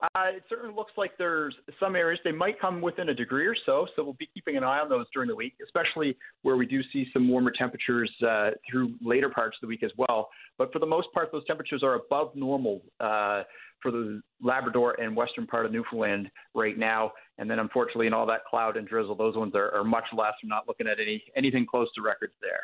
Uh, 0.00 0.26
it 0.36 0.44
certainly 0.48 0.72
looks 0.74 0.92
like 0.96 1.10
there's 1.18 1.54
some 1.80 1.96
areas 1.96 2.20
they 2.22 2.30
might 2.30 2.60
come 2.60 2.80
within 2.80 3.08
a 3.08 3.14
degree 3.14 3.46
or 3.46 3.56
so, 3.66 3.86
so 3.96 4.04
we'll 4.04 4.12
be 4.12 4.28
keeping 4.32 4.56
an 4.56 4.62
eye 4.62 4.78
on 4.78 4.88
those 4.88 5.06
during 5.12 5.28
the 5.28 5.34
week, 5.34 5.54
especially 5.64 6.16
where 6.42 6.56
we 6.56 6.66
do 6.66 6.80
see 6.92 7.06
some 7.12 7.28
warmer 7.28 7.50
temperatures 7.50 8.10
uh, 8.26 8.50
through 8.70 8.94
later 9.02 9.28
parts 9.28 9.56
of 9.56 9.60
the 9.62 9.66
week 9.66 9.82
as 9.82 9.90
well. 9.98 10.28
But 10.56 10.72
for 10.72 10.78
the 10.78 10.86
most 10.86 11.08
part, 11.12 11.32
those 11.32 11.44
temperatures 11.46 11.82
are 11.82 11.94
above 11.94 12.36
normal 12.36 12.80
uh, 13.00 13.42
for 13.82 13.90
the 13.90 14.20
Labrador 14.40 15.00
and 15.00 15.16
western 15.16 15.48
part 15.48 15.66
of 15.66 15.72
Newfoundland 15.72 16.30
right 16.54 16.78
now. 16.78 17.12
And 17.38 17.50
then, 17.50 17.58
unfortunately, 17.58 18.06
in 18.06 18.12
all 18.12 18.26
that 18.26 18.44
cloud 18.48 18.76
and 18.76 18.86
drizzle, 18.86 19.16
those 19.16 19.36
ones 19.36 19.54
are, 19.56 19.74
are 19.74 19.84
much 19.84 20.04
less. 20.16 20.32
We're 20.42 20.48
not 20.48 20.68
looking 20.68 20.86
at 20.86 21.00
any 21.00 21.24
anything 21.36 21.66
close 21.68 21.88
to 21.96 22.02
records 22.02 22.34
there. 22.40 22.62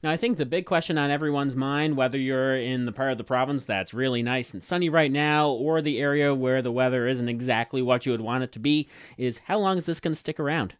Now, 0.00 0.12
I 0.12 0.16
think 0.16 0.38
the 0.38 0.46
big 0.46 0.64
question 0.64 0.96
on 0.96 1.10
everyone's 1.10 1.56
mind, 1.56 1.96
whether 1.96 2.18
you're 2.18 2.54
in 2.54 2.86
the 2.86 2.92
part 2.92 3.10
of 3.10 3.18
the 3.18 3.24
province 3.24 3.64
that's 3.64 3.92
really 3.92 4.22
nice 4.22 4.54
and 4.54 4.62
sunny 4.62 4.88
right 4.88 5.10
now, 5.10 5.50
or 5.50 5.82
the 5.82 5.98
area 5.98 6.32
where 6.32 6.62
the 6.62 6.70
weather 6.70 7.08
isn't 7.08 7.28
exactly 7.28 7.82
what 7.82 8.06
you 8.06 8.12
would 8.12 8.20
want 8.20 8.44
it 8.44 8.52
to 8.52 8.60
be, 8.60 8.88
is 9.16 9.38
how 9.46 9.58
long 9.58 9.76
is 9.76 9.86
this 9.86 9.98
going 9.98 10.14
to 10.14 10.18
stick 10.18 10.38
around? 10.38 10.76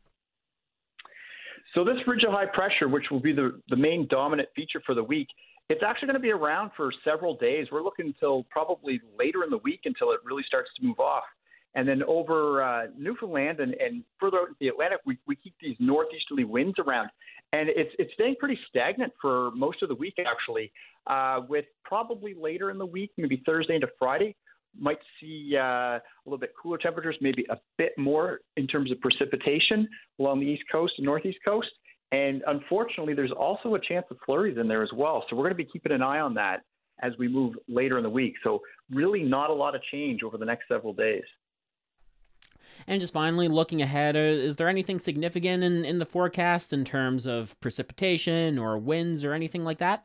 So, 1.75 1.85
this 1.85 1.97
ridge 2.07 2.23
of 2.23 2.33
high 2.33 2.47
pressure, 2.47 2.89
which 2.89 3.07
will 3.11 3.19
be 3.19 3.33
the, 3.33 3.61
the 3.69 3.77
main 3.77 4.07
dominant 4.09 4.51
feature 4.55 4.81
for 4.87 4.95
the 4.95 5.03
week, 5.03 5.27
it's 5.69 5.83
actually 5.85 6.07
going 6.07 6.15
to 6.15 6.21
be 6.21 6.31
around 6.31 6.71
for 6.77 6.93
several 7.05 7.37
days. 7.37 7.67
We're 7.73 7.83
looking 7.83 8.07
until 8.07 8.45
probably 8.45 9.01
later 9.19 9.43
in 9.43 9.51
the 9.51 9.59
week 9.59 9.81
until 9.85 10.13
it 10.13 10.21
really 10.25 10.45
starts 10.47 10.71
to 10.79 10.87
move 10.87 11.01
off. 11.01 11.25
And 11.75 11.87
then 11.87 12.03
over 12.05 12.63
uh, 12.63 12.87
Newfoundland 12.97 13.61
and, 13.61 13.75
and 13.75 14.03
further 14.19 14.39
out 14.39 14.49
into 14.49 14.57
the 14.61 14.69
Atlantic, 14.69 15.01
we, 15.05 15.19
we 15.27 15.37
keep 15.37 15.55
these 15.61 15.77
northeasterly 15.79 16.45
winds 16.45 16.79
around 16.79 17.11
and 17.53 17.69
it's 17.69 17.95
it's 17.99 18.13
staying 18.15 18.37
pretty 18.39 18.59
stagnant 18.69 19.13
for 19.21 19.51
most 19.53 19.83
of 19.83 19.89
the 19.89 19.95
week 19.95 20.15
actually. 20.19 20.73
Uh, 21.07 21.41
with 21.49 21.65
probably 21.85 22.35
later 22.35 22.71
in 22.71 22.77
the 22.79 22.87
week, 22.87 23.11
maybe 23.17 23.43
Thursday 23.47 23.75
into 23.75 23.89
Friday, 23.99 24.37
might 24.79 24.99
see 25.21 25.55
uh, 25.57 25.63
a 25.63 26.01
little 26.27 26.39
bit 26.39 26.53
cooler 26.61 26.79
temperatures, 26.79 27.17
maybe 27.21 27.47
a 27.51 27.57
bit 27.79 27.93
more 27.97 28.41
in 28.57 28.67
terms 28.67 28.93
of 28.93 29.01
precipitation 29.01 29.89
along 30.19 30.41
the 30.41 30.47
east 30.47 30.65
coast 30.71 30.93
and 30.99 31.07
northeast 31.07 31.39
coast. 31.45 31.69
And 32.13 32.43
unfortunately, 32.47 33.15
there's 33.15 33.33
also 33.33 33.75
a 33.75 33.81
chance 33.81 34.07
of 34.11 34.19
flurries 34.25 34.57
in 34.59 34.69
there 34.69 34.83
as 34.83 34.91
well. 34.95 35.25
So 35.29 35.37
we're 35.37 35.45
going 35.45 35.57
to 35.57 35.65
be 35.65 35.65
keeping 35.65 35.93
an 35.93 36.03
eye 36.03 36.21
on 36.21 36.35
that 36.35 36.63
as 37.03 37.13
we 37.19 37.29
move 37.29 37.55
later 37.69 37.97
in 37.99 38.03
the 38.03 38.11
week. 38.11 38.35
So 38.43 38.61
really, 38.91 39.23
not 39.23 39.51
a 39.51 39.55
lot 39.55 39.75
of 39.75 39.83
change 39.91 40.23
over 40.23 40.37
the 40.37 40.45
next 40.45 40.69
several 40.69 40.93
days. 40.93 41.25
And 42.87 43.01
just 43.01 43.12
finally, 43.12 43.49
looking 43.49 43.83
ahead, 43.83 44.17
uh, 44.17 44.21
is 44.21 44.57
there 44.57 44.69
anything 44.69 45.01
significant 45.01 45.62
in, 45.62 45.85
in 45.85 45.99
the 45.99 46.07
forecast 46.07 46.73
in 46.73 46.85
terms 46.85 47.27
of 47.27 47.59
precipitation 47.61 48.59
or 48.59 48.79
winds 48.79 49.25
or 49.25 49.33
anything 49.33 49.64
like 49.64 49.79
that? 49.79 50.05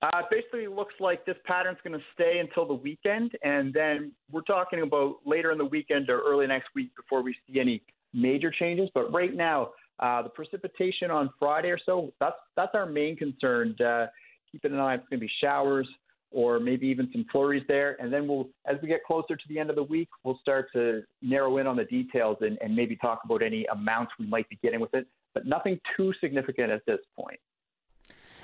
Uh, 0.00 0.22
basically, 0.30 0.68
looks 0.68 0.94
like 1.00 1.26
this 1.26 1.36
pattern's 1.44 1.78
going 1.82 1.98
to 1.98 2.04
stay 2.14 2.38
until 2.38 2.64
the 2.64 2.74
weekend, 2.74 3.32
and 3.42 3.74
then 3.74 4.12
we're 4.30 4.42
talking 4.42 4.82
about 4.82 5.16
later 5.26 5.50
in 5.50 5.58
the 5.58 5.64
weekend 5.64 6.08
or 6.08 6.20
early 6.20 6.46
next 6.46 6.68
week 6.76 6.94
before 6.96 7.20
we 7.20 7.34
see 7.46 7.58
any 7.58 7.82
major 8.14 8.50
changes. 8.50 8.88
But 8.94 9.12
right 9.12 9.34
now, 9.34 9.70
uh, 9.98 10.22
the 10.22 10.28
precipitation 10.28 11.10
on 11.10 11.30
Friday 11.40 11.70
or 11.70 11.78
so, 11.84 12.12
that's 12.20 12.36
that's 12.56 12.74
our 12.74 12.86
main 12.86 13.16
concern. 13.16 13.74
Uh, 13.84 14.06
keeping 14.52 14.72
an 14.72 14.78
eye, 14.78 14.94
it's 14.94 15.08
going 15.08 15.18
to 15.18 15.26
be 15.26 15.32
showers, 15.42 15.88
or 16.30 16.60
maybe 16.60 16.86
even 16.86 17.08
some 17.12 17.24
flurries 17.32 17.64
there. 17.68 17.96
And 18.00 18.12
then 18.12 18.28
we'll, 18.28 18.48
as 18.66 18.76
we 18.82 18.88
get 18.88 19.04
closer 19.04 19.36
to 19.36 19.48
the 19.48 19.58
end 19.58 19.70
of 19.70 19.76
the 19.76 19.82
week, 19.82 20.08
we'll 20.24 20.38
start 20.40 20.68
to 20.74 21.02
narrow 21.22 21.58
in 21.58 21.66
on 21.66 21.76
the 21.76 21.84
details 21.84 22.38
and, 22.40 22.58
and 22.60 22.74
maybe 22.74 22.96
talk 22.96 23.20
about 23.24 23.42
any 23.42 23.64
amounts 23.66 24.12
we 24.18 24.26
might 24.26 24.48
be 24.48 24.58
getting 24.62 24.80
with 24.80 24.92
it, 24.94 25.06
but 25.34 25.46
nothing 25.46 25.80
too 25.96 26.12
significant 26.20 26.70
at 26.70 26.84
this 26.86 27.00
point. 27.16 27.40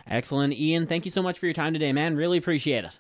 Excellent. 0.06 0.52
Ian, 0.52 0.86
thank 0.86 1.04
you 1.04 1.10
so 1.10 1.22
much 1.22 1.38
for 1.38 1.46
your 1.46 1.54
time 1.54 1.72
today, 1.72 1.92
man. 1.92 2.16
Really 2.16 2.38
appreciate 2.38 2.84
it. 2.84 2.98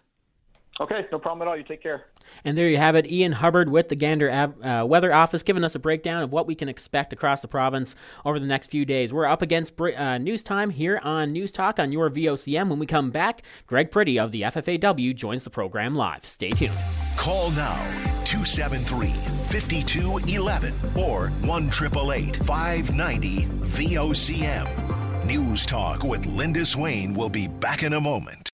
Okay, 0.80 1.06
no 1.12 1.18
problem 1.20 1.46
at 1.46 1.50
all. 1.50 1.56
You 1.56 1.62
take 1.62 1.82
care. 1.82 2.06
And 2.44 2.58
there 2.58 2.68
you 2.68 2.78
have 2.78 2.96
it, 2.96 3.06
Ian 3.10 3.32
Hubbard 3.32 3.68
with 3.68 3.88
the 3.90 3.96
Gander 3.96 4.28
uh, 4.30 4.84
Weather 4.84 5.14
Office 5.14 5.42
giving 5.42 5.62
us 5.62 5.74
a 5.74 5.78
breakdown 5.78 6.22
of 6.22 6.32
what 6.32 6.46
we 6.46 6.54
can 6.54 6.68
expect 6.68 7.12
across 7.12 7.42
the 7.42 7.48
province 7.48 7.94
over 8.24 8.40
the 8.40 8.46
next 8.46 8.70
few 8.70 8.84
days. 8.84 9.12
We're 9.12 9.26
up 9.26 9.40
against 9.40 9.80
uh, 9.80 10.18
news 10.18 10.42
time 10.42 10.70
here 10.70 11.00
on 11.02 11.32
News 11.32 11.52
Talk 11.52 11.78
on 11.78 11.92
your 11.92 12.10
VOCM. 12.10 12.68
When 12.68 12.78
we 12.78 12.86
come 12.86 13.10
back, 13.10 13.42
Greg 13.66 13.90
Pretty 13.92 14.18
of 14.18 14.32
the 14.32 14.42
FFAW 14.42 15.14
joins 15.14 15.44
the 15.44 15.50
program 15.50 15.94
live. 15.94 16.26
Stay 16.26 16.50
tuned. 16.50 16.72
Call 17.16 17.50
now 17.50 17.76
273 18.24 19.10
5211 19.10 20.74
or 20.96 21.28
1 21.28 21.70
590 21.70 23.44
VOCM. 23.44 25.24
News 25.24 25.64
Talk 25.66 26.02
with 26.02 26.26
Linda 26.26 26.66
Swain 26.66 27.14
will 27.14 27.30
be 27.30 27.46
back 27.46 27.82
in 27.82 27.92
a 27.92 28.00
moment. 28.00 28.50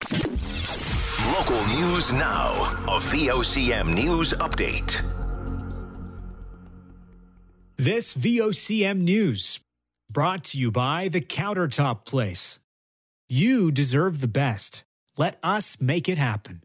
Local 1.26 1.66
news 1.66 2.14
now. 2.14 2.82
A 2.88 2.98
VOCM 2.98 3.94
news 3.94 4.32
update. 4.34 5.02
This 7.76 8.14
VOCM 8.14 9.00
news 9.00 9.60
brought 10.10 10.44
to 10.44 10.58
you 10.58 10.70
by 10.70 11.08
the 11.08 11.20
Countertop 11.20 12.06
Place. 12.06 12.58
You 13.28 13.70
deserve 13.70 14.20
the 14.20 14.28
best. 14.28 14.82
Let 15.18 15.38
us 15.42 15.80
make 15.80 16.08
it 16.08 16.16
happen. 16.16 16.62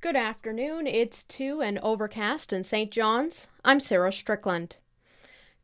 Good 0.00 0.16
afternoon. 0.16 0.88
It's 0.88 1.22
2 1.24 1.62
and 1.62 1.78
overcast 1.78 2.52
in 2.52 2.64
St. 2.64 2.90
John's. 2.90 3.46
I'm 3.64 3.78
Sarah 3.78 4.12
Strickland. 4.12 4.76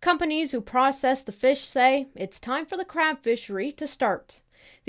Companies 0.01 0.53
who 0.53 0.61
process 0.61 1.25
the 1.25 1.33
fish 1.33 1.69
say 1.69 2.07
it's 2.15 2.39
time 2.39 2.65
for 2.65 2.77
the 2.77 2.85
crab 2.85 3.23
fishery 3.23 3.73
to 3.73 3.89
start. 3.89 4.41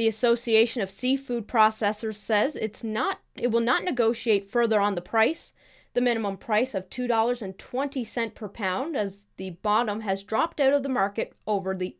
The 0.01 0.07
Association 0.07 0.81
of 0.81 0.89
Seafood 0.89 1.47
Processors 1.47 2.15
says 2.15 2.55
it's 2.55 2.83
not 2.83 3.19
it 3.35 3.51
will 3.51 3.59
not 3.61 3.83
negotiate 3.83 4.49
further 4.49 4.81
on 4.81 4.95
the 4.95 4.99
price, 4.99 5.53
the 5.93 6.01
minimum 6.01 6.37
price 6.37 6.73
of 6.73 6.89
$2.20 6.89 8.33
per 8.33 8.49
pound 8.49 8.97
as 8.97 9.27
the 9.37 9.51
bottom 9.51 10.01
has 10.01 10.23
dropped 10.23 10.59
out 10.59 10.73
of 10.73 10.81
the 10.81 10.89
market 10.89 11.35
over 11.45 11.75
the 11.75 11.97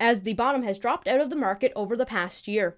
as 0.00 0.22
the 0.22 0.32
bottom 0.32 0.64
has 0.64 0.80
dropped 0.80 1.06
out 1.06 1.20
of 1.20 1.30
the 1.30 1.36
market 1.36 1.72
over 1.76 1.96
the 1.96 2.06
past 2.06 2.48
year. 2.48 2.76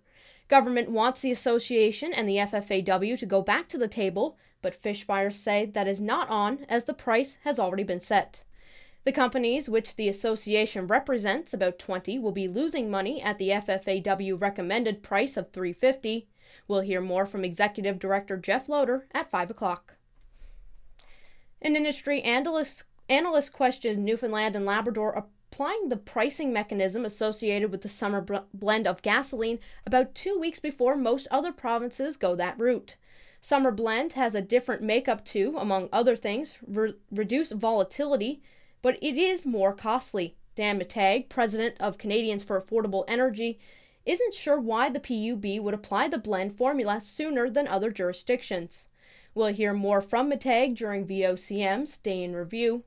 Government 0.49 0.91
wants 0.91 1.21
the 1.21 1.33
association 1.33 2.12
and 2.12 2.29
the 2.29 2.37
FFAW 2.37 3.19
to 3.19 3.25
go 3.25 3.41
back 3.41 3.67
to 3.69 3.79
the 3.79 3.88
table, 3.88 4.37
but 4.61 4.75
fish 4.75 5.07
buyers 5.07 5.38
say 5.38 5.64
that 5.64 5.88
is 5.88 6.03
not 6.03 6.29
on 6.29 6.67
as 6.69 6.85
the 6.85 6.93
price 6.93 7.38
has 7.45 7.59
already 7.59 7.83
been 7.83 8.03
set. 8.03 8.43
The 9.09 9.12
companies 9.12 9.71
which 9.71 9.97
the 9.97 10.11
association 10.11 10.87
represents, 10.87 11.55
about 11.55 11.79
20, 11.79 12.18
will 12.18 12.31
be 12.31 12.47
losing 12.47 12.90
money 12.90 13.23
at 13.23 13.38
the 13.38 13.49
FFAW 13.49 14.38
recommended 14.38 15.03
price 15.03 15.38
of 15.38 15.51
350. 15.51 16.29
We'll 16.68 16.83
hear 16.83 17.01
more 17.01 17.25
from 17.25 17.42
Executive 17.42 17.99
Director 17.99 18.37
Jeff 18.37 18.68
Loader 18.68 19.07
at 19.12 19.31
5 19.31 19.49
o'clock. 19.49 19.94
An 21.62 21.75
industry 21.75 22.21
analyst, 22.21 22.85
analyst 23.09 23.55
questions 23.55 23.97
Newfoundland 23.97 24.55
and 24.55 24.66
Labrador 24.66 25.12
applying 25.12 25.88
the 25.88 25.97
pricing 25.97 26.53
mechanism 26.53 27.07
associated 27.07 27.73
with 27.73 27.81
the 27.81 27.88
summer 27.88 28.44
blend 28.53 28.87
of 28.87 29.01
gasoline 29.01 29.59
about 29.87 30.14
two 30.14 30.38
weeks 30.38 30.61
before 30.61 30.97
most 30.97 31.27
other 31.31 31.51
provinces 31.51 32.18
go 32.18 32.37
that 32.37 32.61
route. 32.61 32.97
Summer 33.40 33.71
blend 33.71 34.12
has 34.12 34.35
a 34.35 34.42
different 34.42 34.83
makeup 34.83 35.25
to, 35.25 35.57
among 35.57 35.88
other 35.94 36.14
things, 36.14 36.59
re- 36.66 36.92
reduce 37.11 37.53
volatility, 37.53 38.42
but 38.83 38.99
it 39.03 39.17
is 39.17 39.47
more 39.47 39.73
costly. 39.73 40.37
Dan 40.55 40.81
McTeague, 40.81 41.29
president 41.29 41.77
of 41.79 41.99
Canadians 41.99 42.43
for 42.43 42.61
Affordable 42.61 43.05
Energy, 43.07 43.59
isn't 44.05 44.35
sure 44.35 44.59
why 44.59 44.88
the 44.88 44.99
PUB 44.99 45.62
would 45.62 45.75
apply 45.75 46.09
the 46.09 46.19
blend 46.19 46.57
formula 46.57 47.01
sooner 47.01 47.49
than 47.51 47.69
other 47.69 47.91
jurisdictions. 47.91 48.85
We'll 49.35 49.53
hear 49.53 49.73
more 49.73 50.01
from 50.01 50.31
McTeague 50.31 50.77
during 50.77 51.07
VOCM's 51.07 51.99
Day 51.99 52.25
in 52.25 52.35
Review. 52.35 52.85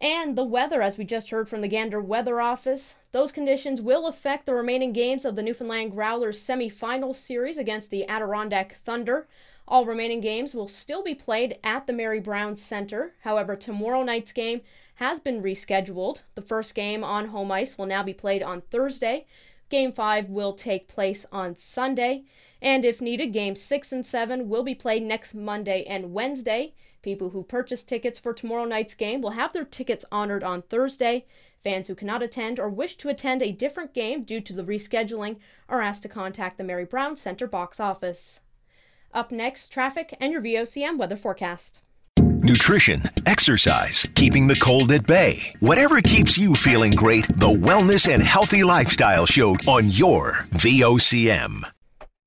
And 0.00 0.36
the 0.36 0.42
weather, 0.42 0.82
as 0.82 0.98
we 0.98 1.04
just 1.04 1.30
heard 1.30 1.48
from 1.48 1.60
the 1.60 1.68
Gander 1.68 2.00
Weather 2.00 2.40
Office, 2.40 2.96
those 3.12 3.30
conditions 3.30 3.80
will 3.80 4.08
affect 4.08 4.46
the 4.46 4.54
remaining 4.54 4.92
games 4.92 5.24
of 5.24 5.36
the 5.36 5.42
Newfoundland 5.42 5.92
Growlers 5.92 6.40
semi-final 6.40 7.14
series 7.14 7.58
against 7.58 7.90
the 7.90 8.08
Adirondack 8.08 8.78
Thunder. 8.84 9.28
All 9.68 9.84
remaining 9.84 10.20
games 10.20 10.54
will 10.54 10.66
still 10.66 11.04
be 11.04 11.14
played 11.14 11.58
at 11.62 11.86
the 11.86 11.92
Mary 11.92 12.18
Brown 12.18 12.56
Center. 12.56 13.12
However, 13.20 13.54
tomorrow 13.54 14.02
night's 14.02 14.32
game 14.32 14.62
has 14.96 15.20
been 15.20 15.42
rescheduled. 15.42 16.22
The 16.34 16.42
first 16.42 16.74
game 16.74 17.02
on 17.02 17.28
home 17.28 17.50
ice 17.50 17.76
will 17.76 17.86
now 17.86 18.02
be 18.02 18.14
played 18.14 18.42
on 18.42 18.60
Thursday. 18.60 19.26
Game 19.68 19.92
5 19.92 20.28
will 20.28 20.52
take 20.52 20.86
place 20.86 21.24
on 21.32 21.56
Sunday. 21.56 22.24
And 22.60 22.84
if 22.84 23.00
needed, 23.00 23.32
Games 23.32 23.60
6 23.62 23.92
and 23.92 24.04
7 24.06 24.48
will 24.48 24.62
be 24.62 24.74
played 24.74 25.02
next 25.02 25.34
Monday 25.34 25.84
and 25.84 26.12
Wednesday. 26.12 26.74
People 27.02 27.30
who 27.30 27.42
purchase 27.42 27.82
tickets 27.82 28.20
for 28.20 28.32
tomorrow 28.32 28.64
night's 28.64 28.94
game 28.94 29.20
will 29.20 29.30
have 29.30 29.52
their 29.52 29.64
tickets 29.64 30.04
honored 30.12 30.44
on 30.44 30.62
Thursday. 30.62 31.24
Fans 31.64 31.88
who 31.88 31.94
cannot 31.94 32.22
attend 32.22 32.60
or 32.60 32.68
wish 32.68 32.96
to 32.96 33.08
attend 33.08 33.42
a 33.42 33.52
different 33.52 33.94
game 33.94 34.22
due 34.24 34.40
to 34.40 34.52
the 34.52 34.64
rescheduling 34.64 35.38
are 35.68 35.80
asked 35.80 36.02
to 36.02 36.08
contact 36.08 36.58
the 36.58 36.64
Mary 36.64 36.84
Brown 36.84 37.16
Center 37.16 37.46
box 37.46 37.80
office. 37.80 38.40
Up 39.14 39.30
next, 39.30 39.68
traffic 39.68 40.16
and 40.20 40.32
your 40.32 40.42
VOCM 40.42 40.96
weather 40.96 41.16
forecast. 41.16 41.80
Nutrition, 42.42 43.04
exercise, 43.24 44.04
keeping 44.16 44.48
the 44.48 44.56
cold 44.56 44.90
at 44.90 45.06
bay. 45.06 45.54
Whatever 45.60 46.00
keeps 46.00 46.36
you 46.36 46.56
feeling 46.56 46.90
great, 46.90 47.28
the 47.38 47.46
Wellness 47.46 48.12
and 48.12 48.20
Healthy 48.20 48.64
Lifestyle 48.64 49.26
Show 49.26 49.56
on 49.68 49.88
your 49.90 50.32
VOCM. 50.50 51.62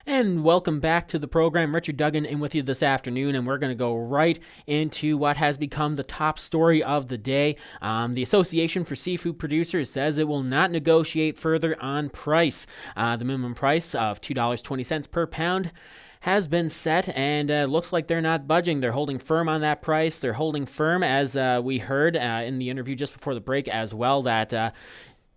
And 0.06 0.44
welcome 0.46 0.80
back 0.80 1.10
to 1.10 1.20
the 1.20 1.28
program. 1.28 1.76
Richard 1.76 1.98
Duggan 1.98 2.26
in 2.26 2.40
with 2.40 2.56
you 2.56 2.64
this 2.64 2.82
afternoon, 2.82 3.36
and 3.36 3.46
we're 3.46 3.58
going 3.58 3.72
to 3.72 3.76
go 3.76 3.94
right 3.98 4.40
into 4.68 5.18
what 5.18 5.36
has 5.36 5.58
become 5.58 5.96
the 5.96 6.04
top 6.04 6.40
story 6.40 6.82
of 6.82 7.10
the 7.10 7.18
day. 7.18 7.58
Um, 7.82 8.14
the 8.14 8.24
Association 8.24 8.86
for 8.86 8.96
Seafood 8.96 9.38
Producers 9.38 9.90
says 9.90 10.18
it 10.18 10.30
will 10.30 10.44
not 10.44 10.72
negotiate 10.72 11.38
further 11.38 11.76
on 11.82 12.10
price. 12.10 12.66
Uh, 12.96 13.18
the 13.18 13.26
minimum 13.26 13.54
price 13.54 13.94
of 13.94 14.22
$2.20 14.22 15.12
per 15.12 15.28
pound 15.28 15.72
has 16.26 16.48
been 16.48 16.70
set 16.70 17.08
and 17.16 17.52
uh, 17.52 17.66
looks 17.66 17.94
like 17.94 18.08
they're 18.08 18.20
not 18.20 18.48
budging. 18.48 18.80
They're 18.80 18.92
holding 18.92 19.20
firm 19.20 19.48
on 19.48 19.62
that 19.62 19.84
price. 19.84 20.18
They're 20.18 20.34
holding 20.34 20.66
firm, 20.66 21.04
as 21.04 21.36
uh, 21.36 21.62
we 21.64 21.78
heard 21.78 22.18
uh, 22.18 22.42
in 22.44 22.58
the 22.58 22.72
interview 22.72 22.96
just 22.96 23.14
before 23.14 23.36
the 23.36 23.40
break 23.40 23.68
as 23.68 23.94
well, 23.94 24.24
that. 24.24 24.52
Uh, 24.52 24.72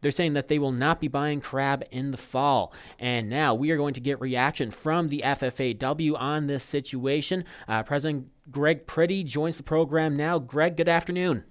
they're 0.00 0.12
saying 0.12 0.34
that 0.34 0.46
they 0.46 0.60
will 0.60 0.70
not 0.70 1.00
be 1.00 1.08
buying 1.08 1.40
crab 1.40 1.82
in 1.90 2.12
the 2.12 2.16
fall. 2.16 2.72
And 3.00 3.28
now 3.28 3.52
we 3.52 3.72
are 3.72 3.76
going 3.76 3.94
to 3.94 4.00
get 4.00 4.20
reaction 4.20 4.70
from 4.70 5.08
the 5.08 5.22
FFAW 5.24 6.16
on 6.16 6.46
this 6.46 6.62
situation. 6.62 7.44
Uh, 7.66 7.82
President 7.82 8.28
Greg 8.48 8.86
Pretty 8.86 9.24
joins 9.24 9.56
the 9.56 9.64
program 9.64 10.16
now. 10.16 10.38
Greg, 10.38 10.76
good 10.76 10.88
afternoon. 10.88 11.42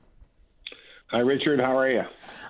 Hi, 1.10 1.20
Richard. 1.20 1.62
How 1.62 1.78
are 1.78 1.90
you? 1.90 2.02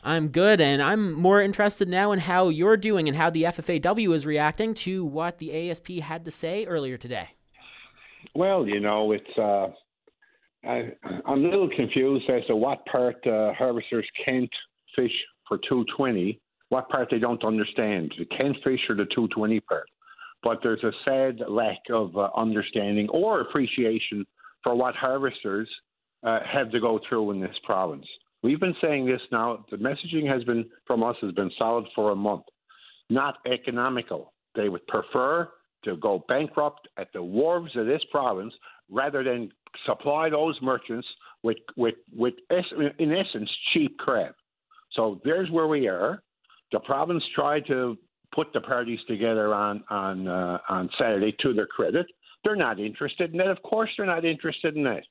I'm 0.03 0.29
good, 0.29 0.59
and 0.61 0.81
I'm 0.81 1.13
more 1.13 1.39
interested 1.39 1.87
now 1.87 2.11
in 2.11 2.17
how 2.17 2.49
you're 2.49 2.75
doing 2.75 3.07
and 3.07 3.15
how 3.15 3.29
the 3.29 3.43
FFAW 3.43 4.15
is 4.15 4.25
reacting 4.25 4.73
to 4.75 5.05
what 5.05 5.37
the 5.37 5.69
ASP 5.69 5.99
had 5.99 6.25
to 6.25 6.31
say 6.31 6.65
earlier 6.65 6.97
today. 6.97 7.29
Well, 8.33 8.67
you 8.67 8.79
know, 8.79 9.11
it's 9.11 9.37
uh, 9.37 9.67
I, 10.67 10.91
am 11.27 11.45
a 11.45 11.49
little 11.49 11.69
confused 11.69 12.27
as 12.31 12.43
to 12.47 12.55
what 12.55 12.83
part 12.87 13.15
uh, 13.27 13.53
harvesters 13.53 14.07
can't 14.25 14.49
fish 14.95 15.13
for 15.47 15.59
220. 15.59 16.39
What 16.69 16.89
part 16.89 17.09
they 17.11 17.19
don't 17.19 17.43
understand, 17.43 18.11
the 18.17 18.25
can't 18.25 18.57
fish 18.63 18.79
or 18.89 18.95
the 18.95 19.05
220 19.05 19.59
part. 19.61 19.87
But 20.41 20.61
there's 20.63 20.83
a 20.83 20.91
sad 21.05 21.41
lack 21.47 21.81
of 21.91 22.17
uh, 22.17 22.29
understanding 22.35 23.07
or 23.09 23.41
appreciation 23.41 24.25
for 24.63 24.73
what 24.73 24.95
harvesters 24.95 25.69
uh, 26.23 26.39
have 26.51 26.71
to 26.71 26.79
go 26.79 26.99
through 27.07 27.29
in 27.31 27.39
this 27.39 27.55
province. 27.63 28.05
We've 28.47 28.61
been 28.61 28.75
saying 28.81 29.05
this 29.05 29.19
now. 29.29 29.65
The 29.69 29.75
messaging 29.75 30.25
has 30.31 30.41
been 30.45 30.69
from 30.85 31.03
us 31.03 31.17
has 31.21 31.33
been 31.33 31.51
solid 31.59 31.83
for 31.93 32.11
a 32.11 32.15
month. 32.15 32.43
Not 33.09 33.39
economical. 33.45 34.31
They 34.55 34.69
would 34.69 34.87
prefer 34.87 35.49
to 35.83 35.97
go 35.97 36.23
bankrupt 36.29 36.87
at 36.97 37.11
the 37.11 37.21
wharves 37.21 37.75
of 37.75 37.87
this 37.87 38.01
province 38.09 38.53
rather 38.89 39.21
than 39.21 39.51
supply 39.85 40.29
those 40.29 40.57
merchants 40.61 41.05
with 41.43 41.57
with 41.75 41.95
with 42.15 42.35
in 42.49 43.11
essence 43.11 43.49
cheap 43.73 43.97
crab. 43.97 44.33
So 44.93 45.19
there's 45.25 45.51
where 45.51 45.67
we 45.67 45.89
are. 45.89 46.23
The 46.71 46.79
province 46.79 47.25
tried 47.35 47.65
to 47.67 47.97
put 48.33 48.53
the 48.53 48.61
parties 48.61 48.99
together 49.09 49.53
on 49.53 49.83
on 49.89 50.25
uh, 50.25 50.59
on 50.69 50.89
Saturday 50.97 51.35
to 51.41 51.53
their 51.53 51.67
credit. 51.67 52.05
They're 52.45 52.55
not 52.55 52.79
interested 52.79 53.33
in 53.33 53.39
that. 53.39 53.49
Of 53.49 53.61
course, 53.63 53.89
they're 53.97 54.05
not 54.05 54.23
interested 54.23 54.77
in 54.77 54.85
that. 54.85 55.03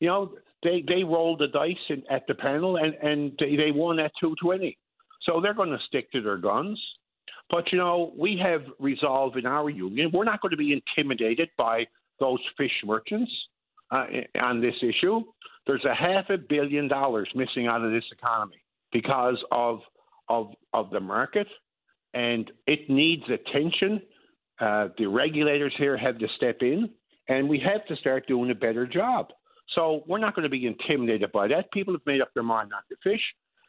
You 0.00 0.08
know, 0.08 0.32
they 0.62 0.84
they 0.86 1.04
rolled 1.04 1.40
the 1.40 1.48
dice 1.48 1.76
in, 1.88 2.02
at 2.10 2.26
the 2.26 2.34
panel 2.34 2.76
and 2.76 2.94
and 2.94 3.32
they, 3.38 3.56
they 3.56 3.70
won 3.70 3.98
at 3.98 4.12
220. 4.20 4.76
So 5.22 5.40
they're 5.40 5.54
going 5.54 5.70
to 5.70 5.78
stick 5.86 6.10
to 6.12 6.22
their 6.22 6.38
guns. 6.38 6.80
But 7.50 7.72
you 7.72 7.78
know, 7.78 8.12
we 8.16 8.40
have 8.42 8.62
resolved 8.78 9.36
in 9.36 9.46
our 9.46 9.70
union. 9.70 10.10
We're 10.12 10.24
not 10.24 10.40
going 10.40 10.50
to 10.50 10.56
be 10.56 10.72
intimidated 10.72 11.48
by 11.56 11.86
those 12.20 12.40
fish 12.56 12.72
merchants 12.84 13.30
uh, 13.90 14.06
on 14.40 14.60
this 14.60 14.74
issue. 14.82 15.22
There's 15.66 15.84
a 15.84 15.94
half 15.94 16.30
a 16.30 16.38
billion 16.38 16.88
dollars 16.88 17.28
missing 17.34 17.66
out 17.66 17.84
of 17.84 17.92
this 17.92 18.04
economy 18.12 18.62
because 18.92 19.36
of 19.50 19.80
of 20.28 20.48
of 20.72 20.90
the 20.90 21.00
market, 21.00 21.46
and 22.14 22.50
it 22.66 22.88
needs 22.88 23.22
attention. 23.24 24.02
Uh, 24.60 24.88
the 24.98 25.06
regulators 25.06 25.72
here 25.78 25.96
have 25.96 26.18
to 26.18 26.26
step 26.36 26.58
in, 26.62 26.90
and 27.28 27.48
we 27.48 27.60
have 27.60 27.86
to 27.86 27.96
start 27.96 28.26
doing 28.26 28.50
a 28.50 28.54
better 28.54 28.86
job. 28.86 29.28
So 29.74 30.02
we're 30.06 30.18
not 30.18 30.34
going 30.34 30.44
to 30.44 30.48
be 30.48 30.66
intimidated 30.66 31.30
by 31.32 31.48
that. 31.48 31.70
People 31.72 31.94
have 31.94 32.06
made 32.06 32.20
up 32.20 32.32
their 32.34 32.42
mind 32.42 32.70
not 32.70 32.84
to 32.88 32.96
fish. 33.02 33.22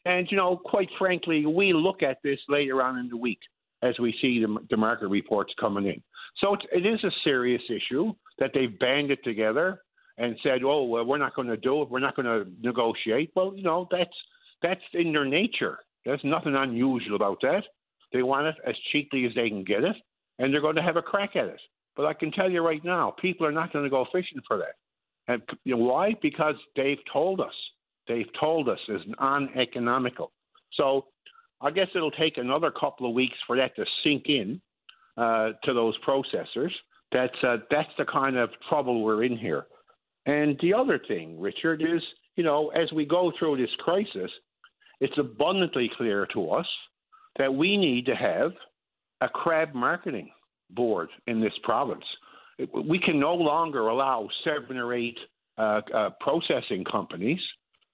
And, 0.05 0.27
you 0.31 0.37
know, 0.37 0.57
quite 0.57 0.89
frankly, 0.97 1.45
we 1.45 1.73
look 1.73 2.01
at 2.03 2.17
this 2.23 2.39
later 2.47 2.81
on 2.81 2.97
in 2.97 3.09
the 3.09 3.17
week 3.17 3.39
as 3.83 3.99
we 3.99 4.15
see 4.21 4.41
the, 4.41 4.57
the 4.69 4.77
market 4.77 5.07
reports 5.07 5.53
coming 5.59 5.85
in. 5.85 6.01
So 6.37 6.53
it, 6.53 6.61
it 6.71 6.85
is 6.85 7.03
a 7.03 7.11
serious 7.23 7.61
issue 7.69 8.13
that 8.39 8.51
they've 8.53 8.77
banded 8.79 9.19
together 9.23 9.81
and 10.17 10.37
said, 10.43 10.63
oh, 10.63 10.83
well, 10.83 11.05
we're 11.05 11.17
not 11.17 11.35
going 11.35 11.47
to 11.47 11.57
do 11.57 11.81
it. 11.81 11.89
We're 11.89 11.99
not 11.99 12.15
going 12.15 12.25
to 12.25 12.49
negotiate. 12.61 13.31
Well, 13.35 13.53
you 13.55 13.63
know, 13.63 13.87
that's, 13.91 14.09
that's 14.61 14.81
in 14.93 15.11
their 15.11 15.25
nature. 15.25 15.79
There's 16.05 16.21
nothing 16.23 16.55
unusual 16.55 17.15
about 17.15 17.39
that. 17.41 17.63
They 18.11 18.23
want 18.23 18.47
it 18.47 18.55
as 18.67 18.75
cheaply 18.91 19.25
as 19.25 19.33
they 19.35 19.49
can 19.49 19.63
get 19.63 19.83
it, 19.83 19.95
and 20.39 20.53
they're 20.53 20.61
going 20.61 20.75
to 20.75 20.81
have 20.81 20.97
a 20.97 21.01
crack 21.01 21.35
at 21.35 21.45
it. 21.45 21.59
But 21.95 22.05
I 22.05 22.13
can 22.13 22.31
tell 22.31 22.49
you 22.49 22.61
right 22.65 22.83
now, 22.83 23.13
people 23.21 23.45
are 23.45 23.51
not 23.51 23.71
going 23.71 23.83
to 23.83 23.89
go 23.89 24.05
fishing 24.11 24.41
for 24.47 24.57
that. 24.57 24.75
And 25.29 25.43
you 25.63 25.77
know 25.77 25.83
why? 25.83 26.15
Because 26.21 26.55
they've 26.75 26.97
told 27.13 27.39
us. 27.39 27.53
They've 28.07 28.29
told 28.39 28.67
us 28.67 28.79
it's 28.87 29.05
uneconomical. 29.19 30.31
So 30.73 31.05
I 31.61 31.69
guess 31.69 31.87
it'll 31.95 32.11
take 32.11 32.37
another 32.37 32.71
couple 32.71 33.07
of 33.07 33.13
weeks 33.13 33.37
for 33.45 33.55
that 33.55 33.75
to 33.75 33.85
sink 34.03 34.23
in 34.25 34.59
uh, 35.17 35.51
to 35.63 35.73
those 35.73 35.95
processors. 36.05 36.71
That's 37.11 37.35
uh, 37.47 37.57
that's 37.69 37.89
the 37.99 38.05
kind 38.05 38.37
of 38.37 38.49
trouble 38.67 39.03
we're 39.03 39.23
in 39.23 39.37
here. 39.37 39.67
And 40.25 40.59
the 40.61 40.73
other 40.73 40.99
thing, 41.07 41.39
Richard, 41.39 41.81
is 41.83 42.01
you 42.35 42.43
know 42.43 42.69
as 42.69 42.91
we 42.91 43.05
go 43.05 43.31
through 43.37 43.57
this 43.57 43.75
crisis, 43.79 44.31
it's 44.99 45.17
abundantly 45.19 45.91
clear 45.95 46.27
to 46.33 46.49
us 46.49 46.67
that 47.37 47.53
we 47.53 47.77
need 47.77 48.07
to 48.07 48.15
have 48.15 48.51
a 49.21 49.29
crab 49.29 49.75
marketing 49.75 50.31
board 50.71 51.09
in 51.27 51.39
this 51.39 51.53
province 51.63 52.05
we 52.73 52.99
can 52.99 53.19
no 53.19 53.33
longer 53.33 53.87
allow 53.87 54.27
seven 54.43 54.77
or 54.77 54.93
eight 54.93 55.17
uh, 55.57 55.81
uh, 55.93 56.09
processing 56.19 56.83
companies 56.89 57.39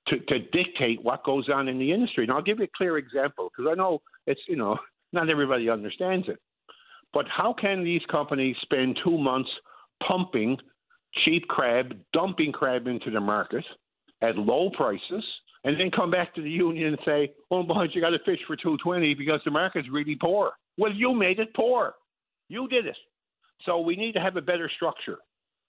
to, 0.07 0.19
to 0.19 0.39
dictate 0.51 1.03
what 1.03 1.23
goes 1.23 1.49
on 1.49 1.67
in 1.67 1.79
the 1.79 1.91
industry. 1.91 2.23
And 2.23 2.31
I'll 2.31 2.41
give 2.41 2.59
you 2.59 2.65
a 2.65 2.77
clear 2.77 2.97
example 2.97 3.49
because 3.49 3.69
I 3.71 3.75
know 3.75 4.01
it's, 4.27 4.41
you 4.47 4.55
know, 4.55 4.77
not 5.13 5.29
everybody 5.29 5.69
understands 5.69 6.27
it. 6.27 6.39
But 7.13 7.25
how 7.27 7.53
can 7.59 7.83
these 7.83 8.01
companies 8.11 8.55
spend 8.61 8.99
two 9.03 9.17
months 9.17 9.49
pumping 10.05 10.57
cheap 11.23 11.47
crab, 11.47 11.95
dumping 12.13 12.51
crab 12.51 12.87
into 12.87 13.09
the 13.09 13.21
market 13.21 13.63
at 14.21 14.35
low 14.35 14.69
prices, 14.71 15.23
and 15.63 15.79
then 15.79 15.89
come 15.89 16.11
back 16.11 16.35
to 16.35 16.41
the 16.41 16.49
union 16.49 16.87
and 16.87 16.99
say, 17.05 17.31
"Oh, 17.49 17.63
boys, 17.63 17.89
you 17.93 18.01
got 18.01 18.09
to 18.09 18.19
fish 18.19 18.39
for 18.45 18.55
two 18.55 18.77
twenty 18.83 19.13
because 19.13 19.39
the 19.45 19.51
market's 19.51 19.87
really 19.89 20.15
poor." 20.19 20.51
Well, 20.77 20.91
you 20.91 21.13
made 21.13 21.39
it 21.39 21.53
poor. 21.55 21.95
You 22.49 22.67
did 22.67 22.85
it. 22.85 22.97
So 23.65 23.79
we 23.79 23.95
need 23.95 24.13
to 24.13 24.19
have 24.19 24.35
a 24.35 24.41
better 24.41 24.69
structure. 24.75 25.17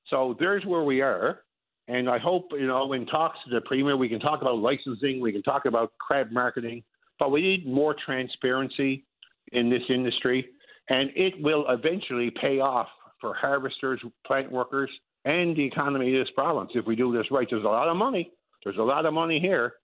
So 0.09 0.37
there's 0.39 0.65
where 0.65 0.83
we 0.83 1.01
are. 1.01 1.41
And 1.89 2.11
I 2.11 2.19
hope, 2.19 2.49
you 2.53 2.67
know, 2.67 2.93
in 2.93 3.07
talks 3.07 3.39
to 3.45 3.55
the 3.55 3.61
Premier, 3.61 3.97
we 3.97 4.09
can 4.09 4.19
talk 4.19 4.43
about 4.43 4.59
licensing, 4.59 5.21
we 5.21 5.33
can 5.33 5.43
talk 5.43 5.67
about 5.67 5.93
crab 5.99 6.33
marketing, 6.33 6.83
but 7.19 7.31
we 7.31 7.41
need 7.41 7.67
more 7.67 7.95
transparency 8.05 9.05
in 9.53 9.71
this 9.71 9.83
industry. 9.89 10.49
And 10.89 11.11
it 11.15 11.35
will 11.41 11.65
eventually 11.69 12.33
pay 12.41 12.59
off 12.59 12.89
for 13.21 13.35
harvesters, 13.35 14.01
plant 14.27 14.51
workers, 14.51 14.91
and 15.25 15.57
the 15.57 15.65
economy 15.65 16.17
of 16.17 16.25
this 16.25 16.33
province 16.35 16.71
if 16.75 16.87
we 16.87 16.97
do 16.97 17.13
this 17.13 17.27
right. 17.31 17.47
There's 17.49 17.65
a 17.65 17.69
lot 17.69 17.89
of 17.89 17.97
money. 17.97 18.33
There's 18.65 18.79
a 18.79 18.83
lot 18.83 19.07
of 19.07 19.15
money 19.15 19.39
here, 19.41 19.75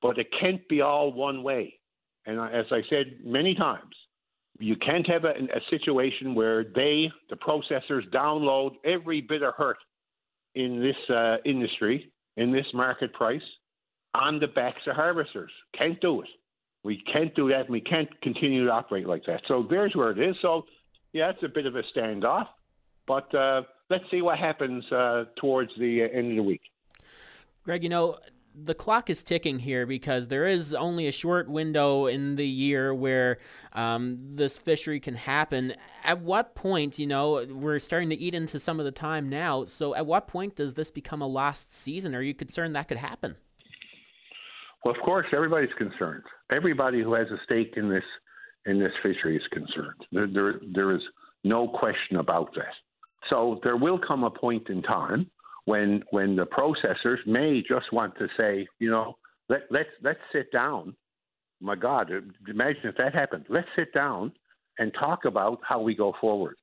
but 0.00 0.18
it 0.18 0.28
can't 0.40 0.66
be 0.68 0.80
all 0.80 1.12
one 1.12 1.42
way. 1.42 1.74
And 2.26 2.38
as 2.40 2.66
I 2.70 2.82
said 2.88 3.18
many 3.24 3.54
times, 3.54 3.94
you 4.58 4.76
can't 4.76 5.06
have 5.08 5.24
a, 5.24 5.30
a 5.30 5.60
situation 5.70 6.34
where 6.34 6.64
they, 6.64 7.10
the 7.30 7.36
processors, 7.36 8.08
download 8.12 8.72
every 8.84 9.20
bit 9.20 9.42
of 9.42 9.54
hurt 9.54 9.78
in 10.54 10.80
this 10.80 11.14
uh, 11.14 11.36
industry, 11.44 12.10
in 12.36 12.52
this 12.52 12.66
market 12.74 13.12
price, 13.12 13.42
on 14.14 14.40
the 14.40 14.48
backs 14.48 14.80
of 14.86 14.96
harvesters. 14.96 15.50
Can't 15.76 16.00
do 16.00 16.22
it. 16.22 16.28
We 16.82 17.02
can't 17.12 17.34
do 17.34 17.48
that, 17.48 17.62
and 17.62 17.70
we 17.70 17.80
can't 17.80 18.08
continue 18.22 18.64
to 18.66 18.72
operate 18.72 19.06
like 19.06 19.24
that. 19.26 19.42
So 19.46 19.66
there's 19.68 19.94
where 19.94 20.10
it 20.10 20.18
is. 20.18 20.36
So, 20.42 20.64
yeah, 21.12 21.30
it's 21.30 21.42
a 21.42 21.48
bit 21.48 21.66
of 21.66 21.76
a 21.76 21.82
standoff, 21.96 22.46
but 23.06 23.32
uh, 23.34 23.62
let's 23.90 24.04
see 24.10 24.22
what 24.22 24.38
happens 24.38 24.84
uh, 24.92 25.24
towards 25.36 25.70
the 25.78 26.04
uh, 26.04 26.16
end 26.16 26.30
of 26.30 26.36
the 26.36 26.42
week. 26.42 26.62
Greg, 27.64 27.82
you 27.82 27.88
know, 27.88 28.16
the 28.64 28.74
clock 28.74 29.10
is 29.10 29.22
ticking 29.22 29.58
here 29.58 29.86
because 29.86 30.28
there 30.28 30.46
is 30.46 30.74
only 30.74 31.06
a 31.06 31.12
short 31.12 31.48
window 31.48 32.06
in 32.06 32.36
the 32.36 32.46
year 32.46 32.94
where 32.94 33.38
um, 33.72 34.18
this 34.34 34.58
fishery 34.58 35.00
can 35.00 35.14
happen. 35.14 35.74
At 36.04 36.20
what 36.20 36.54
point, 36.54 36.98
you 36.98 37.06
know, 37.06 37.46
we're 37.50 37.78
starting 37.78 38.10
to 38.10 38.16
eat 38.16 38.34
into 38.34 38.58
some 38.58 38.78
of 38.78 38.84
the 38.84 38.92
time 38.92 39.28
now. 39.28 39.64
So, 39.64 39.94
at 39.94 40.06
what 40.06 40.26
point 40.26 40.56
does 40.56 40.74
this 40.74 40.90
become 40.90 41.22
a 41.22 41.26
lost 41.26 41.72
season? 41.72 42.14
Are 42.14 42.22
you 42.22 42.34
concerned 42.34 42.74
that 42.74 42.88
could 42.88 42.98
happen? 42.98 43.36
Well, 44.84 44.94
of 44.94 45.00
course, 45.02 45.26
everybody's 45.32 45.74
concerned. 45.76 46.22
Everybody 46.50 47.02
who 47.02 47.14
has 47.14 47.26
a 47.28 47.38
stake 47.44 47.74
in 47.76 47.88
this 47.88 48.04
in 48.66 48.78
this 48.78 48.92
fishery 49.02 49.36
is 49.36 49.42
concerned. 49.50 50.04
There, 50.12 50.26
there, 50.26 50.60
there 50.74 50.94
is 50.94 51.00
no 51.42 51.68
question 51.68 52.16
about 52.16 52.54
that. 52.54 52.74
So 53.30 53.60
there 53.62 53.76
will 53.76 53.98
come 53.98 54.24
a 54.24 54.30
point 54.30 54.68
in 54.68 54.82
time 54.82 55.30
when 55.68 56.02
when 56.10 56.34
the 56.34 56.46
processors 56.46 57.18
may 57.26 57.62
just 57.68 57.92
want 57.92 58.16
to 58.16 58.26
say, 58.38 58.66
you 58.78 58.90
know, 58.90 59.18
let 59.50 59.60
let's 59.70 59.90
let's 60.02 60.18
sit 60.32 60.50
down. 60.50 60.96
My 61.60 61.76
God, 61.76 62.10
imagine 62.48 62.82
if 62.84 62.96
that 62.96 63.14
happened. 63.14 63.44
Let's 63.50 63.68
sit 63.76 63.92
down 63.92 64.32
and 64.78 64.92
talk 64.98 65.24
about 65.26 65.58
how 65.68 65.80
we 65.80 65.94
go 65.94 66.14
forward. 66.20 66.56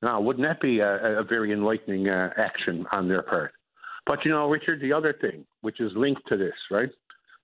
Now, 0.00 0.20
wouldn't 0.20 0.46
that 0.46 0.60
be 0.60 0.78
a, 0.78 1.20
a 1.20 1.24
very 1.24 1.52
enlightening 1.52 2.08
uh, 2.08 2.30
action 2.36 2.86
on 2.92 3.08
their 3.08 3.22
part? 3.22 3.52
But 4.06 4.24
you 4.24 4.30
know, 4.30 4.48
Richard, 4.48 4.80
the 4.80 4.92
other 4.92 5.14
thing 5.20 5.44
which 5.62 5.80
is 5.80 5.90
linked 5.96 6.22
to 6.28 6.36
this, 6.36 6.54
right? 6.70 6.90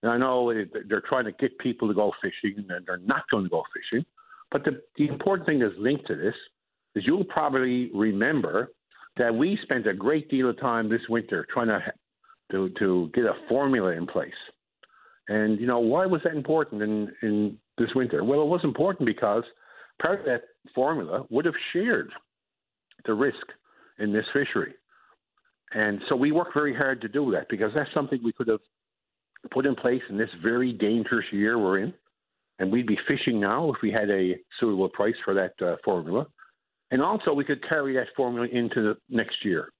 And 0.02 0.12
I 0.12 0.18
know 0.18 0.52
they're 0.88 1.02
trying 1.08 1.24
to 1.24 1.32
get 1.32 1.58
people 1.58 1.88
to 1.88 1.94
go 1.94 2.12
fishing, 2.22 2.64
and 2.70 2.86
they're 2.86 2.98
not 2.98 3.24
going 3.32 3.44
to 3.44 3.50
go 3.50 3.64
fishing. 3.74 4.06
But 4.52 4.64
the, 4.64 4.80
the 4.96 5.08
important 5.08 5.46
thing 5.46 5.58
that's 5.58 5.74
linked 5.78 6.06
to 6.06 6.14
this 6.14 6.34
is 6.94 7.02
you'll 7.04 7.24
probably 7.24 7.90
remember 7.92 8.70
that 9.18 9.34
we 9.34 9.58
spent 9.62 9.86
a 9.86 9.94
great 9.94 10.30
deal 10.30 10.50
of 10.50 10.60
time 10.60 10.88
this 10.88 11.08
winter 11.08 11.46
trying 11.52 11.68
to 11.68 11.80
to, 12.50 12.70
to 12.78 13.10
get 13.12 13.24
a 13.24 13.34
formula 13.48 13.92
in 13.92 14.06
place. 14.06 14.32
And 15.28 15.60
you 15.60 15.66
know 15.66 15.80
why 15.80 16.06
was 16.06 16.22
that 16.24 16.34
important 16.34 16.82
in 16.82 17.12
in 17.22 17.58
this 17.76 17.90
winter? 17.94 18.24
Well, 18.24 18.42
it 18.42 18.46
was 18.46 18.60
important 18.64 19.06
because 19.06 19.44
part 20.00 20.20
of 20.20 20.26
that 20.26 20.42
formula 20.74 21.24
would 21.30 21.44
have 21.44 21.54
shared 21.72 22.10
the 23.04 23.14
risk 23.14 23.46
in 23.98 24.12
this 24.12 24.24
fishery. 24.32 24.74
And 25.72 26.00
so 26.08 26.16
we 26.16 26.32
worked 26.32 26.54
very 26.54 26.74
hard 26.74 27.00
to 27.02 27.08
do 27.08 27.30
that 27.32 27.48
because 27.50 27.72
that's 27.74 27.92
something 27.92 28.20
we 28.24 28.32
could 28.32 28.48
have 28.48 28.60
put 29.50 29.66
in 29.66 29.74
place 29.74 30.02
in 30.08 30.16
this 30.16 30.30
very 30.42 30.72
dangerous 30.72 31.26
year 31.30 31.58
we're 31.58 31.80
in. 31.80 31.92
And 32.58 32.72
we'd 32.72 32.86
be 32.86 32.98
fishing 33.06 33.38
now 33.38 33.70
if 33.70 33.76
we 33.82 33.92
had 33.92 34.10
a 34.10 34.34
suitable 34.58 34.88
price 34.88 35.14
for 35.24 35.34
that 35.34 35.52
uh, 35.64 35.76
formula. 35.84 36.26
And 36.90 37.02
also, 37.02 37.32
we 37.32 37.44
could 37.44 37.66
carry 37.68 37.94
that 37.94 38.06
formula 38.16 38.48
into 38.50 38.82
the 38.82 38.96
next 39.10 39.44
year 39.44 39.70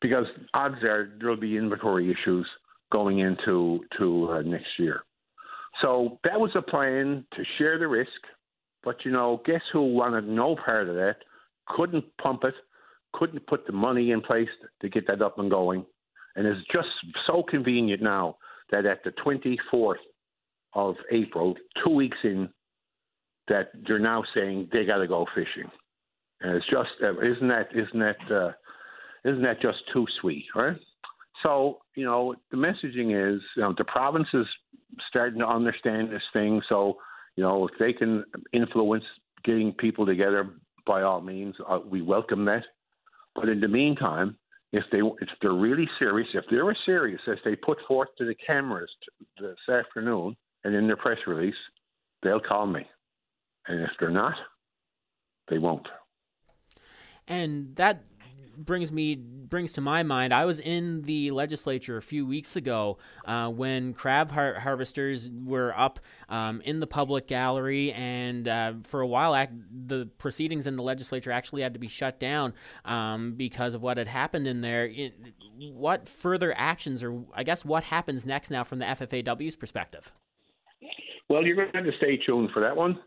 because 0.00 0.26
odds 0.54 0.82
are 0.82 1.10
there'll 1.18 1.36
be 1.36 1.56
inventory 1.56 2.10
issues 2.10 2.46
going 2.90 3.18
into 3.18 3.80
to 3.98 4.30
uh, 4.30 4.42
next 4.42 4.68
year. 4.78 5.02
So 5.82 6.18
that 6.24 6.40
was 6.40 6.50
a 6.54 6.62
plan 6.62 7.24
to 7.34 7.42
share 7.58 7.78
the 7.78 7.86
risk. 7.86 8.10
But 8.82 9.04
you 9.04 9.10
know, 9.10 9.42
guess 9.44 9.60
who 9.72 9.94
wanted 9.94 10.26
no 10.26 10.56
part 10.56 10.88
of 10.88 10.94
that? 10.94 11.16
Couldn't 11.66 12.04
pump 12.22 12.44
it, 12.44 12.54
couldn't 13.12 13.46
put 13.46 13.66
the 13.66 13.72
money 13.72 14.10
in 14.12 14.20
place 14.20 14.48
to 14.80 14.88
get 14.88 15.06
that 15.08 15.20
up 15.20 15.38
and 15.38 15.50
going. 15.50 15.84
And 16.36 16.46
it's 16.46 16.66
just 16.72 16.88
so 17.26 17.42
convenient 17.42 18.02
now 18.02 18.36
that 18.70 18.86
at 18.86 19.02
the 19.04 19.10
24th 19.10 19.94
of 20.74 20.94
April, 21.10 21.54
two 21.84 21.90
weeks 21.90 22.16
in, 22.22 22.48
that 23.48 23.70
they're 23.86 23.98
now 23.98 24.22
saying 24.34 24.68
they 24.72 24.84
got 24.84 24.98
to 24.98 25.08
go 25.08 25.26
fishing. 25.34 25.70
And 26.40 26.56
it's 26.56 26.66
just 26.66 26.90
uh, 27.02 27.18
isn't 27.20 27.48
that 27.48 27.68
isn't 27.74 27.98
that 27.98 28.16
uh, 28.30 28.52
isn't 29.28 29.42
that 29.42 29.60
just 29.60 29.78
too 29.92 30.06
sweet, 30.20 30.44
right? 30.54 30.76
So 31.42 31.78
you 31.94 32.04
know 32.04 32.34
the 32.50 32.56
messaging 32.56 33.36
is 33.36 33.40
you 33.56 33.62
know 33.62 33.74
the 33.76 33.84
province 33.84 34.28
is 34.34 34.46
starting 35.08 35.40
to 35.40 35.46
understand 35.46 36.10
this 36.10 36.22
thing. 36.32 36.62
So 36.68 36.98
you 37.36 37.42
know 37.42 37.66
if 37.66 37.74
they 37.78 37.92
can 37.92 38.24
influence 38.52 39.04
getting 39.44 39.72
people 39.72 40.06
together, 40.06 40.50
by 40.86 41.02
all 41.02 41.20
means, 41.20 41.54
uh, 41.68 41.78
we 41.84 42.02
welcome 42.02 42.44
that. 42.46 42.64
But 43.34 43.48
in 43.48 43.60
the 43.60 43.68
meantime, 43.68 44.36
if 44.72 44.84
they 44.92 44.98
if 44.98 45.28
they're 45.40 45.52
really 45.52 45.88
serious, 45.98 46.28
if 46.34 46.44
they're 46.50 46.70
as 46.70 46.76
serious 46.84 47.20
as 47.28 47.38
they 47.44 47.56
put 47.56 47.78
forth 47.86 48.08
to 48.18 48.24
the 48.24 48.34
cameras 48.46 48.90
t- 49.02 49.26
this 49.40 49.74
afternoon 49.74 50.36
and 50.64 50.74
in 50.74 50.86
their 50.86 50.96
press 50.96 51.18
release, 51.26 51.54
they'll 52.22 52.40
call 52.40 52.66
me. 52.66 52.86
And 53.66 53.80
if 53.82 53.90
they're 53.98 54.10
not, 54.10 54.34
they 55.48 55.58
won't 55.58 55.86
and 57.28 57.76
that 57.76 58.04
brings 58.58 58.90
me 58.90 59.14
brings 59.14 59.72
to 59.72 59.80
my 59.80 60.02
mind 60.02 60.32
I 60.32 60.44
was 60.44 60.58
in 60.58 61.02
the 61.02 61.30
legislature 61.30 61.96
a 61.96 62.02
few 62.02 62.26
weeks 62.26 62.56
ago 62.56 62.98
uh, 63.24 63.48
when 63.48 63.94
crab 63.94 64.30
har- 64.30 64.54
harvesters 64.54 65.30
were 65.30 65.72
up 65.76 66.00
um, 66.28 66.60
in 66.62 66.80
the 66.80 66.86
public 66.86 67.26
gallery. 67.26 67.92
And 67.92 68.46
uh, 68.46 68.74
for 68.82 69.00
a 69.00 69.06
while 69.06 69.34
ac- 69.34 69.52
the 69.70 70.06
proceedings 70.18 70.66
in 70.66 70.76
the 70.76 70.82
legislature 70.82 71.32
actually 71.32 71.62
had 71.62 71.72
to 71.74 71.80
be 71.80 71.88
shut 71.88 72.20
down 72.20 72.52
um, 72.84 73.32
because 73.32 73.74
of 73.74 73.82
what 73.82 73.96
had 73.96 74.08
happened 74.08 74.46
in 74.46 74.60
there. 74.60 74.86
It, 74.86 75.14
what 75.72 76.06
further 76.06 76.54
actions 76.56 77.02
or 77.02 77.22
I 77.34 77.44
guess 77.44 77.64
what 77.64 77.84
happens 77.84 78.26
next 78.26 78.50
now 78.50 78.64
from 78.64 78.80
the 78.80 78.84
FFAW's 78.84 79.56
perspective? 79.56 80.12
Well 81.28 81.44
you're 81.44 81.70
going 81.70 81.84
to 81.84 81.92
stay 81.96 82.18
tuned 82.18 82.50
for 82.52 82.60
that 82.60 82.76
one 82.76 82.98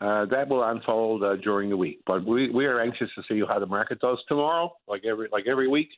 uh, 0.00 0.26
that 0.26 0.48
will 0.48 0.62
unfold 0.62 1.24
uh, 1.24 1.36
during 1.36 1.70
the 1.70 1.76
week. 1.76 2.00
But 2.06 2.24
we, 2.24 2.50
we 2.50 2.66
are 2.66 2.80
anxious 2.80 3.08
to 3.16 3.22
see 3.28 3.42
how 3.46 3.58
the 3.58 3.66
market 3.66 4.00
does 4.00 4.18
tomorrow, 4.28 4.72
like 4.86 5.04
every 5.04 5.28
like 5.32 5.46
every 5.48 5.68
week, 5.68 5.88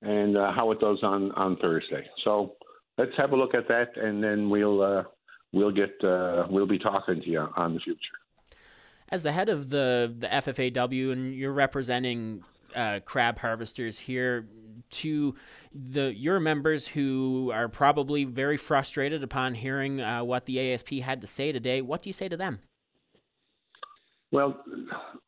and 0.00 0.36
uh, 0.36 0.52
how 0.52 0.70
it 0.70 0.80
does 0.80 0.98
on, 1.02 1.32
on 1.32 1.56
Thursday. 1.56 2.06
So 2.24 2.54
let's 2.98 3.12
have 3.16 3.32
a 3.32 3.36
look 3.36 3.54
at 3.54 3.66
that, 3.68 3.96
and 3.96 4.22
then 4.22 4.48
we'll 4.48 4.82
uh, 4.82 5.02
we'll 5.52 5.72
get 5.72 5.92
uh, 6.04 6.46
we'll 6.50 6.66
be 6.66 6.78
talking 6.78 7.20
to 7.20 7.28
you 7.28 7.48
on 7.56 7.74
the 7.74 7.80
future. 7.80 7.98
As 9.08 9.24
the 9.24 9.32
head 9.32 9.48
of 9.48 9.70
the 9.70 10.14
the 10.16 10.28
FFAW, 10.28 11.12
and 11.12 11.34
you're 11.34 11.52
representing 11.52 12.44
crab 13.04 13.38
harvesters 13.38 13.98
here 13.98 14.46
to 14.90 15.34
the 15.74 16.14
your 16.14 16.38
members 16.38 16.86
who 16.86 17.50
are 17.52 17.68
probably 17.68 18.24
very 18.24 18.56
frustrated 18.56 19.22
upon 19.22 19.54
hearing 19.54 20.00
uh, 20.00 20.22
what 20.22 20.46
the 20.46 20.72
ASP 20.72 20.94
had 20.94 21.20
to 21.20 21.26
say 21.26 21.50
today. 21.50 21.80
What 21.80 22.02
do 22.02 22.08
you 22.08 22.14
say 22.14 22.28
to 22.28 22.36
them? 22.36 22.60
Well, 24.32 24.64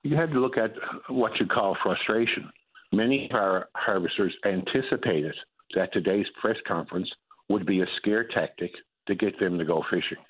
you 0.02 0.16
have 0.16 0.30
to 0.32 0.40
look 0.40 0.56
at 0.56 0.72
what 1.08 1.38
you 1.38 1.46
call 1.46 1.76
frustration. 1.82 2.50
Many 2.92 3.28
of 3.30 3.36
our 3.36 3.68
harvesters 3.74 4.34
anticipated 4.46 5.34
that 5.74 5.92
today's 5.92 6.26
press 6.40 6.56
conference 6.66 7.08
would 7.50 7.66
be 7.66 7.82
a 7.82 7.86
scare 7.98 8.26
tactic 8.26 8.70
to 9.06 9.14
get 9.14 9.38
them 9.38 9.58
to 9.58 9.64
go 9.64 9.82
fishing. 9.90 10.22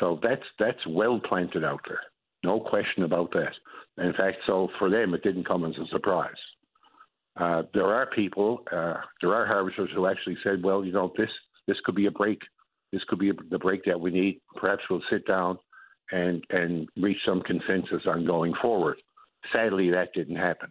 So 0.00 0.18
that's 0.22 0.42
that's 0.58 0.86
well 0.88 1.20
planted 1.20 1.62
out 1.62 1.80
there. 1.86 2.00
No 2.42 2.58
question 2.58 3.04
about 3.04 3.32
that. 3.32 3.52
In 4.02 4.12
fact, 4.14 4.38
so 4.46 4.68
for 4.78 4.90
them, 4.90 5.14
it 5.14 5.22
didn't 5.22 5.46
come 5.46 5.64
as 5.64 5.74
a 5.76 5.86
surprise. 5.88 6.32
Uh, 7.36 7.62
there 7.74 7.86
are 7.86 8.06
people, 8.06 8.62
uh, 8.72 8.94
there 9.20 9.34
are 9.34 9.46
harvesters 9.46 9.90
who 9.94 10.06
actually 10.06 10.36
said, 10.42 10.62
"Well, 10.62 10.84
you 10.84 10.92
know, 10.92 11.12
this 11.16 11.30
this 11.66 11.76
could 11.84 11.94
be 11.94 12.06
a 12.06 12.10
break. 12.10 12.40
This 12.92 13.02
could 13.08 13.18
be 13.18 13.30
a, 13.30 13.34
the 13.50 13.58
break 13.58 13.84
that 13.84 14.00
we 14.00 14.10
need. 14.10 14.40
Perhaps 14.56 14.84
we'll 14.88 15.02
sit 15.10 15.26
down 15.26 15.58
and 16.14 16.44
and 16.50 16.88
reach 16.96 17.18
some 17.26 17.42
consensus 17.42 18.02
on 18.06 18.24
going 18.24 18.54
forward. 18.62 18.96
Sadly, 19.52 19.90
that 19.90 20.14
didn't 20.14 20.36
happen. 20.36 20.70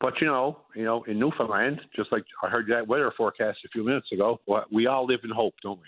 But 0.00 0.14
you 0.20 0.26
know, 0.26 0.60
you 0.74 0.84
know, 0.84 1.02
in 1.04 1.18
Newfoundland, 1.18 1.80
just 1.94 2.10
like 2.10 2.24
I 2.42 2.48
heard 2.48 2.66
that 2.70 2.88
weather 2.88 3.12
forecast 3.16 3.58
a 3.64 3.68
few 3.68 3.84
minutes 3.84 4.08
ago, 4.12 4.40
we 4.72 4.86
all 4.86 5.06
live 5.06 5.20
in 5.24 5.30
hope, 5.30 5.54
don't 5.62 5.78
we? 5.78 5.86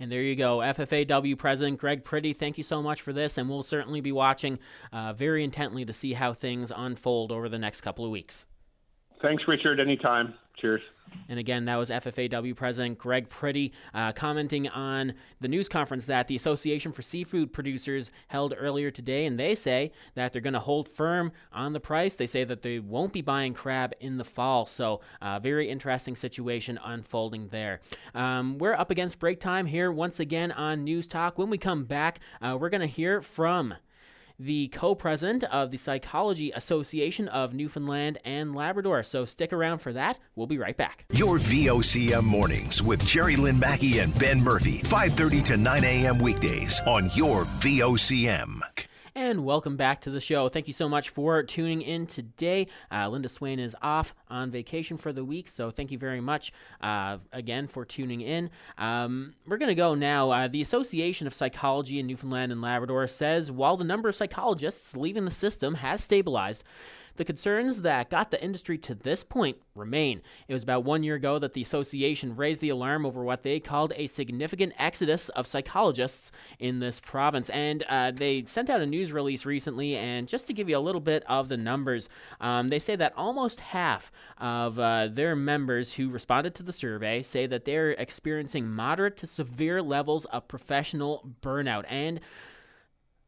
And 0.00 0.10
there 0.10 0.22
you 0.22 0.34
go, 0.34 0.58
FFAW 0.58 1.38
President 1.38 1.78
Greg 1.78 2.02
Pretty. 2.02 2.32
Thank 2.32 2.58
you 2.58 2.64
so 2.64 2.82
much 2.82 3.02
for 3.02 3.12
this, 3.12 3.38
and 3.38 3.48
we'll 3.48 3.62
certainly 3.62 4.00
be 4.00 4.10
watching 4.10 4.58
uh, 4.92 5.12
very 5.12 5.44
intently 5.44 5.84
to 5.84 5.92
see 5.92 6.14
how 6.14 6.32
things 6.32 6.72
unfold 6.74 7.30
over 7.30 7.48
the 7.48 7.58
next 7.58 7.82
couple 7.82 8.04
of 8.04 8.10
weeks. 8.10 8.44
Thanks, 9.22 9.44
Richard. 9.46 9.80
Anytime. 9.80 10.34
Cheers. 10.60 10.82
And 11.28 11.38
again, 11.38 11.64
that 11.66 11.76
was 11.76 11.90
FFAW 11.90 12.54
President 12.56 12.98
Greg 12.98 13.28
Pretty 13.28 13.72
uh, 13.94 14.12
commenting 14.12 14.68
on 14.68 15.14
the 15.40 15.48
news 15.48 15.68
conference 15.68 16.06
that 16.06 16.28
the 16.28 16.36
Association 16.36 16.92
for 16.92 17.02
Seafood 17.02 17.52
Producers 17.52 18.10
held 18.28 18.54
earlier 18.56 18.90
today. 18.90 19.26
And 19.26 19.38
they 19.38 19.54
say 19.54 19.92
that 20.14 20.32
they're 20.32 20.42
going 20.42 20.52
to 20.54 20.60
hold 20.60 20.88
firm 20.88 21.32
on 21.52 21.72
the 21.72 21.80
price. 21.80 22.16
They 22.16 22.26
say 22.26 22.44
that 22.44 22.62
they 22.62 22.78
won't 22.78 23.12
be 23.12 23.22
buying 23.22 23.54
crab 23.54 23.92
in 24.00 24.18
the 24.18 24.24
fall. 24.24 24.66
So, 24.66 25.00
uh, 25.20 25.38
very 25.38 25.68
interesting 25.68 26.16
situation 26.16 26.78
unfolding 26.82 27.48
there. 27.48 27.80
Um, 28.14 28.58
we're 28.58 28.74
up 28.74 28.90
against 28.90 29.18
break 29.18 29.40
time 29.40 29.66
here 29.66 29.90
once 29.92 30.20
again 30.20 30.52
on 30.52 30.84
News 30.84 31.06
Talk. 31.06 31.38
When 31.38 31.50
we 31.50 31.58
come 31.58 31.84
back, 31.84 32.20
uh, 32.40 32.56
we're 32.60 32.70
going 32.70 32.80
to 32.80 32.86
hear 32.86 33.20
from 33.22 33.74
the 34.38 34.68
co 34.68 34.94
president 34.94 35.44
of 35.44 35.70
the 35.70 35.76
Psychology 35.76 36.50
Association 36.52 37.28
of 37.28 37.54
Newfoundland 37.54 38.18
and 38.24 38.54
Labrador. 38.54 39.02
So 39.02 39.24
stick 39.24 39.52
around 39.52 39.78
for 39.78 39.92
that. 39.92 40.18
We'll 40.34 40.46
be 40.46 40.58
right 40.58 40.76
back. 40.76 41.04
Your 41.12 41.38
VOCM 41.38 42.24
mornings 42.24 42.82
with 42.82 43.04
Jerry 43.06 43.36
Lynn 43.36 43.58
Mackey 43.58 43.98
and 43.98 44.16
Ben 44.18 44.42
Murphy, 44.42 44.80
5:30 44.84 45.44
to 45.44 45.56
9 45.56 45.84
a.m. 45.84 46.18
weekdays 46.18 46.80
on 46.86 47.10
your 47.14 47.44
VOCM. 47.44 48.60
And 49.14 49.44
welcome 49.44 49.76
back 49.76 50.00
to 50.02 50.10
the 50.10 50.20
show. 50.20 50.48
Thank 50.48 50.66
you 50.66 50.72
so 50.72 50.88
much 50.88 51.10
for 51.10 51.42
tuning 51.42 51.82
in 51.82 52.06
today. 52.06 52.68
Uh, 52.90 53.10
Linda 53.10 53.28
Swain 53.28 53.58
is 53.58 53.76
off 53.82 54.14
on 54.30 54.50
vacation 54.50 54.96
for 54.96 55.12
the 55.12 55.22
week, 55.22 55.48
so 55.48 55.70
thank 55.70 55.90
you 55.90 55.98
very 55.98 56.22
much 56.22 56.50
uh, 56.80 57.18
again 57.30 57.68
for 57.68 57.84
tuning 57.84 58.22
in. 58.22 58.48
Um, 58.78 59.34
we're 59.46 59.58
going 59.58 59.68
to 59.68 59.74
go 59.74 59.94
now. 59.94 60.30
Uh, 60.30 60.48
the 60.48 60.62
Association 60.62 61.26
of 61.26 61.34
Psychology 61.34 61.98
in 61.98 62.06
Newfoundland 62.06 62.52
and 62.52 62.62
Labrador 62.62 63.06
says 63.06 63.52
while 63.52 63.76
the 63.76 63.84
number 63.84 64.08
of 64.08 64.16
psychologists 64.16 64.96
leaving 64.96 65.26
the 65.26 65.30
system 65.30 65.74
has 65.74 66.02
stabilized, 66.02 66.64
the 67.16 67.24
concerns 67.24 67.82
that 67.82 68.10
got 68.10 68.30
the 68.30 68.42
industry 68.42 68.78
to 68.78 68.94
this 68.94 69.24
point 69.24 69.58
remain. 69.74 70.22
It 70.48 70.54
was 70.54 70.62
about 70.62 70.84
one 70.84 71.02
year 71.02 71.14
ago 71.14 71.38
that 71.38 71.54
the 71.54 71.62
association 71.62 72.36
raised 72.36 72.60
the 72.60 72.68
alarm 72.68 73.06
over 73.06 73.24
what 73.24 73.42
they 73.42 73.60
called 73.60 73.92
a 73.96 74.06
significant 74.06 74.74
exodus 74.78 75.28
of 75.30 75.46
psychologists 75.46 76.32
in 76.58 76.80
this 76.80 77.00
province. 77.00 77.48
And 77.50 77.82
uh, 77.88 78.10
they 78.10 78.44
sent 78.46 78.70
out 78.70 78.80
a 78.80 78.86
news 78.86 79.12
release 79.12 79.46
recently, 79.46 79.96
and 79.96 80.28
just 80.28 80.46
to 80.46 80.52
give 80.52 80.68
you 80.68 80.76
a 80.76 80.80
little 80.80 81.00
bit 81.00 81.24
of 81.26 81.48
the 81.48 81.56
numbers, 81.56 82.08
um, 82.40 82.68
they 82.68 82.78
say 82.78 82.96
that 82.96 83.12
almost 83.16 83.60
half 83.60 84.12
of 84.38 84.78
uh, 84.78 85.08
their 85.08 85.34
members 85.34 85.94
who 85.94 86.08
responded 86.08 86.54
to 86.56 86.62
the 86.62 86.72
survey 86.72 87.22
say 87.22 87.46
that 87.46 87.64
they're 87.64 87.92
experiencing 87.92 88.68
moderate 88.68 89.16
to 89.18 89.26
severe 89.26 89.82
levels 89.82 90.24
of 90.26 90.48
professional 90.48 91.34
burnout. 91.42 91.84
And 91.88 92.20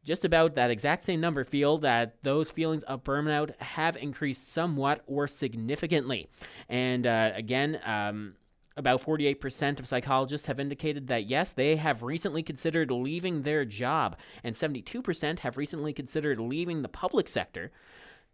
just 0.05 0.23
about 0.23 0.55
that 0.55 0.71
exact 0.71 1.03
same 1.03 1.19
number 1.19 1.43
feel 1.43 1.79
that 1.79 2.23
those 2.23 2.51
feelings 2.51 2.83
of 2.83 3.03
burnout 3.03 3.59
have 3.59 3.97
increased 3.97 4.47
somewhat 4.47 5.01
or 5.07 5.27
significantly. 5.27 6.29
And 6.69 7.05
uh, 7.05 7.31
again, 7.33 7.79
um, 7.83 8.35
about 8.77 9.03
48% 9.03 9.79
of 9.79 9.87
psychologists 9.87 10.47
have 10.47 10.59
indicated 10.59 11.07
that 11.07 11.25
yes, 11.25 11.51
they 11.51 11.75
have 11.77 12.03
recently 12.03 12.43
considered 12.43 12.91
leaving 12.91 13.41
their 13.41 13.65
job, 13.65 14.17
and 14.43 14.53
72% 14.53 15.39
have 15.39 15.57
recently 15.57 15.91
considered 15.91 16.39
leaving 16.39 16.81
the 16.81 16.89
public 16.89 17.27
sector 17.27 17.71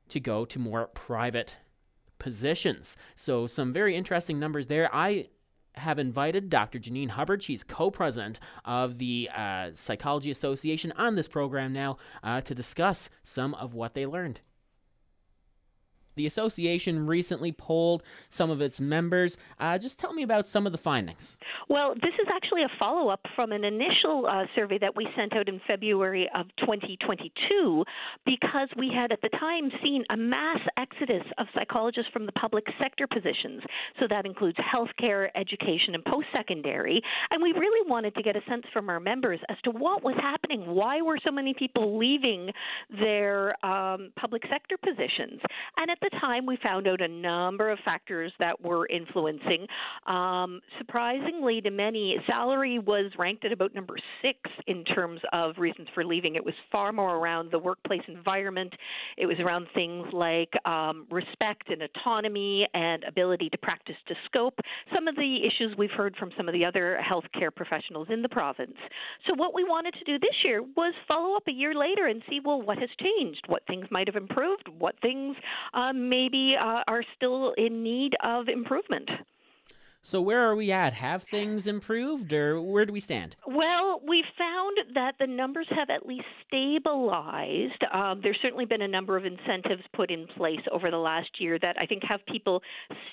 to 0.10 0.20
go 0.20 0.44
to 0.46 0.60
more 0.60 0.88
private 0.88 1.58
positions. 2.20 2.98
So, 3.16 3.48
some 3.48 3.72
very 3.72 3.96
interesting 3.96 4.40
numbers 4.40 4.68
there. 4.68 4.94
I 4.94 5.30
have 5.76 6.00
invited 6.00 6.50
Dr. 6.50 6.80
Janine 6.80 7.10
Hubbard. 7.10 7.44
She's 7.44 7.64
co 7.64 7.92
president 7.92 8.40
of 8.66 8.98
the 8.98 9.30
uh, 9.36 9.70
Psychology 9.74 10.32
Association 10.32 10.92
on 10.98 11.16
this 11.16 11.28
program 11.28 11.74
now 11.74 11.98
uh, 12.24 12.42
to 12.42 12.56
discuss 12.56 13.10
some 13.24 13.54
of 13.56 13.74
what 13.74 13.94
they 13.94 14.06
learned. 14.06 14.42
The 16.16 16.26
association 16.26 17.08
recently 17.08 17.52
polled 17.52 18.04
some 18.30 18.50
of 18.50 18.62
its 18.62 18.80
members. 18.80 19.38
Uh, 19.60 19.78
just 19.78 20.00
tell 20.00 20.14
me 20.14 20.24
about 20.24 20.48
some 20.48 20.66
of 20.66 20.72
the 20.72 20.78
findings. 20.78 21.38
Well, 21.70 21.94
this 21.96 22.14
is 22.22 22.28
actually 22.34 22.64
a 22.64 22.70
follow 22.80 23.10
up 23.10 23.22
from 23.36 23.52
an 23.52 23.64
initial 23.64 24.28
uh, 24.28 24.46
survey 24.56 24.78
that 24.80 24.96
we 24.96 25.08
sent 25.16 25.36
out 25.36 25.48
in 25.48 25.62
February 25.68 26.30
of 26.36 26.48
2022 26.60 27.84
because 28.26 28.70
we 28.78 28.92
had 28.94 29.12
at 29.12 29.22
the 29.22 29.30
time 29.30 29.72
seen 29.84 30.04
a 30.10 30.18
mass 30.18 30.60
exodus 30.78 31.24
of 31.38 31.48
psychologists 31.56 32.12
from 32.12 32.26
the 32.26 32.32
public 32.34 32.66
sector 32.80 33.08
positions. 33.08 33.62
So 34.00 34.08
that 34.10 34.26
includes 34.26 34.58
healthcare, 34.58 35.30
education, 35.36 35.96
and 35.96 36.04
post 36.06 36.28
secondary. 36.36 37.02
And 37.30 37.42
we 37.42 37.52
really 37.54 37.90
wanted 37.90 38.16
to 38.16 38.24
get 38.24 38.36
a 38.36 38.42
sense 38.50 38.64
from 38.74 38.90
our 38.90 39.00
members 39.00 39.40
as 39.50 39.58
to 39.64 39.72
what 39.72 40.04
was 40.04 40.16
happening. 40.22 40.66
Why 40.68 41.02
were 41.02 41.18
so 41.24 41.32
many 41.32 41.54
people 41.54 41.98
leaving 41.98 42.52
their 42.90 43.54
um, 43.66 44.12
public 44.20 44.44
sector 44.50 44.78
positions? 44.78 45.42
And 45.78 45.90
at 45.90 45.98
the 46.02 46.11
time, 46.20 46.46
we 46.46 46.58
found 46.62 46.88
out 46.88 47.02
a 47.02 47.08
number 47.08 47.70
of 47.70 47.80
factors 47.86 48.32
that 48.40 48.60
were 48.62 48.88
influencing. 48.88 49.68
Um, 50.08 50.62
surprisingly, 50.78 51.62
to 51.62 51.72
many, 51.72 52.18
salary 52.28 52.80
was 52.80 53.12
ranked 53.18 53.46
at 53.46 53.52
about 53.52 53.74
number 53.74 53.96
six 54.22 54.38
in 54.68 54.84
terms 54.84 55.22
of 55.34 55.56
reasons 55.58 55.88
for 55.94 56.04
leaving. 56.04 56.36
It 56.36 56.44
was 56.44 56.54
far 56.72 56.92
more 56.92 57.18
around 57.18 57.52
the 57.52 57.60
workplace 57.60 58.02
environment. 58.08 58.74
It 59.18 59.26
was 59.26 59.38
around 59.40 59.68
things 59.74 60.08
like 60.14 60.52
um, 60.66 61.08
respect 61.10 61.70
and 61.70 61.82
autonomy 61.82 62.68
and 62.74 63.04
ability 63.04 63.50
to 63.50 63.58
practice 63.58 63.96
to 64.08 64.16
scope. 64.26 64.60
Some 64.94 65.08
of 65.08 65.16
the 65.16 65.38
issues 65.46 65.76
we've 65.78 65.92
heard 65.92 66.16
from 66.18 66.32
some 66.38 66.48
of 66.48 66.54
the 66.54 66.66
other 66.66 67.00
healthcare 67.02 67.54
professionals 67.54 68.08
in 68.10 68.22
the 68.22 68.30
province. 68.30 68.78
So, 69.28 69.34
what 69.36 69.54
we 69.54 69.64
wanted 69.64 69.94
to 69.96 70.04
do 70.04 70.20
this 70.20 70.36
year 70.44 70.62
was 70.62 70.94
follow 71.08 71.36
up 71.36 71.44
a 71.48 71.52
year 71.52 71.74
later 71.74 72.08
and 72.08 72.22
see, 72.30 72.40
well, 72.44 72.62
what 72.62 72.78
has 72.78 72.90
changed? 73.00 73.46
What 73.48 73.64
things 73.68 73.86
might 73.92 74.08
have 74.08 74.16
improved? 74.16 74.68
What 74.78 74.96
things 75.02 75.36
uh, 75.74 75.91
maybe 75.94 76.56
uh, 76.60 76.84
are 76.88 77.04
still 77.16 77.54
in 77.58 77.84
need 77.84 78.14
of 78.24 78.48
improvement. 78.48 79.10
So 80.04 80.20
where 80.20 80.42
are 80.50 80.56
we 80.56 80.72
at? 80.72 80.94
Have 80.94 81.24
things 81.24 81.68
improved, 81.68 82.34
or 82.34 82.60
where 82.60 82.86
do 82.86 82.94
we 82.94 83.00
stand? 83.00 83.36
Well, 83.46 84.02
we 84.08 84.24
found 84.36 84.96
that 84.96 85.14
the 85.20 85.28
numbers 85.28 85.68
have 85.70 85.92
at 85.92 86.08
least 86.08 86.26
stabilized. 86.48 87.84
Um, 87.94 88.20
there's 88.24 88.40
certainly 88.42 88.66
been 88.66 88.82
a 88.82 88.88
number 88.88 89.16
of 89.16 89.26
incentives 89.26 89.84
put 89.94 90.10
in 90.10 90.26
place 90.36 90.60
over 90.72 90.90
the 90.90 90.98
last 90.98 91.30
year 91.40 91.60
that 91.60 91.76
I 91.80 91.86
think 91.86 92.02
have 92.10 92.26
people 92.26 92.64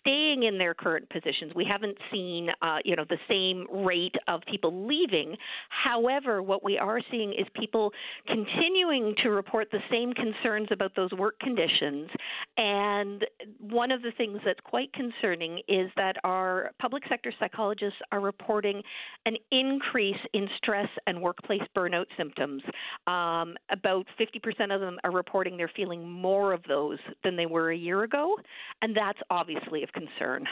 staying 0.00 0.44
in 0.44 0.56
their 0.56 0.72
current 0.72 1.10
positions. 1.10 1.52
We 1.54 1.66
haven't 1.70 1.98
seen, 2.10 2.48
uh, 2.62 2.78
you 2.86 2.96
know, 2.96 3.04
the 3.08 3.18
same 3.28 3.66
rate 3.84 4.14
of 4.26 4.40
people 4.50 4.86
leaving. 4.86 5.36
However, 5.68 6.42
what 6.42 6.64
we 6.64 6.78
are 6.78 7.00
seeing 7.10 7.32
is 7.32 7.46
people 7.54 7.92
continuing 8.26 9.14
to 9.22 9.28
report 9.28 9.70
the 9.70 9.80
same 9.90 10.14
concerns 10.14 10.68
about 10.70 10.96
those 10.96 11.12
work 11.12 11.38
conditions. 11.40 12.08
And 12.56 13.26
one 13.60 13.90
of 13.92 14.00
the 14.00 14.12
things 14.16 14.40
that's 14.44 14.60
quite 14.64 14.90
concerning 14.94 15.58
is 15.68 15.90
that 15.96 16.16
our 16.24 16.70
public 16.80 17.02
sector 17.08 17.32
psychologists 17.38 17.98
are 18.12 18.20
reporting 18.20 18.82
an 19.26 19.36
increase 19.50 20.16
in 20.34 20.48
stress 20.56 20.88
and 21.06 21.20
workplace 21.20 21.62
burnout 21.76 22.06
symptoms. 22.16 22.62
Um, 23.06 23.56
about 23.70 24.06
50% 24.18 24.74
of 24.74 24.80
them 24.80 24.98
are 25.04 25.10
reporting 25.10 25.56
they're 25.56 25.70
feeling 25.74 26.08
more 26.08 26.52
of 26.52 26.62
those 26.68 26.98
than 27.24 27.36
they 27.36 27.46
were 27.46 27.70
a 27.70 27.76
year 27.76 28.04
ago, 28.04 28.36
and 28.82 28.96
that's 28.96 29.18
obviously 29.30 29.82
of 29.82 29.90
concern. 29.92 30.44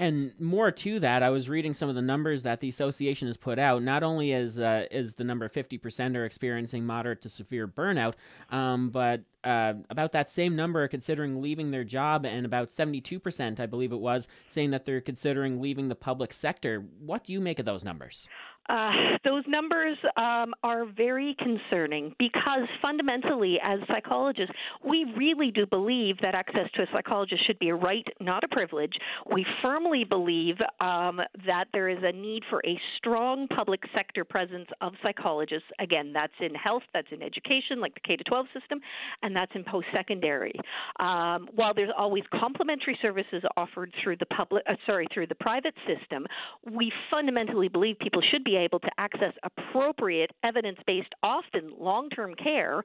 And 0.00 0.32
more 0.40 0.70
to 0.70 1.00
that, 1.00 1.24
I 1.24 1.30
was 1.30 1.48
reading 1.48 1.74
some 1.74 1.88
of 1.88 1.96
the 1.96 2.02
numbers 2.02 2.44
that 2.44 2.60
the 2.60 2.68
association 2.68 3.26
has 3.26 3.36
put 3.36 3.58
out. 3.58 3.82
Not 3.82 4.04
only 4.04 4.30
is 4.30 4.56
uh, 4.56 4.86
is 4.92 5.16
the 5.16 5.24
number 5.24 5.48
fifty 5.48 5.76
percent 5.76 6.16
are 6.16 6.24
experiencing 6.24 6.86
moderate 6.86 7.20
to 7.22 7.28
severe 7.28 7.66
burnout, 7.66 8.14
um, 8.50 8.90
but 8.90 9.24
uh, 9.42 9.74
about 9.90 10.12
that 10.12 10.30
same 10.30 10.54
number 10.54 10.84
are 10.84 10.88
considering 10.88 11.42
leaving 11.42 11.72
their 11.72 11.82
job, 11.82 12.24
and 12.24 12.46
about 12.46 12.70
seventy 12.70 13.00
two 13.00 13.18
percent, 13.18 13.58
I 13.58 13.66
believe 13.66 13.90
it 13.90 13.98
was, 13.98 14.28
saying 14.48 14.70
that 14.70 14.84
they're 14.84 15.00
considering 15.00 15.60
leaving 15.60 15.88
the 15.88 15.96
public 15.96 16.32
sector. 16.32 16.84
What 17.00 17.24
do 17.24 17.32
you 17.32 17.40
make 17.40 17.58
of 17.58 17.66
those 17.66 17.82
numbers? 17.82 18.28
Uh, 18.68 18.90
those 19.24 19.44
numbers 19.48 19.96
um, 20.16 20.52
are 20.62 20.84
very 20.84 21.34
concerning 21.38 22.14
because 22.18 22.68
fundamentally, 22.82 23.58
as 23.62 23.78
psychologists, 23.88 24.54
we 24.84 25.06
really 25.16 25.50
do 25.50 25.64
believe 25.66 26.16
that 26.20 26.34
access 26.34 26.70
to 26.74 26.82
a 26.82 26.86
psychologist 26.92 27.46
should 27.46 27.58
be 27.58 27.70
a 27.70 27.74
right, 27.74 28.06
not 28.20 28.44
a 28.44 28.48
privilege. 28.48 28.92
We 29.32 29.46
firmly 29.62 30.04
believe 30.04 30.56
um, 30.80 31.20
that 31.46 31.66
there 31.72 31.88
is 31.88 31.98
a 32.02 32.12
need 32.12 32.42
for 32.50 32.60
a 32.66 32.78
strong 32.98 33.48
public 33.48 33.80
sector 33.94 34.24
presence 34.24 34.68
of 34.80 34.92
psychologists. 35.02 35.68
Again, 35.78 36.12
that's 36.12 36.32
in 36.40 36.54
health, 36.54 36.82
that's 36.92 37.08
in 37.10 37.22
education, 37.22 37.80
like 37.80 37.94
the 37.94 38.00
K 38.00 38.16
12 38.16 38.46
system, 38.58 38.80
and 39.22 39.34
that's 39.34 39.52
in 39.54 39.64
post 39.64 39.86
secondary. 39.94 40.54
Um, 41.00 41.48
while 41.54 41.72
there's 41.72 41.92
always 41.96 42.24
complementary 42.38 42.98
services 43.00 43.42
offered 43.56 43.92
through 44.02 44.16
the 44.16 44.26
public, 44.26 44.62
uh, 44.68 44.74
sorry, 44.86 45.06
through 45.14 45.28
the 45.28 45.34
private 45.34 45.74
system, 45.86 46.26
we 46.70 46.92
fundamentally 47.10 47.68
believe 47.68 47.98
people 47.98 48.22
should 48.30 48.44
be 48.44 48.57
able 48.58 48.80
to 48.80 48.90
access 48.98 49.32
appropriate 49.42 50.30
evidence 50.44 50.78
based, 50.86 51.14
often 51.22 51.72
long 51.78 52.10
term 52.10 52.34
care 52.34 52.82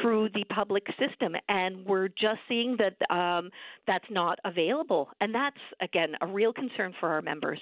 through 0.00 0.28
the 0.34 0.44
public 0.54 0.86
system. 0.98 1.34
And 1.48 1.84
we're 1.86 2.08
just 2.08 2.40
seeing 2.48 2.76
that 2.78 3.14
um, 3.14 3.50
that's 3.86 4.04
not 4.10 4.38
available. 4.44 5.08
And 5.20 5.34
that's, 5.34 5.56
again, 5.80 6.14
a 6.20 6.26
real 6.26 6.52
concern 6.52 6.94
for 7.00 7.10
our 7.10 7.22
members. 7.22 7.60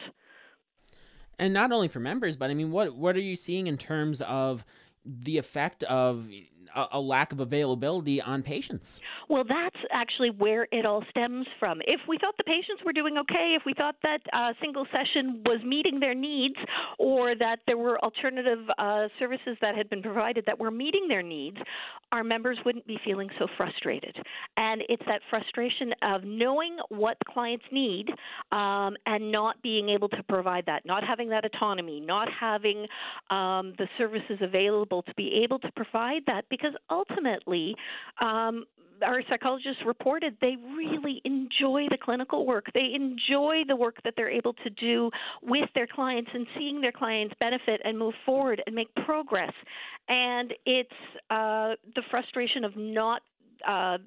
And 1.39 1.53
not 1.53 1.73
only 1.73 1.89
for 1.89 2.01
members, 2.01 2.37
but 2.37 2.51
I 2.51 2.55
mean, 2.55 2.71
what 2.71 2.95
what 2.95 3.17
are 3.17 3.21
you 3.21 3.37
seeing 3.37 3.67
in 3.67 3.77
terms 3.79 4.21
of 4.23 4.65
the 5.05 5.39
effect 5.39 5.83
of 5.85 6.29
a, 6.75 7.01
lack 7.01 7.33
of 7.33 7.41
availability 7.41 8.21
on 8.21 8.43
patients. 8.43 9.01
Well, 9.29 9.45
that's 9.45 9.77
actually 9.91 10.31
where 10.31 10.67
it 10.71 10.87
all 10.87 11.05
stems 11.11 11.47
from. 11.59 11.81
If 11.87 12.01
we 12.09 12.19
thought 12.19 12.35
the 12.39 12.45
patients 12.45 12.83
were 12.85 12.93
doing 12.93 13.19
okay, 13.19 13.55
if 13.57 13.63
we 13.67 13.75
thought 13.75 13.97
that 14.03 14.21
uh, 14.33 14.53
single 14.61 14.87
session 14.93 15.43
was 15.45 15.61
meeting 15.65 16.01
their 16.01 16.15
needs, 16.15 16.57
or 16.99 17.35
that 17.35 17.61
there 17.67 17.77
were 17.77 18.03
alternative 18.05 18.61
uh, 18.79 19.09
services 19.19 19.57
that 19.61 19.77
had 19.77 19.91
been 19.91 20.03
provided 20.03 20.45
that 20.47 20.59
were 20.59 20.71
meeting 20.71 21.09
their 21.09 21.23
needs, 21.23 21.57
our 22.13 22.23
members 22.23 22.59
wouldn't 22.65 22.87
be 22.87 22.99
feeling 23.05 23.29
so 23.39 23.47
frustrated. 23.57 24.15
And 24.57 24.83
it's 24.89 25.03
that 25.07 25.21
frustration 25.31 25.93
of 26.03 26.25
knowing 26.25 26.77
what 26.91 27.17
clients 27.27 27.65
need 27.73 28.09
um, 28.53 28.97
and 29.07 29.33
not 29.33 29.61
being 29.63 29.89
able 29.89 30.09
to 30.11 30.23
provide 30.29 30.67
that, 30.67 30.85
not 30.85 31.05
having 31.05 31.31
that 31.31 31.45
autonomy, 31.45 32.01
not 32.01 32.29
having 32.39 32.87
um, 33.31 33.73
the 33.79 33.87
services 33.99 34.39
available 34.41 35.03
to 35.03 35.15
be 35.15 35.41
able 35.43 35.59
to 35.61 35.73
provide 35.73 36.23
that 36.27 36.49
because 36.53 36.75
ultimately, 36.91 37.75
um, 38.21 38.65
our 39.03 39.23
psychologists 39.29 39.83
reported 39.87 40.37
they 40.41 40.55
really 40.77 41.21
enjoy 41.25 41.87
the 41.91 41.99
clinical 42.01 42.47
work. 42.47 42.67
They 42.75 42.91
enjoy 42.95 43.63
the 43.67 43.75
work 43.75 43.97
that 44.05 44.15
they're 44.17 44.31
able 44.31 44.53
to 44.53 44.71
do 44.71 45.11
with 45.43 45.69
their 45.75 45.87
clients 45.87 46.31
and 46.33 46.47
seeing 46.57 46.81
their 46.81 46.93
clients 46.93 47.35
benefit 47.41 47.81
and 47.85 47.99
move 47.99 48.15
forward 48.25 48.63
and 48.67 48.75
make 48.75 48.95
progress. 49.07 49.53
And 50.09 50.53
it's 50.67 50.91
uh, 51.31 51.75
the 51.97 52.03
frustration 52.11 52.65
of 52.65 52.77
not 52.77 53.23
uh, 53.67 53.99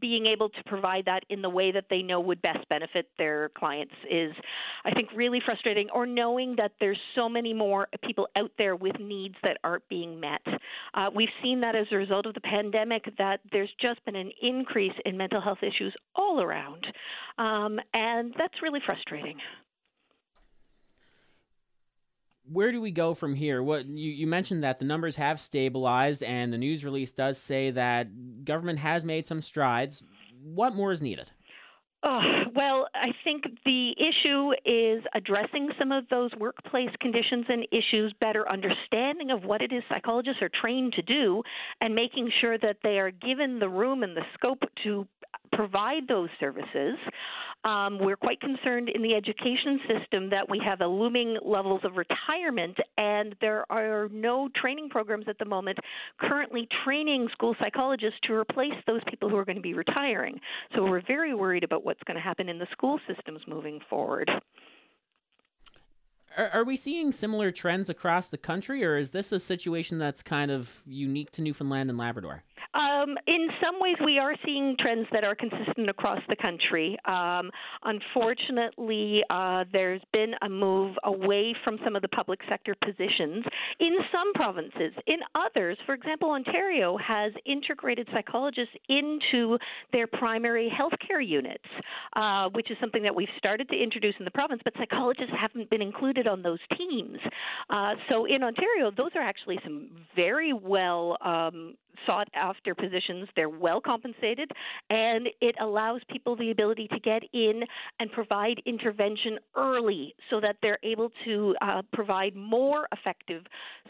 being 0.00 0.26
able 0.26 0.48
to 0.48 0.62
provide 0.66 1.04
that 1.06 1.24
in 1.28 1.42
the 1.42 1.50
way 1.50 1.72
that 1.72 1.86
they 1.90 2.02
know 2.02 2.20
would 2.20 2.40
best 2.42 2.68
benefit 2.68 3.08
their 3.18 3.50
clients 3.50 3.94
is, 4.10 4.32
I 4.84 4.92
think, 4.92 5.08
really 5.14 5.40
frustrating. 5.44 5.88
Or 5.90 6.06
knowing 6.06 6.56
that 6.56 6.72
there's 6.80 6.98
so 7.14 7.28
many 7.28 7.52
more 7.52 7.88
people 8.04 8.28
out 8.36 8.50
there 8.58 8.76
with 8.76 8.98
needs 8.98 9.34
that 9.42 9.58
aren't 9.64 9.88
being 9.88 10.18
met. 10.18 10.42
Uh, 10.94 11.10
we've 11.14 11.28
seen 11.42 11.60
that 11.60 11.74
as 11.74 11.86
a 11.92 11.96
result 11.96 12.26
of 12.26 12.34
the 12.34 12.40
pandemic, 12.40 13.04
that 13.18 13.40
there's 13.52 13.70
just 13.80 14.04
been 14.04 14.16
an 14.16 14.30
increase 14.42 14.94
in 15.04 15.16
mental 15.16 15.40
health 15.40 15.62
issues 15.62 15.94
all 16.14 16.40
around. 16.40 16.86
Um, 17.38 17.78
and 17.94 18.34
that's 18.38 18.54
really 18.62 18.80
frustrating 18.84 19.36
where 22.52 22.72
do 22.72 22.80
we 22.80 22.90
go 22.90 23.14
from 23.14 23.34
here? 23.34 23.62
What 23.62 23.86
you, 23.86 24.10
you 24.10 24.26
mentioned 24.26 24.64
that 24.64 24.78
the 24.78 24.84
numbers 24.84 25.16
have 25.16 25.40
stabilized, 25.40 26.22
and 26.22 26.52
the 26.52 26.58
news 26.58 26.84
release 26.84 27.12
does 27.12 27.38
say 27.38 27.70
that 27.70 28.44
government 28.44 28.78
has 28.80 29.04
made 29.04 29.28
some 29.28 29.40
strides. 29.40 30.02
What 30.42 30.74
more 30.74 30.92
is 30.92 31.00
needed? 31.00 31.30
Oh, 32.02 32.20
well, 32.56 32.88
I 32.94 33.08
think 33.24 33.44
the 33.66 33.92
issue 33.98 34.52
is 34.64 35.04
addressing 35.14 35.68
some 35.78 35.92
of 35.92 36.04
those 36.08 36.30
workplace 36.38 36.88
conditions 36.98 37.44
and 37.48 37.66
issues, 37.70 38.14
better 38.20 38.48
understanding 38.48 39.30
of 39.30 39.44
what 39.44 39.60
it 39.60 39.70
is 39.70 39.82
psychologists 39.86 40.40
are 40.40 40.50
trained 40.60 40.94
to 40.94 41.02
do, 41.02 41.42
and 41.82 41.94
making 41.94 42.30
sure 42.40 42.56
that 42.56 42.78
they 42.82 42.98
are 42.98 43.10
given 43.10 43.58
the 43.58 43.68
room 43.68 44.02
and 44.02 44.16
the 44.16 44.24
scope 44.32 44.62
to 44.84 45.06
provide 45.52 46.08
those 46.08 46.30
services. 46.40 46.96
Um, 47.64 47.98
we're 48.00 48.16
quite 48.16 48.40
concerned 48.40 48.88
in 48.88 49.02
the 49.02 49.14
education 49.14 49.80
system 49.86 50.30
that 50.30 50.48
we 50.48 50.60
have 50.64 50.80
a 50.80 50.86
looming 50.86 51.36
levels 51.44 51.82
of 51.84 51.96
retirement, 51.96 52.76
and 52.96 53.34
there 53.40 53.70
are 53.70 54.08
no 54.10 54.48
training 54.54 54.88
programs 54.88 55.26
at 55.28 55.38
the 55.38 55.44
moment 55.44 55.78
currently 56.18 56.66
training 56.84 57.28
school 57.32 57.54
psychologists 57.60 58.18
to 58.24 58.34
replace 58.34 58.74
those 58.86 59.02
people 59.08 59.28
who 59.28 59.36
are 59.36 59.44
going 59.44 59.56
to 59.56 59.62
be 59.62 59.74
retiring. 59.74 60.40
So 60.74 60.84
we're 60.84 61.02
very 61.06 61.34
worried 61.34 61.64
about 61.64 61.84
what's 61.84 62.02
going 62.04 62.16
to 62.16 62.22
happen 62.22 62.48
in 62.48 62.58
the 62.58 62.66
school 62.72 62.98
systems 63.06 63.40
moving 63.46 63.80
forward. 63.90 64.30
Are, 66.40 66.48
are, 66.54 66.64
we 66.64 66.78
seeing 66.78 67.12
similar 67.12 67.52
trends 67.52 67.90
across 67.90 68.28
the 68.28 68.38
country, 68.38 68.82
or 68.82 68.96
is 68.96 69.10
this 69.10 69.30
a 69.30 69.38
situation 69.38 69.98
that's 69.98 70.22
kind 70.22 70.50
of 70.50 70.82
unique 70.86 71.32
to 71.32 71.42
Newfoundland 71.42 71.90
and 71.90 71.98
Labrador? 71.98 72.44
Um, 72.72 73.16
in 73.26 73.48
some 73.62 73.80
ways, 73.80 73.96
we 74.04 74.18
are 74.18 74.34
seeing 74.44 74.76
trends 74.78 75.06
that 75.12 75.24
are 75.24 75.34
consistent 75.34 75.88
across 75.88 76.20
the 76.28 76.36
country. 76.36 76.96
Um, 77.04 77.50
unfortunately, 77.82 79.22
uh, 79.28 79.64
there's 79.72 80.02
been 80.12 80.34
a 80.42 80.48
move 80.48 80.96
away 81.04 81.54
from 81.64 81.78
some 81.84 81.96
of 81.96 82.02
the 82.02 82.08
public 82.08 82.38
sector 82.48 82.76
positions 82.84 83.44
in 83.80 83.96
some 84.12 84.32
provinces. 84.34 84.92
In 85.06 85.18
others, 85.34 85.78
for 85.84 85.94
example, 85.94 86.30
Ontario 86.30 86.96
has 86.98 87.32
integrated 87.44 88.08
psychologists 88.12 88.74
into 88.88 89.58
their 89.92 90.06
primary 90.06 90.70
healthcare 90.70 91.26
units, 91.26 91.64
uh, 92.14 92.48
which 92.50 92.70
is 92.70 92.76
something 92.80 93.02
that 93.02 93.14
we've 93.14 93.28
started 93.36 93.68
to 93.70 93.76
introduce 93.76 94.14
in 94.18 94.24
the 94.24 94.30
province, 94.30 94.60
but 94.64 94.74
psychologists 94.78 95.32
haven't 95.38 95.68
been 95.70 95.82
included 95.82 96.28
on 96.30 96.42
those 96.42 96.62
teams. 96.78 97.18
Uh, 97.68 97.92
so 98.08 98.24
in 98.24 98.42
Ontario, 98.42 98.90
those 98.96 99.10
are 99.14 99.22
actually 99.22 99.58
some 99.62 99.90
very 100.16 100.52
well 100.52 101.18
um, 101.22 101.74
sought 102.06 102.28
after 102.34 102.74
positions. 102.74 103.28
They're 103.36 103.48
well 103.48 103.80
compensated, 103.80 104.50
and 104.88 105.28
it 105.40 105.54
allows 105.60 106.00
people 106.10 106.36
the 106.36 106.50
ability 106.50 106.88
to 106.88 107.00
get 107.00 107.22
in 107.32 107.62
and 107.98 108.10
provide 108.12 108.60
intervention 108.66 109.38
early 109.56 110.14
so 110.30 110.40
that 110.40 110.56
they're 110.62 110.78
able 110.82 111.10
to 111.24 111.54
uh, 111.60 111.82
provide 111.92 112.34
more 112.34 112.88
effective 112.92 113.42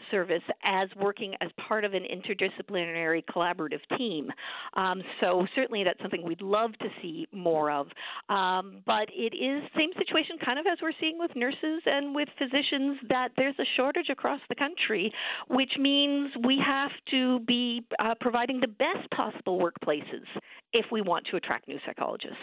service 0.09 0.43
as 0.63 0.89
working 0.99 1.33
as 1.41 1.49
part 1.67 1.85
of 1.85 1.93
an 1.93 2.03
interdisciplinary 2.03 3.23
collaborative 3.25 3.79
team. 3.97 4.29
Um, 4.73 5.01
so, 5.19 5.45
certainly, 5.55 5.83
that's 5.83 5.99
something 6.01 6.23
we'd 6.23 6.41
love 6.41 6.71
to 6.79 6.87
see 7.01 7.27
more 7.31 7.71
of. 7.71 7.87
Um, 8.29 8.81
but 8.85 9.09
it 9.13 9.35
is 9.35 9.63
same 9.77 9.91
situation 9.97 10.37
kind 10.43 10.59
of 10.59 10.65
as 10.71 10.77
we're 10.81 10.91
seeing 10.99 11.17
with 11.17 11.31
nurses 11.35 11.81
and 11.85 12.13
with 12.15 12.29
physicians 12.37 12.97
that 13.09 13.29
there's 13.37 13.55
a 13.59 13.65
shortage 13.77 14.09
across 14.09 14.39
the 14.49 14.55
country, 14.55 15.11
which 15.49 15.71
means 15.79 16.31
we 16.45 16.59
have 16.65 16.91
to 17.11 17.39
be 17.41 17.83
uh, 17.99 18.15
providing 18.19 18.59
the 18.59 18.67
best 18.67 19.09
possible 19.15 19.59
workplaces 19.59 20.25
if 20.73 20.85
we 20.91 21.01
want 21.01 21.25
to 21.31 21.37
attract 21.37 21.67
new 21.67 21.79
psychologists. 21.85 22.37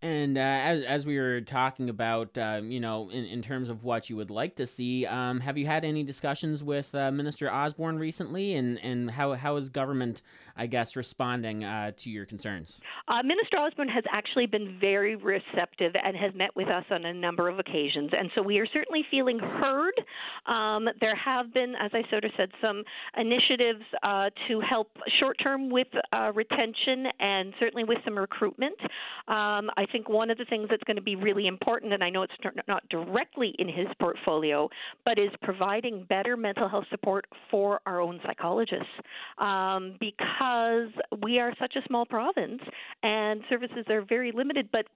And 0.00 0.38
uh, 0.38 0.40
as 0.40 0.84
as 0.84 1.06
we 1.06 1.18
were 1.18 1.40
talking 1.40 1.90
about, 1.90 2.38
um, 2.38 2.70
you 2.70 2.78
know, 2.78 3.10
in, 3.10 3.24
in 3.24 3.42
terms 3.42 3.68
of 3.68 3.82
what 3.82 4.08
you 4.08 4.14
would 4.14 4.30
like 4.30 4.54
to 4.56 4.66
see, 4.66 5.04
um, 5.04 5.40
have 5.40 5.58
you 5.58 5.66
had 5.66 5.84
any 5.84 6.04
discussions 6.04 6.62
with 6.62 6.94
uh, 6.94 7.10
Minister 7.10 7.50
Osborne 7.50 7.98
recently, 7.98 8.54
and, 8.54 8.78
and 8.78 9.10
how 9.10 9.32
how 9.32 9.56
is 9.56 9.68
government, 9.68 10.22
I 10.58 10.66
guess, 10.66 10.96
responding 10.96 11.62
uh, 11.62 11.92
to 11.98 12.10
your 12.10 12.26
concerns? 12.26 12.80
Uh, 13.06 13.22
Minister 13.22 13.58
Osborne 13.58 13.88
has 13.88 14.02
actually 14.10 14.46
been 14.46 14.76
very 14.80 15.14
receptive 15.14 15.92
and 16.04 16.16
has 16.16 16.34
met 16.34 16.54
with 16.56 16.66
us 16.66 16.84
on 16.90 17.04
a 17.04 17.14
number 17.14 17.48
of 17.48 17.60
occasions, 17.60 18.10
and 18.12 18.28
so 18.34 18.42
we 18.42 18.58
are 18.58 18.66
certainly 18.66 19.04
feeling 19.08 19.38
heard. 19.38 19.94
Um, 20.46 20.88
there 21.00 21.14
have 21.14 21.54
been, 21.54 21.74
as 21.80 21.92
I 21.94 22.02
sort 22.10 22.24
of 22.24 22.32
said, 22.36 22.50
some 22.60 22.82
initiatives 23.16 23.84
uh, 24.02 24.30
to 24.48 24.60
help 24.68 24.90
short 25.20 25.36
term 25.40 25.70
with 25.70 25.86
uh, 26.12 26.32
retention 26.34 27.06
and 27.20 27.54
certainly 27.60 27.84
with 27.84 27.98
some 28.04 28.18
recruitment. 28.18 28.78
Um, 29.28 29.70
I 29.76 29.86
think 29.92 30.08
one 30.08 30.28
of 30.28 30.38
the 30.38 30.44
things 30.46 30.66
that's 30.70 30.82
going 30.84 30.96
to 30.96 31.02
be 31.02 31.14
really 31.14 31.46
important, 31.46 31.92
and 31.92 32.02
I 32.02 32.10
know 32.10 32.22
it's 32.22 32.32
not 32.66 32.82
directly 32.88 33.54
in 33.60 33.68
his 33.68 33.86
portfolio, 34.00 34.68
but 35.04 35.20
is 35.20 35.30
providing 35.40 36.04
better 36.08 36.36
mental 36.36 36.68
health 36.68 36.86
support 36.90 37.26
for 37.48 37.80
our 37.86 38.00
own 38.00 38.18
psychologists. 38.26 38.86
Um, 39.38 39.94
because 40.00 40.47
we 41.22 41.38
are 41.38 41.52
such 41.60 41.74
a 41.76 41.86
small 41.86 42.06
province 42.06 42.60
and 43.02 43.42
services 43.48 43.84
are 43.88 44.02
very 44.02 44.32
limited, 44.32 44.68
but 44.72 44.86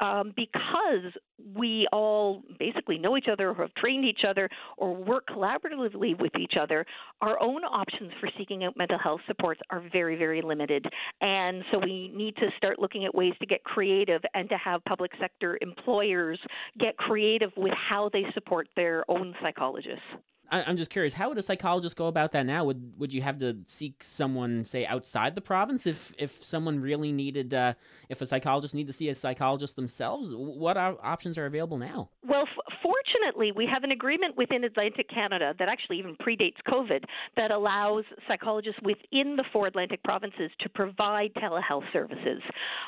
um, 0.00 0.32
because 0.36 1.12
we 1.54 1.86
all 1.92 2.42
basically 2.58 2.98
know 2.98 3.16
each 3.16 3.28
other 3.30 3.50
or 3.50 3.54
have 3.54 3.74
trained 3.74 4.04
each 4.04 4.22
other 4.28 4.48
or 4.76 4.94
work 4.94 5.24
collaboratively 5.28 6.20
with 6.20 6.32
each 6.38 6.54
other, 6.60 6.84
our 7.20 7.40
own 7.42 7.62
options 7.64 8.12
for 8.20 8.28
seeking 8.38 8.64
out 8.64 8.76
mental 8.76 8.98
health 8.98 9.20
supports 9.26 9.60
are 9.70 9.82
very, 9.92 10.16
very 10.16 10.42
limited. 10.42 10.84
And 11.20 11.62
so 11.72 11.78
we 11.78 12.12
need 12.14 12.36
to 12.36 12.48
start 12.56 12.78
looking 12.78 13.04
at 13.04 13.14
ways 13.14 13.34
to 13.40 13.46
get 13.46 13.62
creative 13.64 14.22
and 14.34 14.48
to 14.48 14.56
have 14.58 14.84
public 14.84 15.12
sector 15.20 15.58
employers 15.60 16.38
get 16.78 16.96
creative 16.96 17.50
with 17.56 17.74
how 17.74 18.10
they 18.12 18.24
support 18.34 18.68
their 18.76 19.04
own 19.10 19.34
psychologists. 19.42 20.02
I'm 20.50 20.76
just 20.76 20.90
curious, 20.90 21.14
how 21.14 21.28
would 21.28 21.38
a 21.38 21.42
psychologist 21.42 21.96
go 21.96 22.06
about 22.06 22.32
that 22.32 22.46
now? 22.46 22.64
Would 22.64 22.92
would 22.98 23.12
you 23.12 23.22
have 23.22 23.38
to 23.40 23.56
seek 23.66 24.04
someone, 24.04 24.64
say, 24.64 24.86
outside 24.86 25.34
the 25.34 25.40
province 25.40 25.86
if 25.86 26.12
if 26.18 26.42
someone 26.42 26.80
really 26.80 27.12
needed, 27.12 27.52
uh, 27.52 27.74
if 28.08 28.20
a 28.20 28.26
psychologist 28.26 28.74
needed 28.74 28.92
to 28.92 28.96
see 28.96 29.08
a 29.08 29.14
psychologist 29.14 29.76
themselves? 29.76 30.32
What 30.32 30.76
options 30.76 31.38
are 31.38 31.46
available 31.46 31.78
now? 31.78 32.10
Well, 32.26 32.42
f- 32.42 32.74
fortunately, 32.82 33.52
we 33.52 33.68
have 33.72 33.84
an 33.84 33.90
agreement 33.90 34.36
within 34.36 34.64
Atlantic 34.64 35.08
Canada 35.08 35.54
that 35.58 35.68
actually 35.68 35.98
even 35.98 36.16
predates 36.16 36.56
COVID 36.68 37.04
that 37.36 37.50
allows 37.50 38.04
psychologists 38.28 38.80
within 38.82 39.36
the 39.36 39.44
four 39.52 39.66
Atlantic 39.66 40.02
provinces 40.02 40.50
to 40.60 40.68
provide 40.68 41.32
telehealth 41.34 41.90
services. 41.92 42.42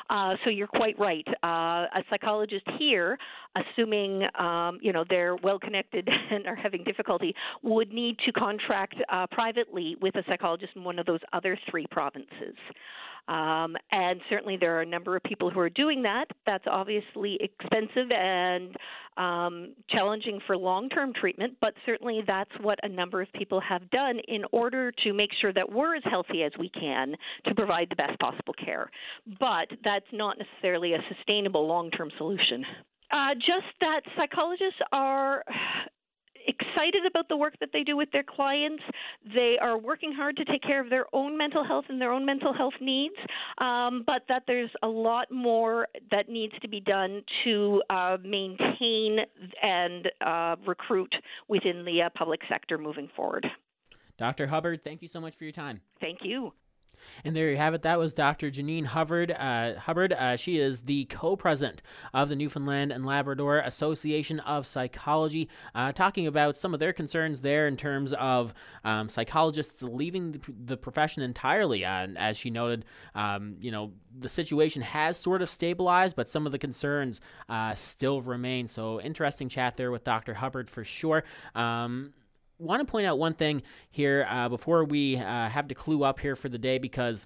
Uh, 0.09 0.35
so 0.43 0.49
you're 0.49 0.67
quite 0.67 0.97
right. 0.99 1.27
Uh, 1.43 1.87
a 1.93 2.03
psychologist 2.09 2.65
here, 2.77 3.17
assuming 3.55 4.23
um, 4.39 4.77
you 4.81 4.93
know 4.93 5.03
they're 5.09 5.35
well 5.35 5.59
connected 5.59 6.07
and 6.31 6.45
are 6.47 6.55
having 6.55 6.83
difficulty 6.83 7.33
would 7.63 7.91
need 7.91 8.17
to 8.25 8.31
contract 8.31 8.95
uh, 9.11 9.27
privately 9.31 9.95
with 10.01 10.15
a 10.15 10.23
psychologist 10.27 10.71
in 10.75 10.83
one 10.83 10.99
of 10.99 11.05
those 11.05 11.21
other 11.33 11.57
three 11.69 11.87
provinces. 11.91 12.55
Um, 13.29 13.77
and 13.91 14.19
certainly 14.27 14.57
there 14.57 14.75
are 14.75 14.81
a 14.81 14.85
number 14.85 15.15
of 15.15 15.21
people 15.21 15.51
who 15.51 15.59
are 15.59 15.69
doing 15.69 16.01
that. 16.01 16.25
That's 16.47 16.63
obviously 16.65 17.37
expensive 17.39 18.11
and 18.11 18.75
um, 19.17 19.75
challenging 19.89 20.39
for 20.47 20.57
long 20.57 20.89
term 20.89 21.13
treatment, 21.13 21.55
but 21.61 21.75
certainly 21.85 22.21
that's 22.25 22.49
what 22.61 22.79
a 22.81 22.89
number 22.89 23.21
of 23.21 23.31
people 23.33 23.61
have 23.61 23.87
done 23.91 24.17
in 24.27 24.43
order 24.51 24.91
to 25.03 25.13
make 25.13 25.29
sure 25.39 25.53
that 25.53 25.71
we're 25.71 25.95
as 25.95 26.03
healthy 26.05 26.41
as 26.41 26.51
we 26.57 26.69
can 26.69 27.13
to 27.45 27.53
provide 27.53 27.87
the 27.91 27.95
best 27.95 28.17
possible 28.19 28.53
care. 28.53 28.89
But 29.39 29.67
that's 29.83 30.05
not 30.11 30.37
necessarily 30.39 30.93
a 30.93 30.99
sustainable 31.15 31.67
long 31.67 31.91
term 31.91 32.09
solution. 32.17 32.65
Uh, 33.11 33.35
just 33.35 33.67
that 33.81 34.01
psychologists 34.17 34.79
are 34.91 35.43
excited 36.49 37.05
about 37.07 37.29
the 37.29 37.37
work 37.37 37.53
that 37.59 37.69
they 37.71 37.83
do 37.83 37.95
with 37.95 38.11
their 38.11 38.23
clients. 38.23 38.83
They 39.33 39.57
are 39.61 39.77
working 39.77 40.11
hard 40.11 40.35
to 40.37 40.45
take 40.45 40.61
care 40.61 40.81
of 40.81 40.89
their 40.89 41.05
own 41.13 41.37
mental 41.37 41.63
health 41.63 41.85
and 41.89 42.01
their 42.01 42.11
own 42.11 42.25
mental 42.25 42.53
health 42.53 42.73
needs, 42.81 43.15
um, 43.59 44.03
but 44.05 44.23
that 44.27 44.43
there's 44.47 44.71
a 44.83 44.87
lot 44.87 45.31
more 45.31 45.87
that 46.11 46.29
needs 46.29 46.53
to 46.61 46.67
be 46.67 46.79
done 46.79 47.21
to 47.43 47.81
uh, 47.89 48.17
maintain 48.23 49.19
and 49.61 50.09
uh, 50.25 50.55
recruit 50.65 51.13
within 51.47 51.85
the 51.85 52.01
uh, 52.01 52.09
public 52.17 52.41
sector 52.49 52.77
moving 52.77 53.09
forward. 53.15 53.45
Dr. 54.17 54.47
Hubbard, 54.47 54.83
thank 54.83 55.01
you 55.01 55.07
so 55.07 55.21
much 55.21 55.35
for 55.37 55.45
your 55.45 55.53
time. 55.53 55.79
Thank 56.01 56.19
you. 56.23 56.53
And 57.23 57.35
there 57.35 57.49
you 57.49 57.57
have 57.57 57.73
it. 57.73 57.81
That 57.81 57.99
was 57.99 58.13
Dr. 58.13 58.49
Janine 58.49 58.85
Hubbard. 58.85 59.31
Uh, 59.31 59.75
Hubbard. 59.75 60.13
Uh, 60.13 60.35
she 60.35 60.57
is 60.57 60.83
the 60.83 61.05
co-president 61.05 61.81
of 62.13 62.29
the 62.29 62.35
Newfoundland 62.35 62.91
and 62.91 63.05
Labrador 63.05 63.59
Association 63.59 64.39
of 64.41 64.65
Psychology, 64.65 65.49
uh, 65.75 65.91
talking 65.91 66.27
about 66.27 66.57
some 66.57 66.73
of 66.73 66.79
their 66.79 66.93
concerns 66.93 67.41
there 67.41 67.67
in 67.67 67.77
terms 67.77 68.13
of 68.13 68.53
um, 68.83 69.09
psychologists 69.09 69.81
leaving 69.83 70.31
the, 70.31 70.39
the 70.65 70.77
profession 70.77 71.23
entirely. 71.23 71.85
Uh, 71.85 72.07
as 72.17 72.37
she 72.37 72.49
noted, 72.49 72.85
um, 73.15 73.55
you 73.59 73.71
know, 73.71 73.91
the 74.17 74.29
situation 74.29 74.81
has 74.81 75.17
sort 75.17 75.41
of 75.41 75.49
stabilized, 75.49 76.15
but 76.15 76.29
some 76.29 76.45
of 76.45 76.51
the 76.51 76.59
concerns 76.59 77.21
uh, 77.47 77.73
still 77.73 78.21
remain. 78.21 78.67
So 78.67 78.99
interesting 79.01 79.49
chat 79.49 79.77
there 79.77 79.91
with 79.91 80.03
Dr. 80.03 80.33
Hubbard 80.35 80.69
for 80.69 80.83
sure. 80.83 81.23
Um, 81.55 82.13
want 82.59 82.85
to 82.85 82.91
point 82.91 83.07
out 83.07 83.17
one 83.17 83.33
thing 83.33 83.63
here 83.89 84.27
uh, 84.29 84.49
before 84.49 84.83
we 84.83 85.17
uh, 85.17 85.49
have 85.49 85.67
to 85.69 85.75
clue 85.75 86.03
up 86.03 86.19
here 86.19 86.35
for 86.35 86.49
the 86.49 86.57
day 86.57 86.77
because 86.77 87.25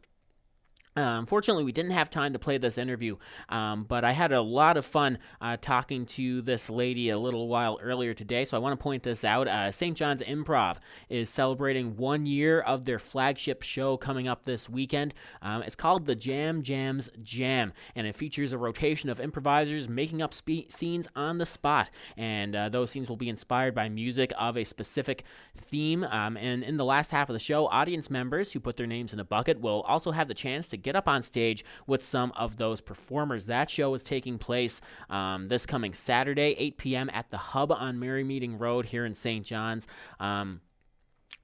uh, 0.96 1.18
unfortunately, 1.18 1.64
we 1.64 1.72
didn't 1.72 1.92
have 1.92 2.12
time 2.12 2.34
to 2.34 2.40
play 2.40 2.60
this 2.60 2.78
interview, 2.78 3.16
um, 3.50 3.84
but 3.84 4.04
I 4.04 4.12
had 4.12 4.32
a 4.32 4.42
lot 4.42 4.78
of 4.78 4.86
fun 4.86 5.18
uh, 5.42 5.58
talking 5.60 6.06
to 6.08 6.44
this 6.44 6.70
lady 6.70 7.10
a 7.10 7.18
little 7.18 7.48
while 7.48 7.80
earlier 7.82 8.14
today. 8.14 8.46
So 8.46 8.56
I 8.56 8.60
want 8.60 8.80
to 8.80 8.84
point 8.84 9.02
this 9.02 9.26
out. 9.26 9.48
Uh, 9.48 9.72
St. 9.72 9.98
John's 9.98 10.22
Improv 10.22 10.78
is 11.10 11.32
celebrating 11.32 11.98
one 11.98 12.28
year 12.28 12.60
of 12.60 12.86
their 12.86 13.00
flagship 13.00 13.64
show 13.64 13.98
coming 13.98 14.28
up 14.28 14.46
this 14.46 14.70
weekend. 14.70 15.16
Um, 15.42 15.64
it's 15.64 15.76
called 15.76 16.06
the 16.06 16.16
Jam 16.16 16.62
Jams 16.62 17.10
Jam, 17.24 17.74
and 17.96 18.06
it 18.06 18.16
features 18.16 18.54
a 18.54 18.58
rotation 18.60 19.10
of 19.10 19.20
improvisers 19.20 19.90
making 19.90 20.22
up 20.22 20.32
spe- 20.32 20.70
scenes 20.70 21.08
on 21.16 21.40
the 21.40 21.46
spot. 21.48 21.90
And 22.18 22.56
uh, 22.56 22.70
those 22.70 22.92
scenes 22.92 23.10
will 23.10 23.18
be 23.18 23.30
inspired 23.30 23.74
by 23.74 23.90
music 23.90 24.32
of 24.38 24.56
a 24.58 24.64
specific 24.64 25.24
theme. 25.58 26.04
Um, 26.04 26.38
and 26.38 26.64
in 26.64 26.78
the 26.78 26.86
last 26.86 27.10
half 27.10 27.30
of 27.30 27.34
the 27.34 27.40
show, 27.40 27.66
audience 27.68 28.12
members 28.12 28.52
who 28.52 28.60
put 28.60 28.78
their 28.78 28.86
names 28.86 29.12
in 29.12 29.20
a 29.20 29.26
bucket 29.26 29.60
will 29.60 29.82
also 29.82 30.12
have 30.12 30.28
the 30.28 30.36
chance 30.36 30.68
to 30.68 30.83
get 30.84 30.96
up 30.96 31.08
on 31.08 31.22
stage 31.22 31.64
with 31.88 32.04
some 32.04 32.32
of 32.36 32.58
those 32.58 32.82
performers. 32.82 33.46
That 33.46 33.70
show 33.70 33.94
is 33.94 34.04
taking 34.04 34.38
place 34.38 34.82
um, 35.10 35.48
this 35.48 35.66
coming 35.66 35.94
Saturday, 35.94 36.56
8 36.58 36.78
p.m. 36.78 37.10
at 37.14 37.32
the 37.32 37.38
Hub 37.38 37.72
on 37.72 37.98
Merrymeeting 37.98 38.60
Road 38.60 38.88
here 38.88 39.06
in 39.06 39.16
St. 39.16 39.46
John's. 39.46 39.88
Um, 40.20 40.62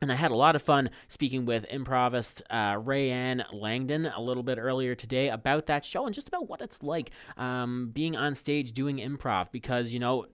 and 0.02 0.12
I 0.12 0.16
had 0.16 0.32
a 0.32 0.36
lot 0.36 0.56
of 0.56 0.62
fun 0.62 0.92
speaking 1.10 1.46
with 1.46 1.66
improvist 1.66 2.42
uh, 2.50 2.76
Rayanne 2.76 3.44
Langdon 3.52 4.06
a 4.06 4.22
little 4.22 4.44
bit 4.44 4.58
earlier 4.58 4.96
today 4.96 5.30
about 5.30 5.66
that 5.66 5.84
show 5.84 6.06
and 6.06 6.16
just 6.16 6.30
about 6.30 6.48
what 6.48 6.62
it's 6.62 6.82
like 6.82 7.12
um, 7.36 7.90
being 7.92 8.16
on 8.16 8.34
stage 8.34 8.72
doing 8.72 8.98
improv 8.98 9.52
because, 9.52 9.92
you 9.92 10.00
know, 10.00 10.26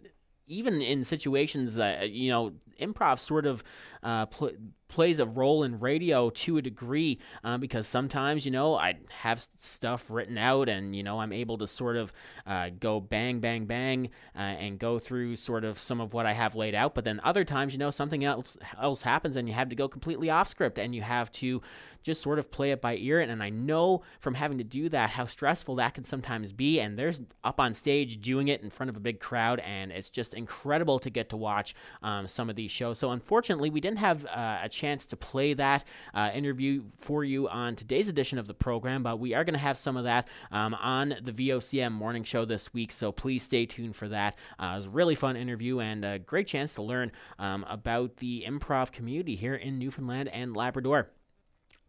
even 0.47 0.81
in 0.81 1.03
situations 1.03 1.75
that, 1.75 2.11
you 2.11 2.29
know, 2.29 2.53
improv 2.79 3.19
sort 3.19 3.45
of 3.45 3.63
uh, 4.03 4.25
pl- 4.27 4.51
plays 4.87 5.19
a 5.19 5.25
role 5.25 5.63
in 5.63 5.79
radio 5.79 6.29
to 6.29 6.57
a 6.57 6.61
degree 6.61 7.19
uh, 7.43 7.57
because 7.57 7.87
sometimes 7.87 8.45
you 8.45 8.51
know 8.51 8.75
I 8.75 8.95
have 9.09 9.45
stuff 9.57 10.09
written 10.09 10.37
out 10.37 10.69
and 10.69 10.95
you 10.95 11.03
know 11.03 11.19
I'm 11.19 11.33
able 11.33 11.57
to 11.57 11.67
sort 11.67 11.97
of 11.97 12.13
uh, 12.45 12.69
go 12.79 12.99
bang 12.99 13.39
bang 13.39 13.65
bang 13.65 14.09
uh, 14.35 14.39
and 14.39 14.79
go 14.79 14.99
through 14.99 15.35
sort 15.37 15.63
of 15.63 15.79
some 15.79 15.99
of 15.99 16.13
what 16.13 16.25
I 16.25 16.33
have 16.33 16.55
laid 16.55 16.75
out. 16.75 16.95
But 16.95 17.03
then 17.03 17.19
other 17.23 17.43
times 17.43 17.73
you 17.73 17.79
know 17.79 17.91
something 17.91 18.23
else 18.23 18.57
else 18.79 19.01
happens 19.01 19.35
and 19.35 19.47
you 19.47 19.53
have 19.55 19.69
to 19.69 19.75
go 19.75 19.87
completely 19.87 20.29
off 20.29 20.47
script 20.47 20.77
and 20.77 20.93
you 20.93 21.01
have 21.01 21.31
to 21.33 21.61
just 22.05 22.21
sort 22.21 22.37
of 22.37 22.51
play 22.51 22.71
it 22.71 22.81
by 22.81 22.95
ear. 22.97 23.19
And 23.19 23.41
I 23.41 23.49
know 23.49 24.03
from 24.19 24.35
having 24.35 24.59
to 24.59 24.63
do 24.63 24.87
that 24.89 25.09
how 25.09 25.25
stressful 25.25 25.75
that 25.75 25.95
can 25.95 26.03
sometimes 26.03 26.51
be. 26.51 26.79
And 26.79 26.99
there's 26.99 27.19
up 27.43 27.59
on 27.59 27.73
stage 27.73 28.21
doing 28.21 28.47
it 28.47 28.61
in 28.61 28.69
front 28.69 28.91
of 28.91 28.95
a 28.95 28.99
big 28.99 29.19
crowd. 29.19 29.59
And 29.61 29.91
it's 29.91 30.11
just 30.11 30.35
incredible 30.35 30.99
to 30.99 31.09
get 31.09 31.29
to 31.29 31.37
watch 31.37 31.73
um, 32.03 32.27
some 32.27 32.47
of 32.47 32.55
these 32.55 32.64
shows 32.67 32.99
so 32.99 33.11
unfortunately 33.11 33.69
we 33.69 33.81
didn't 33.81 33.99
have 33.99 34.25
uh, 34.25 34.59
a 34.63 34.69
chance 34.69 35.05
to 35.05 35.15
play 35.15 35.53
that 35.53 35.83
uh, 36.13 36.31
interview 36.33 36.83
for 36.97 37.23
you 37.23 37.47
on 37.49 37.75
today's 37.75 38.07
edition 38.07 38.37
of 38.37 38.47
the 38.47 38.53
program, 38.53 39.03
but 39.03 39.19
we 39.19 39.33
are 39.33 39.43
going 39.43 39.53
to 39.53 39.59
have 39.59 39.77
some 39.77 39.97
of 39.97 40.03
that 40.03 40.27
um, 40.51 40.73
on 40.75 41.15
the 41.21 41.31
VOCM 41.31 41.91
morning 41.91 42.23
show 42.23 42.45
this 42.45 42.73
week. 42.73 42.91
So 42.91 43.11
please 43.11 43.43
stay 43.43 43.65
tuned 43.65 43.95
for 43.95 44.07
that. 44.09 44.35
Uh, 44.59 44.71
it 44.73 44.77
was 44.77 44.85
a 44.87 44.89
really 44.89 45.15
fun 45.15 45.35
interview 45.35 45.79
and 45.79 46.05
a 46.05 46.19
great 46.19 46.47
chance 46.47 46.73
to 46.75 46.81
learn 46.81 47.11
um, 47.39 47.65
about 47.69 48.17
the 48.17 48.45
improv 48.47 48.91
community 48.91 49.35
here 49.35 49.55
in 49.55 49.79
Newfoundland 49.79 50.29
and 50.29 50.55
Labrador. 50.55 51.09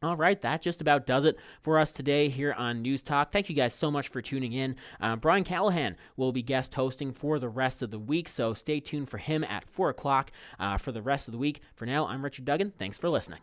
All 0.02 0.16
right, 0.16 0.38
that 0.42 0.60
just 0.60 0.82
about 0.82 1.06
does 1.06 1.24
it 1.24 1.38
for 1.62 1.78
us 1.78 1.90
today 1.90 2.28
here 2.28 2.52
on 2.52 2.82
News 2.82 3.00
Talk. 3.00 3.32
Thank 3.32 3.48
you 3.48 3.56
guys 3.56 3.72
so 3.72 3.90
much 3.90 4.08
for 4.08 4.20
tuning 4.20 4.52
in. 4.52 4.76
Uh, 5.00 5.16
Brian 5.16 5.42
Callahan 5.42 5.96
will 6.18 6.32
be 6.32 6.42
guest 6.42 6.74
hosting 6.74 7.14
for 7.14 7.38
the 7.38 7.48
rest 7.48 7.80
of 7.80 7.90
the 7.90 7.98
week, 7.98 8.28
so 8.28 8.52
stay 8.52 8.78
tuned 8.78 9.08
for 9.08 9.16
him 9.16 9.42
at 9.42 9.64
4 9.64 9.88
o'clock 9.88 10.30
uh, 10.60 10.76
for 10.76 10.92
the 10.92 11.00
rest 11.00 11.28
of 11.28 11.32
the 11.32 11.38
week. 11.38 11.62
For 11.74 11.86
now, 11.86 12.06
I'm 12.06 12.22
Richard 12.22 12.44
Duggan. 12.44 12.74
Thanks 12.78 12.98
for 12.98 13.08
listening. 13.08 13.40